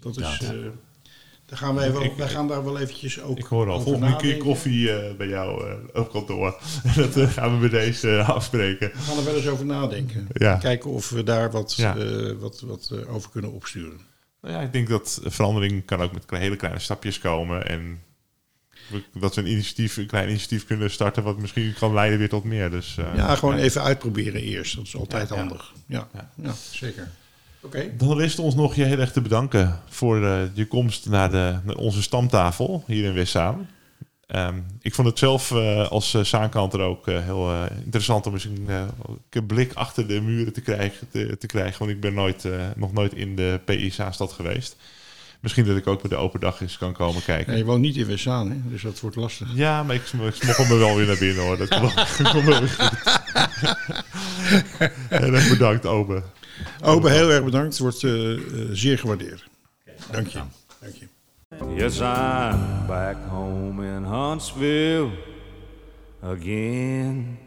Dat 0.00 0.16
is, 0.16 0.40
uh, 0.42 0.48
Dan 1.46 1.58
gaan 1.58 1.74
wij, 1.74 1.92
wel, 1.92 2.02
Ik- 2.02 2.12
wij 2.16 2.28
gaan 2.28 2.48
daar 2.48 2.64
wel 2.64 2.78
eventjes 2.78 3.20
ook 3.20 3.38
Ik 3.38 3.44
hoor 3.44 3.66
al, 3.68 3.72
over 3.74 3.88
volgende 3.90 4.16
keer 4.16 4.36
koffie 4.36 4.92
eh, 4.92 5.14
bij 5.16 5.28
jou 5.28 5.68
eh, 5.68 6.00
op 6.00 6.10
kantoor. 6.10 6.60
dat 6.96 7.16
eh, 7.16 7.28
gaan 7.30 7.52
we 7.60 7.68
bij 7.68 7.80
deze 7.80 8.16
eh, 8.16 8.28
afspreken. 8.28 8.90
We 8.92 8.98
gaan 8.98 9.18
er 9.18 9.24
wel 9.24 9.34
eens 9.36 9.46
over 9.48 9.64
nadenken. 9.66 10.28
Ja. 10.32 10.56
Kijken 10.56 10.90
of 10.90 11.10
we 11.10 11.22
daar 11.22 11.50
wat, 11.50 11.74
Ja. 11.74 11.96
eh, 11.96 12.32
wat, 12.32 12.60
wat 12.60 12.90
eh, 12.92 13.14
over 13.14 13.30
kunnen 13.30 13.52
opsturen. 13.52 14.00
Nou 14.40 14.54
ja, 14.54 14.60
ik 14.60 14.72
denk 14.72 14.88
dat 14.88 15.20
verandering 15.24 15.84
kan 15.84 16.00
ook 16.00 16.12
met 16.12 16.24
hele 16.28 16.56
kleine 16.56 16.78
stapjes 16.80 17.18
komen. 17.18 17.66
En 17.68 18.00
dat 19.18 19.34
we 19.34 19.40
een, 19.40 19.50
initiatief, 19.50 19.96
een 19.96 20.06
klein 20.06 20.28
initiatief 20.28 20.66
kunnen 20.66 20.90
starten 20.90 21.22
wat 21.22 21.38
misschien 21.38 21.74
kan 21.78 21.94
leiden 21.94 22.18
weer 22.18 22.28
tot 22.28 22.44
meer. 22.44 22.70
Dus, 22.70 22.96
eh, 22.98 23.16
ja, 23.16 23.34
gewoon 23.34 23.56
even 23.56 23.82
uitproberen 23.82 24.42
eerst. 24.42 24.76
Dat 24.76 24.86
is 24.86 24.96
altijd 24.96 25.28
Ja, 25.28 25.36
handig. 25.36 25.72
Ja, 25.86 26.08
Ja. 26.14 26.30
ja. 26.42 26.52
zeker. 26.70 27.10
Oké. 27.60 27.90
Dan 27.96 28.18
rest 28.18 28.38
ons 28.38 28.54
nog 28.54 28.74
je 28.74 28.84
heel 28.84 28.98
erg 28.98 29.12
te 29.12 29.20
bedanken 29.20 29.80
voor 29.88 30.24
eh, 30.24 30.40
je 30.54 30.66
komst 30.66 31.08
naar, 31.08 31.30
de, 31.30 31.58
naar 31.64 31.76
onze 31.76 32.02
stamtafel 32.02 32.84
hier 32.86 33.04
in 33.04 33.14
Westzaan. 33.14 33.68
Ehm, 34.26 34.60
ik 34.80 34.94
vond 34.94 35.08
het 35.08 35.18
zelf 35.18 35.50
eh, 35.50 35.88
als 35.90 36.14
uh, 36.14 36.24
zaankanter 36.24 36.80
ook 36.80 37.06
heel 37.06 37.50
eh, 37.50 37.62
interessant 37.84 38.26
om 38.26 38.32
eens 38.32 38.44
een, 38.44 38.68
een 39.30 39.46
blik 39.46 39.72
achter 39.72 40.06
de 40.06 40.20
muren 40.20 40.52
te 40.52 40.60
krijgen, 40.60 41.08
te, 41.10 41.36
te 41.38 41.46
krijgen. 41.46 41.78
Want 41.78 41.90
ik 41.90 42.00
ben 42.00 42.14
nooit, 42.14 42.44
eh, 42.44 42.66
nog 42.76 42.92
nooit 42.92 43.14
in 43.14 43.36
de 43.36 43.60
PI 43.64 43.90
Zaanstad 43.90 44.32
geweest. 44.32 44.76
Misschien 45.44 45.64
dat 45.64 45.76
ik 45.76 45.86
ook 45.86 46.00
bij 46.00 46.10
de 46.10 46.16
open 46.16 46.40
dag 46.40 46.60
eens 46.60 46.78
kan 46.78 46.92
komen 46.92 47.22
kijken. 47.24 47.52
Ja, 47.52 47.58
je 47.58 47.64
woont 47.64 47.80
niet 47.80 47.96
in 47.96 48.06
Westzaan, 48.06 48.50
hè? 48.50 48.56
dus 48.64 48.82
dat 48.82 49.00
wordt 49.00 49.16
lastig. 49.16 49.48
Ja, 49.54 49.82
maar 49.82 49.94
ik, 49.94 50.02
ik 50.02 50.34
smokkel 50.34 50.64
me 50.66 50.76
wel 50.76 50.96
weer 50.96 51.06
naar 51.06 51.18
binnen 51.18 51.44
hoor. 51.44 51.56
Dat 51.56 51.68
komt 51.68 51.94
wel- 51.94 52.04
komt 52.32 52.44
wel 52.44 52.60
weer 52.60 52.68
goed. 52.68 53.20
Heel 55.20 55.32
erg 55.34 55.48
bedankt, 55.48 55.86
Obe. 55.86 56.22
Obe, 56.82 57.10
heel 57.10 57.30
erg 57.30 57.44
bedankt. 57.44 57.66
Het 57.72 57.78
wordt 57.78 58.02
eh, 58.04 58.32
eh, 58.32 58.40
zeer 58.72 58.98
gewaardeerd. 58.98 59.44
Dank 60.10 60.26
je. 60.26 60.38
Dank 60.80 60.94
je. 60.94 61.06
Yes, 61.76 61.98
I'm 61.98 62.86
back 62.86 63.16
home 63.28 63.86
in 63.96 64.02
Huntsville 64.02 65.08
again. 66.22 67.38